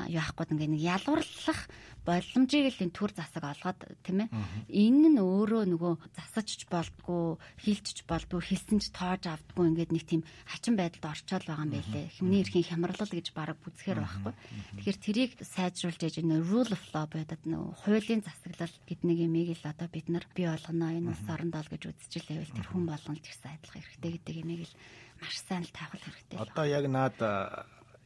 яахгүй 0.06 0.46
ингээ 0.54 0.70
нэг 0.76 0.82
ялварлах 0.84 1.60
боломжийг 2.08 2.72
л 2.72 2.82
энэ 2.88 2.96
төр 2.96 3.12
засаг 3.12 3.44
олгоод 3.44 3.80
тийм 4.00 4.24
ээ. 4.24 4.32
Энэ 4.72 5.08
нь 5.12 5.20
өөрөө 5.20 5.68
нөгөө 5.68 5.92
засаж 6.16 6.64
болдгоо, 6.72 7.36
хилчж 7.60 8.08
болдгоо, 8.08 8.40
хилсэн 8.40 8.80
ч 8.80 8.88
тоож 8.96 9.28
авдггүй 9.28 9.64
ингээд 9.68 9.92
нэг 9.92 10.04
тийм 10.08 10.22
хачин 10.48 10.80
байдалд 10.80 11.04
орчоол 11.04 11.44
байгаа 11.44 11.66
юм 11.68 11.72
байлээ. 11.76 12.06
Хэмнээ 12.16 12.42
эрхийн 12.48 12.68
хямралал 12.72 13.12
гэж 13.12 13.26
бараг 13.36 13.60
бүзэхэр 13.60 14.00
байхгүй. 14.00 14.32
Тэгэхээр 14.80 14.98
тэрийг 15.04 15.32
сайжруулж 15.44 16.00
яж 16.00 16.16
энэ 16.24 16.40
rule 16.40 16.72
of 16.72 16.84
law 16.96 17.04
байдаг 17.04 17.40
нөгөө 17.44 17.76
хуулийн 17.84 18.24
засаглал 18.24 18.76
гэд 18.88 19.00
нэг 19.04 19.18
юмыг 19.28 19.48
л 19.52 19.68
одоо 19.68 19.88
бид 19.92 20.08
нар 20.08 20.24
бий 20.32 20.48
болгоно 20.48 20.88
энэ 20.96 21.12
улс 21.12 21.26
оронд 21.28 21.54
ол 21.60 21.68
гэж 21.68 21.82
үзчихлээвэл 21.92 22.56
тэр 22.56 22.68
хүн 22.72 22.84
болгоно 22.88 23.20
ч 23.20 23.28
гэсэн 23.28 23.52
адилхан 23.52 23.84
хэрэгтэй 23.84 24.12
гэдэг 24.16 24.34
юмыг 24.40 24.60
л 24.64 24.74
маш 25.20 25.36
сайн 25.44 25.62
л 25.68 25.76
таахал 25.76 26.00
хэрэгтэй. 26.00 26.40
Одоо 26.40 26.64
яг 26.64 26.84
наад 26.88 27.18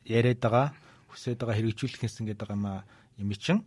яриад 0.05 0.41
байгаа 0.43 0.67
хүсээд 1.13 1.39
байгаа 1.39 1.57
хэрэгжүүлэх 1.61 2.01
гэсэн 2.03 2.27
гэдэг 2.27 2.51
юм 2.51 2.65
а 2.67 2.83
юм 3.21 3.31
чин 3.37 3.63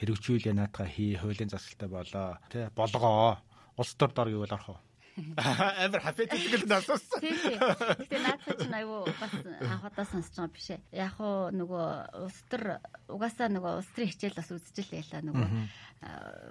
хэрэгжүүлээ 0.00 0.54
наатаа 0.56 0.88
хий 0.88 1.14
хуулийн 1.20 1.52
засалтай 1.52 1.88
болоо. 1.92 2.40
Тий 2.48 2.66
болгоо. 2.72 3.36
Улс 3.76 3.92
төр 4.00 4.10
дор 4.16 4.28
бол 4.32 4.56
орох 4.56 4.68
уу 4.72 4.89
Амар 5.36 6.00
хапетик 6.02 6.54
л 6.60 6.66
насуусан. 6.68 7.20
Тийм 7.20 7.36
тийм. 7.40 7.60
Гэтэ 7.60 8.18
наадах 8.20 8.56
чинь 8.58 8.76
аюу 8.76 9.04
бас 9.06 9.32
анхудаа 9.40 10.06
сонсож 10.06 10.34
байгаа 10.36 10.54
биш 10.54 10.68
ээ. 10.74 10.80
Яг 10.96 11.16
уу 11.20 11.50
нөгөө 11.54 11.86
улс 12.24 12.40
төр 12.50 12.64
угаасаа 13.08 13.48
нөгөө 13.52 13.72
улс 13.80 13.90
төрийн 13.94 14.12
хичээл 14.12 14.38
бас 14.40 14.50
үзчихэл 14.50 14.94
байла 14.96 15.20
нөгөө 15.28 15.48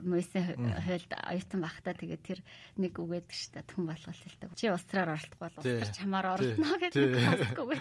мөсөн 0.06 0.44
хойлд 0.86 1.12
оюутан 1.26 1.62
багтаа 1.66 1.94
тэгээд 1.98 2.22
тэр 2.22 2.40
нэг 2.78 2.94
үгээд 3.02 3.28
шүү 3.34 3.52
дээ 3.58 3.66
түн 3.66 3.84
болгол 3.90 4.22
хэлдэг. 4.22 4.50
Чи 4.54 4.70
улс 4.70 4.86
төрөөр 4.86 5.10
оролдохгүй 5.18 5.42
бол 5.42 5.58
улс 5.58 5.66
төр 5.66 5.90
чамаар 5.98 6.28
оролдоно 6.38 6.78
гэдэг 6.78 7.06
хэлэхгүй. 7.18 7.78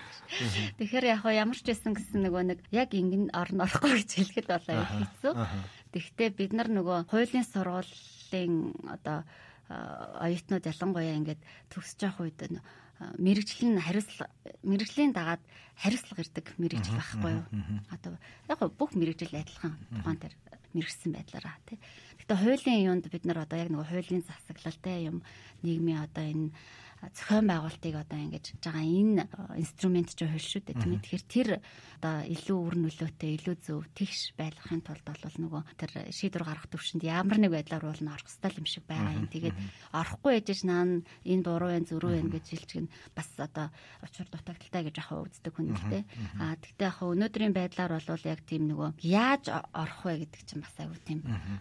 Тэгэхээр 0.80 1.06
яг 1.12 1.22
уу 1.28 1.36
ямар 1.36 1.60
ч 1.60 1.68
байсан 1.68 1.92
гэсэн 1.92 2.24
нөгөө 2.24 2.42
нэг 2.56 2.58
яг 2.72 2.90
ингэн 2.96 3.28
орно 3.36 3.68
орохгүй 3.68 4.00
гэж 4.00 4.10
хэлэхэд 4.16 4.48
болоо 4.48 4.80
хэцүү. 4.80 5.32
Тэгвэл 5.92 6.36
бид 6.40 6.52
нар 6.56 6.68
нөгөө 6.72 6.98
хуулийн 7.12 7.44
сургуулийн 7.44 8.72
одоо 8.88 9.28
оюутнууд 9.68 10.64
ялангуяа 10.64 11.16
ингээд 11.20 11.40
төгсөж 11.68 11.98
явах 12.08 12.24
үед 12.24 12.40
нь 12.48 12.58
хариуцлага 13.78 14.32
мэрэгжлийн 14.66 15.12
дагаад 15.14 15.42
хариуцлага 15.78 16.22
ирдэг 16.24 16.46
мэрэгжил 16.58 16.98
байхгүй 16.98 17.32
юу. 17.36 17.44
Одоо 17.94 18.18
яг 18.50 18.60
бүх 18.74 18.90
мэрэгжил 18.98 19.38
адилхан 19.38 19.78
тухайн 20.02 20.18
дээр 20.18 20.34
мэрэгсэн 20.74 21.12
байдлаараа 21.14 21.56
тий. 21.68 21.78
Гэтэ 22.18 22.34
хуулийн 22.34 22.84
юунд 22.90 23.06
бид 23.06 23.24
нар 23.24 23.46
одоо 23.46 23.58
яг 23.58 23.70
нэг 23.70 23.86
хуулийн 23.86 24.26
засаглалтай 24.26 25.06
юм 25.06 25.22
нийгмийн 25.62 26.02
одоо 26.02 26.24
энэ 26.26 26.50
зохион 27.14 27.46
байгуулалтыг 27.46 27.94
одоо 27.94 28.18
ингэж 28.18 28.44
байгаа 28.58 28.82
энэ 28.82 29.22
э, 29.22 29.62
инструмент 29.62 30.10
ч 30.12 30.26
хөл 30.26 30.42
шүү 30.42 30.62
дээ 30.66 30.76
тийм 30.82 30.92
ээ. 30.98 31.04
Тэгэхээр 31.06 31.24
тэр 31.30 31.48
одоо 32.02 32.14
илүү 32.26 32.58
үр 32.58 32.76
нөлөөтэй, 32.78 33.30
илүү 33.38 33.56
зөв 33.62 33.86
тэгш 33.94 34.34
байлгахын 34.34 34.82
тулд 34.82 35.06
бол 35.06 35.36
нөгөө 35.38 35.62
тэр 35.78 35.90
шийдвэр 36.10 36.44
гаргах 36.46 36.70
төвшөнд 36.74 37.02
ямар 37.06 37.38
нэг 37.38 37.54
байдлаар 37.54 37.84
бол 37.86 38.02
н 38.02 38.10
орох 38.10 38.26
ёстой 38.26 38.50
юм 38.58 38.66
шиг 38.66 38.84
байгаа 38.90 39.14
юм. 39.14 39.30
Тэгээд 39.30 39.56
орохгүй 39.94 40.32
ээжж 40.42 40.60
наан 40.66 41.06
энэ 41.22 41.46
буруу 41.46 41.70
юм 41.70 41.86
зөрүү 41.86 42.12
юм 42.18 42.28
гэж 42.34 42.44
хэлчих 42.50 42.82
нь 42.82 42.92
бас 43.14 43.30
одоо 43.38 43.70
учир 44.02 44.26
дутагдaltaй 44.26 44.82
гэж 44.90 44.96
ахаа 44.98 45.22
үздэг 45.22 45.54
хүн 45.54 45.74
ихтэй. 45.74 46.02
Аа 46.42 46.58
тэгтээ 46.58 46.88
яг 46.88 46.98
өнөөдрийн 47.02 47.54
байдлаар 47.54 47.92
бол 47.94 48.24
яг 48.26 48.40
тийм 48.42 48.62
нөгөө 48.70 48.90
яаж 49.06 49.44
орох 49.52 50.02
вэ 50.02 50.26
гэдэг 50.26 50.42
чинь 50.46 50.62
бас 50.64 50.74
айгүй 50.78 50.98
тийм 51.06 51.20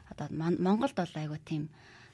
одоо 0.09 0.27
Монголд 0.33 0.95
бол 0.97 1.13
айгүй 1.13 1.39
тийм 1.45 1.63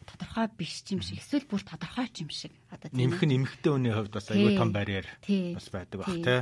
тодорхой 0.03 0.47
биш 0.57 0.83
юм 0.91 1.01
шиг 1.01 1.19
эсвэл 1.19 1.47
бүр 1.47 1.63
тодорхой 1.63 2.07
юм 2.19 2.29
шиг. 2.29 2.51
Одоо 2.69 2.89
тийм 2.91 3.11
нэмэх 3.11 3.23
нь 3.23 3.35
эмхтэй 3.41 3.71
хүний 3.71 3.93
хувьд 3.93 4.13
бас 4.13 4.27
аюу 4.31 4.55
тум 4.55 4.71
барьер 4.75 5.07
бас 5.55 5.67
байдаг 5.71 5.97
бах 6.03 6.13
тий. 6.13 6.41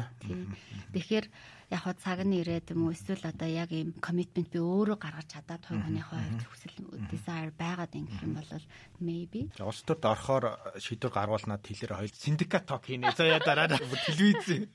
Тэгэхээр 0.94 1.26
яг 1.72 1.82
хаа 1.88 1.96
цаг 1.96 2.20
нь 2.28 2.36
ирээд 2.44 2.76
юм 2.76 2.90
уу 2.90 2.92
эсвэл 2.92 3.24
одоо 3.24 3.48
яг 3.48 3.72
ийм 3.72 3.96
commitment 4.04 4.52
би 4.52 4.60
өөрөө 4.60 4.98
гаргаж 5.00 5.28
чадаад 5.32 5.64
хүний 5.64 6.04
хувьд 6.04 6.44
хүсэл 6.44 6.76
desire 7.08 7.56
байгаад 7.56 7.96
ингэх 7.96 8.20
юм 8.28 8.36
бол 8.36 8.52
maybe. 9.00 9.48
Улс 9.64 9.82
төрд 9.88 10.04
орохоор 10.04 10.46
шийдвэр 10.76 11.16
гаргуулнаад 11.16 11.64
хэлээр 11.64 11.96
хоёул 11.96 12.12
синдикат 12.12 12.68
ток 12.68 12.84
хийнэ. 12.92 13.16
За 13.16 13.24
яа 13.24 13.40
дараа 13.40 13.72
телевиз. 14.06 14.68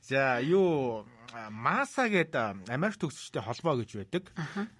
За 0.00 0.40
юу 0.40 1.04
Маса 1.32 2.12
гэдэг 2.12 2.68
Америк 2.68 3.00
төгсөгчтэй 3.00 3.40
холбоо 3.40 3.80
гэж 3.80 3.90
байдаг. 3.96 4.28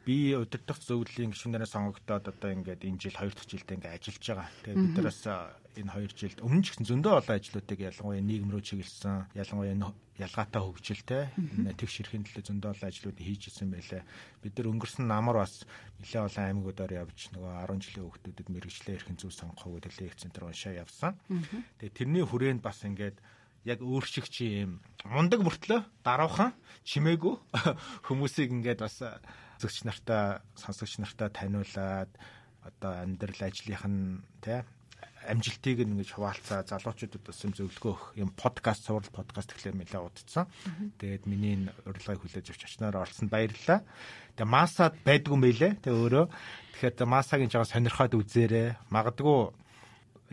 Би 0.04 0.36
удирдах 0.36 0.76
зөвлөлийн 0.84 1.32
гишүүнээрээ 1.32 1.70
сонгогдоод 1.72 2.28
одоо 2.28 2.50
ингээд 2.52 2.84
энэ 2.84 3.00
жил 3.00 3.16
2 3.16 3.32
дахь 3.32 3.48
жилдээ 3.48 3.76
ингээд 3.80 3.96
ажиллаж 3.96 4.24
байгаа. 4.28 4.48
Тэгээд 4.60 4.80
бид 4.84 4.96
нараас 5.00 5.20
энэ 5.80 5.92
2 5.96 6.12
жилд 6.12 6.38
өмнө 6.44 6.60
ч 6.60 6.76
гэсэн 6.76 6.88
зөндөө 6.92 7.12
олон 7.24 7.36
ажлуудыг 7.40 7.80
ялангуяа 7.80 8.20
нийгэм 8.20 8.52
рүү 8.52 8.62
чиглэсэн, 8.68 9.32
ялангуяа 9.32 9.96
ялгаатай 10.20 10.60
хөгжилтэй 10.60 11.24
энэ 11.32 11.72
тэгш 11.72 11.94
хэрхэн 12.04 12.24
төлөө 12.28 12.44
зөндөө 12.44 12.70
олон 12.76 12.88
ажлуудыг 12.92 13.24
хийж 13.24 13.42
ирсэн 13.48 13.72
байлээ. 13.72 14.02
Бид 14.44 14.52
нар 14.52 14.68
өнгөрсөн 14.76 15.08
намар 15.08 15.40
бас 15.40 15.64
нэлээ 16.04 16.20
олон 16.28 16.44
аймагуудаар 16.52 16.92
явж 17.00 17.32
нөгөө 17.32 17.52
10 17.64 17.80
жилийн 17.80 18.04
хүүхдүүдэд 18.12 18.48
мэрэгчлээ 18.52 18.96
эрхэн 19.00 19.16
зөв 19.16 19.32
сонгох 19.32 19.80
лекц 19.80 20.20
центр 20.20 20.44
уншаа 20.44 20.76
явсан. 20.84 21.16
Тэгээд 21.80 21.96
тэрний 21.96 22.24
хүрээнд 22.28 22.60
бас 22.60 22.84
ингээд 22.84 23.16
яг 23.64 23.78
өөр 23.82 24.04
шиг 24.06 24.26
чи 24.26 24.66
юм 24.66 24.82
мундаг 25.06 25.42
мөртлөө 25.42 25.80
даруухан 26.02 26.52
чимээгүй 26.82 27.34
хүмүүсийг 28.06 28.50
ингээд 28.50 28.82
бас 28.82 28.98
зөвч 29.62 29.86
нартаа 29.86 30.42
сонсогч 30.58 30.98
нартаа 30.98 31.30
таниулаад 31.30 32.10
одоо 32.66 32.92
амьдрал 33.02 33.42
ажлынх 33.46 33.86
нь 33.86 34.22
тий 34.42 34.62
амжилтыг 35.28 35.86
ингэж 35.86 36.18
хуваалцаа 36.18 36.66
залуучуудад 36.66 37.22
бас 37.22 37.38
юм 37.46 37.54
зөвлөгөө 37.54 38.18
юм 38.18 38.30
подкаст 38.34 38.86
сурал 38.86 39.06
подкаст 39.14 39.54
гэхлээр 39.54 39.78
нэлээ 39.78 40.02
удацсан. 40.02 40.50
Тэгээд 40.98 41.30
миний 41.30 41.70
урилгыг 41.86 42.26
хүлээж 42.26 42.50
авч 42.50 42.62
очноор 42.66 42.98
орсон 42.98 43.30
баярлалаа. 43.30 43.86
Тэгээд 44.34 44.50
масад 44.50 44.98
байдгүй 45.06 45.38
мэлээ. 45.38 45.72
Тэгээд 45.78 46.00
өөрөө 46.02 46.26
тэгэхээр 46.74 47.06
масагийн 47.06 47.52
жаа 47.54 47.66
сонирхоод 47.66 48.18
үзээрэй. 48.18 48.74
Магадгүй 48.90 49.38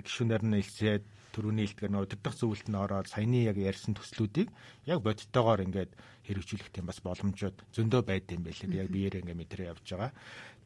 гişүнээр 0.02 0.44
нь 0.46 0.58
илсээд 0.58 1.04
төрөний 1.34 1.66
илтгэр 1.70 1.92
нөө 1.94 2.06
өдөртөх 2.10 2.36
зөвлөлт 2.38 2.68
нь 2.70 2.80
ороод 2.80 3.08
саяны 3.10 3.46
яг 3.46 3.58
ярьсан 3.58 3.94
төслүүдийг 3.96 4.50
яг 4.90 5.00
бодиттойгоор 5.06 5.66
ингээд 5.66 5.92
хэрэгжүүлэх 6.26 6.70
тийм 6.74 6.86
бас 6.90 7.00
боломжууд 7.02 7.58
зөндөө 7.74 8.02
байд 8.06 8.30
юм 8.34 8.46
байлээ. 8.46 8.86
Яг 8.86 8.90
биеэр 8.90 9.22
ингээд 9.22 9.40
мэдрээ 9.40 9.70
явж 9.74 9.86
байгаа. 9.86 10.12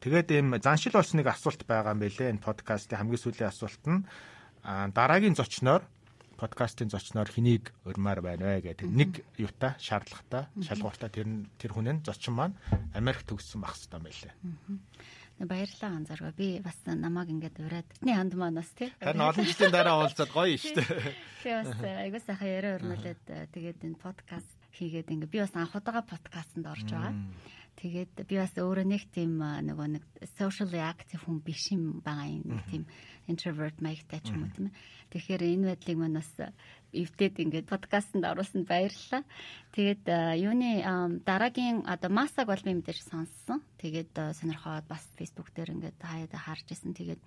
Тэгээд 0.00 0.28
ийм 0.32 0.48
заншил 0.60 0.96
болсон 0.96 1.20
нэг 1.20 1.28
асуулт 1.32 1.62
байгаа 1.64 1.96
юм 1.96 2.00
байлээ. 2.04 2.32
Энэ 2.32 2.44
подкастын 2.44 2.98
хамгийн 3.00 3.22
сүүлийн 3.22 3.52
асуулт 3.52 3.84
нь 3.88 4.04
дараагийн 4.64 5.36
зочноор 5.36 5.84
подкастын 6.36 6.90
зочноор 6.90 7.30
хэнийг 7.30 7.72
урмаар 7.86 8.20
байна 8.20 8.44
вэ 8.58 8.74
гэдэг 8.74 8.88
нэг 8.90 9.22
юута 9.38 9.78
шаардлагатай 9.78 10.50
шалгууртай 10.60 11.10
тэр 11.10 11.26
тэр 11.56 11.70
хүн 11.72 11.88
нь 11.88 12.04
зочин 12.04 12.34
маань 12.34 12.58
Америк 12.92 13.22
төгссөн 13.22 13.62
хэрэгтэй 13.62 13.96
юм 13.96 14.04
байлээ. 14.04 14.34
Баярлалаа 15.38 15.98
анзаарга. 15.98 16.30
Би 16.38 16.60
бас 16.62 16.78
намайг 16.86 17.28
ингээд 17.34 17.58
ураад 17.58 17.88
бидний 17.90 18.14
ханд 18.14 18.34
манаас 18.38 18.70
тий. 18.78 18.92
Харин 19.02 19.26
олон 19.26 19.44
жилийн 19.44 19.74
дараа 19.74 19.98
уулзаад 19.98 20.30
гоё 20.30 20.54
шүү 20.62 20.78
дээ. 20.78 21.14
Би 21.42 21.50
бас 21.50 21.70
айгуу 21.82 22.22
сайхан 22.22 22.48
яриа 22.48 22.76
өрнүүлээд 22.78 23.24
э, 23.34 23.46
тэгээд 23.50 23.82
энэ 23.82 23.98
подкаст 23.98 24.54
хийгээд 24.78 25.10
ингээд 25.10 25.34
би 25.34 25.42
бас 25.42 25.54
анх 25.58 25.74
удаага 25.74 26.06
подкастт 26.06 26.54
орж 26.54 26.86
байгаа. 26.86 27.14
Тэгээд 27.74 28.14
би 28.28 28.34
бас 28.38 28.54
өөрөө 28.54 28.86
нэг 28.86 29.02
тийм 29.10 29.42
нөгөө 29.42 29.88
нэг 29.98 30.04
socially 30.38 30.78
active 30.78 31.26
хүн 31.26 31.42
биш 31.42 31.74
юм 31.74 32.00
байгаа 32.06 32.30
юм. 32.30 32.62
Тийм 32.70 32.84
introvert 33.26 33.82
маягтай 33.82 34.22
ч 34.22 34.30
юм 34.30 34.46
уу 34.46 34.54
тийм 34.54 34.70
ээ. 34.70 34.76
Тэгэхээр 35.10 35.42
энэ 35.42 35.66
байдлыг 35.74 35.98
маань 35.98 36.18
бас 36.22 36.32
эвдээд 36.94 37.34
ингээд 37.42 37.66
подкастт 37.66 38.14
оруулсанд 38.14 38.70
баярлалаа. 38.70 39.22
Тэгээд 39.74 40.04
юуны 40.38 40.70
дараагийн 41.26 41.82
одоо 41.84 42.10
масаг 42.14 42.46
бол 42.46 42.62
би 42.62 42.72
мэдээж 42.78 43.10
сонссон. 43.10 43.60
Тэгээд 43.82 44.14
сонирхоод 44.38 44.86
бас 44.86 45.02
Facebook 45.18 45.50
дээр 45.50 45.74
ингээд 45.74 45.98
хаяада 45.98 46.38
харж 46.38 46.66
исэн. 46.70 46.94
Тэгээд 46.94 47.20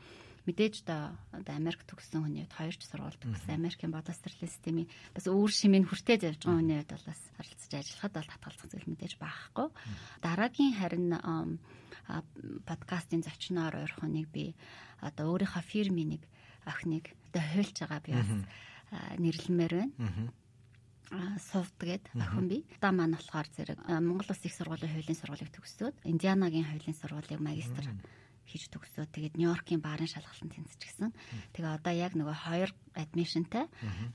мэдээж 0.48 0.76
одоо 0.88 1.14
одоо 1.36 1.54
Америк 1.60 1.84
төгссөн 1.84 2.24
хүний 2.24 2.48
хувьд 2.48 2.56
хоёрч 2.56 2.82
сургууль 2.88 3.20
төгссөн 3.20 3.60
Америкийн 3.60 3.92
бодолстролын 3.92 4.48
системийн 4.48 4.88
бас 5.12 5.28
өөр 5.28 5.52
шимийн 5.52 5.86
хүртээд 5.86 6.24
явж 6.24 6.42
байгаа 6.48 6.60
хүний 6.64 6.78
хувьд 6.80 6.92
бол 6.96 7.08
бас 7.12 7.22
харилцаж 7.36 7.72
ажиллахад 7.76 8.14
бол 8.16 8.32
татгалзах 8.32 8.70
зүйл 8.72 8.88
мэдээж 8.88 9.14
байхгүй. 9.20 9.68
Дараагийн 10.24 10.74
харин 10.80 11.06
подкастын 12.64 13.22
зочноор 13.28 13.76
ойрхоныг 13.84 14.28
би 14.32 14.56
одоо 15.04 15.36
өөрийнхөө 15.36 15.64
фирмийн 15.68 16.16
нэг 16.16 16.24
охиныг 16.64 17.12
одоо 17.32 17.44
хуйлж 17.44 17.76
байгаа 17.84 18.02
би 18.02 18.12
бас 18.16 18.32
нэрлэмээр 19.20 19.74
байна. 19.76 20.32
Сувд 21.40 21.76
гээд 21.80 22.12
охин 22.16 22.48
би. 22.48 22.64
Та 22.80 22.92
маань 22.92 23.16
болохоор 23.16 23.48
зэрэг 23.52 23.80
Монгол 23.88 24.32
Улсын 24.32 24.48
их 24.48 24.56
сургуулийн 24.56 24.92
хуулийн 24.92 25.20
сургуулийг 25.20 25.52
төгсөөд 25.56 25.96
Индианагийн 26.04 26.68
хуулийн 26.68 26.98
сургуулийг 27.00 27.40
магистр 27.40 27.86
хийж 28.48 28.72
төгсөө. 28.72 29.12
Тэгээд 29.12 29.36
Нью-Йоркийн 29.36 29.84
баарын 29.84 30.08
шалгалтанд 30.08 30.56
тэнцчихсэн. 30.56 31.12
Тэгээ 31.52 31.76
одоо 31.78 31.94
яг 31.94 32.16
нөгөө 32.16 32.38
хоёр 32.48 32.72
адмишнтай. 32.96 33.68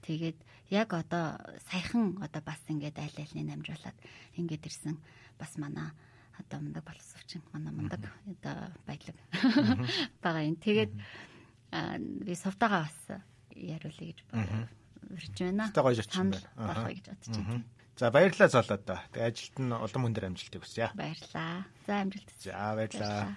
Тэгээд 0.03 0.39
яг 0.72 0.89
одоо 0.97 1.37
саяхан 1.68 2.16
одоо 2.24 2.43
бас 2.43 2.61
ингээд 2.66 2.97
айл 2.97 3.16
айлны 3.20 3.45
намжуулаад 3.53 3.97
ингээд 4.41 4.66
ирсэн 4.66 4.97
бас 5.37 5.55
манай 5.61 5.93
одоо 6.41 6.59
мундаг 6.64 6.85
боловсрчин 6.89 7.45
манай 7.53 7.72
мундаг 7.76 8.01
одоо 8.24 8.72
баялаг 8.89 9.16
байгаа 10.24 10.49
юм. 10.49 10.57
Тэгээд 10.57 10.93
би 12.24 12.33
совтагаа 12.35 12.89
бас 12.89 13.20
яриулъя 13.53 14.16
гэж 14.16 14.18
ирж 15.12 15.37
байна. 15.39 15.68
Байна. 16.33 16.41
Аа 16.57 16.89
гэж 16.97 17.07
бодож 17.12 17.28
байна. 17.37 17.64
За 18.01 18.11
баярлалаа 18.11 18.49
золоод. 18.49 18.85
Тэгээ 19.12 19.28
ажилд 19.28 19.57
нь 19.61 19.72
улам 19.72 20.03
хүн 20.09 20.14
дээр 20.16 20.28
амжилтыг 20.33 20.64
хүсье. 20.64 20.89
Баярлалаа. 20.97 21.68
За 21.87 21.93
амжилт. 22.01 22.28
За 22.41 22.72
баярлалаа. 22.72 23.37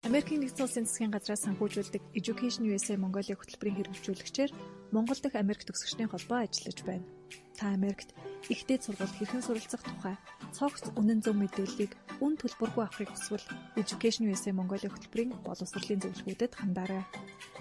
Америкийн 0.00 0.40
нэгдсэн 0.40 0.64
улсын 0.64 0.88
засгийн 0.88 1.12
газраас 1.12 1.44
санхүүжүүлдэг 1.44 2.00
Education 2.16 2.64
USA 2.72 2.96
Mongolia 2.96 3.36
хөтөлбөрийн 3.36 3.84
хэрэгжүүлэгчээр 3.84 4.48
Монгол 4.96 5.20
дахь 5.20 5.36
Америк 5.36 5.68
төгсөгчдийн 5.68 6.08
холбоо 6.08 6.40
ажиллаж 6.40 6.80
байна. 6.88 7.04
Та 7.52 7.76
Америкт 7.76 8.16
ихтэй 8.48 8.80
сургуульд 8.80 9.12
хэрхэн 9.20 9.44
суралцах 9.44 9.84
тухай 9.84 10.16
цогц 10.56 10.88
үнэн 10.96 11.20
зөв 11.20 11.36
мэдээллийг 11.36 11.92
үн 12.24 12.40
төлбөргүй 12.40 12.88
авахыг 12.88 13.12
хүсвэл 13.12 13.44
Education 13.76 14.24
USA 14.32 14.56
Mongolia 14.56 14.88
хөтөлбөрийн 14.88 15.36
боловсролын 15.44 16.00
зөвлөгөөдөд 16.00 16.56
хандаарай. 16.56 17.04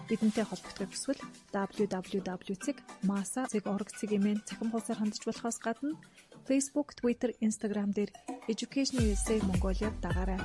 Бидэнтэй 0.07 0.47
холбогдохыг 0.47 0.95
хүсвэл 0.95 1.19
www.masa.org-ийн 1.51 4.39
цахим 4.47 4.71
хуудасаар 4.71 5.03
хандж 5.03 5.27
болохоос 5.27 5.59
гадна 5.59 5.99
Facebook, 6.47 6.95
Twitter, 6.95 7.35
Instagram 7.43 7.91
дээр 7.91 8.15
Education 8.47 9.03
USA 9.03 9.35
Mongolia 9.43 9.91
дагаарай. 9.99 10.39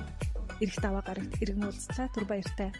Ирэх 0.62 0.78
даваа 0.78 1.02
гарагт 1.02 1.34
иргэн 1.42 1.66
уулзлаа 1.66 2.06
түр 2.14 2.24
баяртай. 2.30 2.70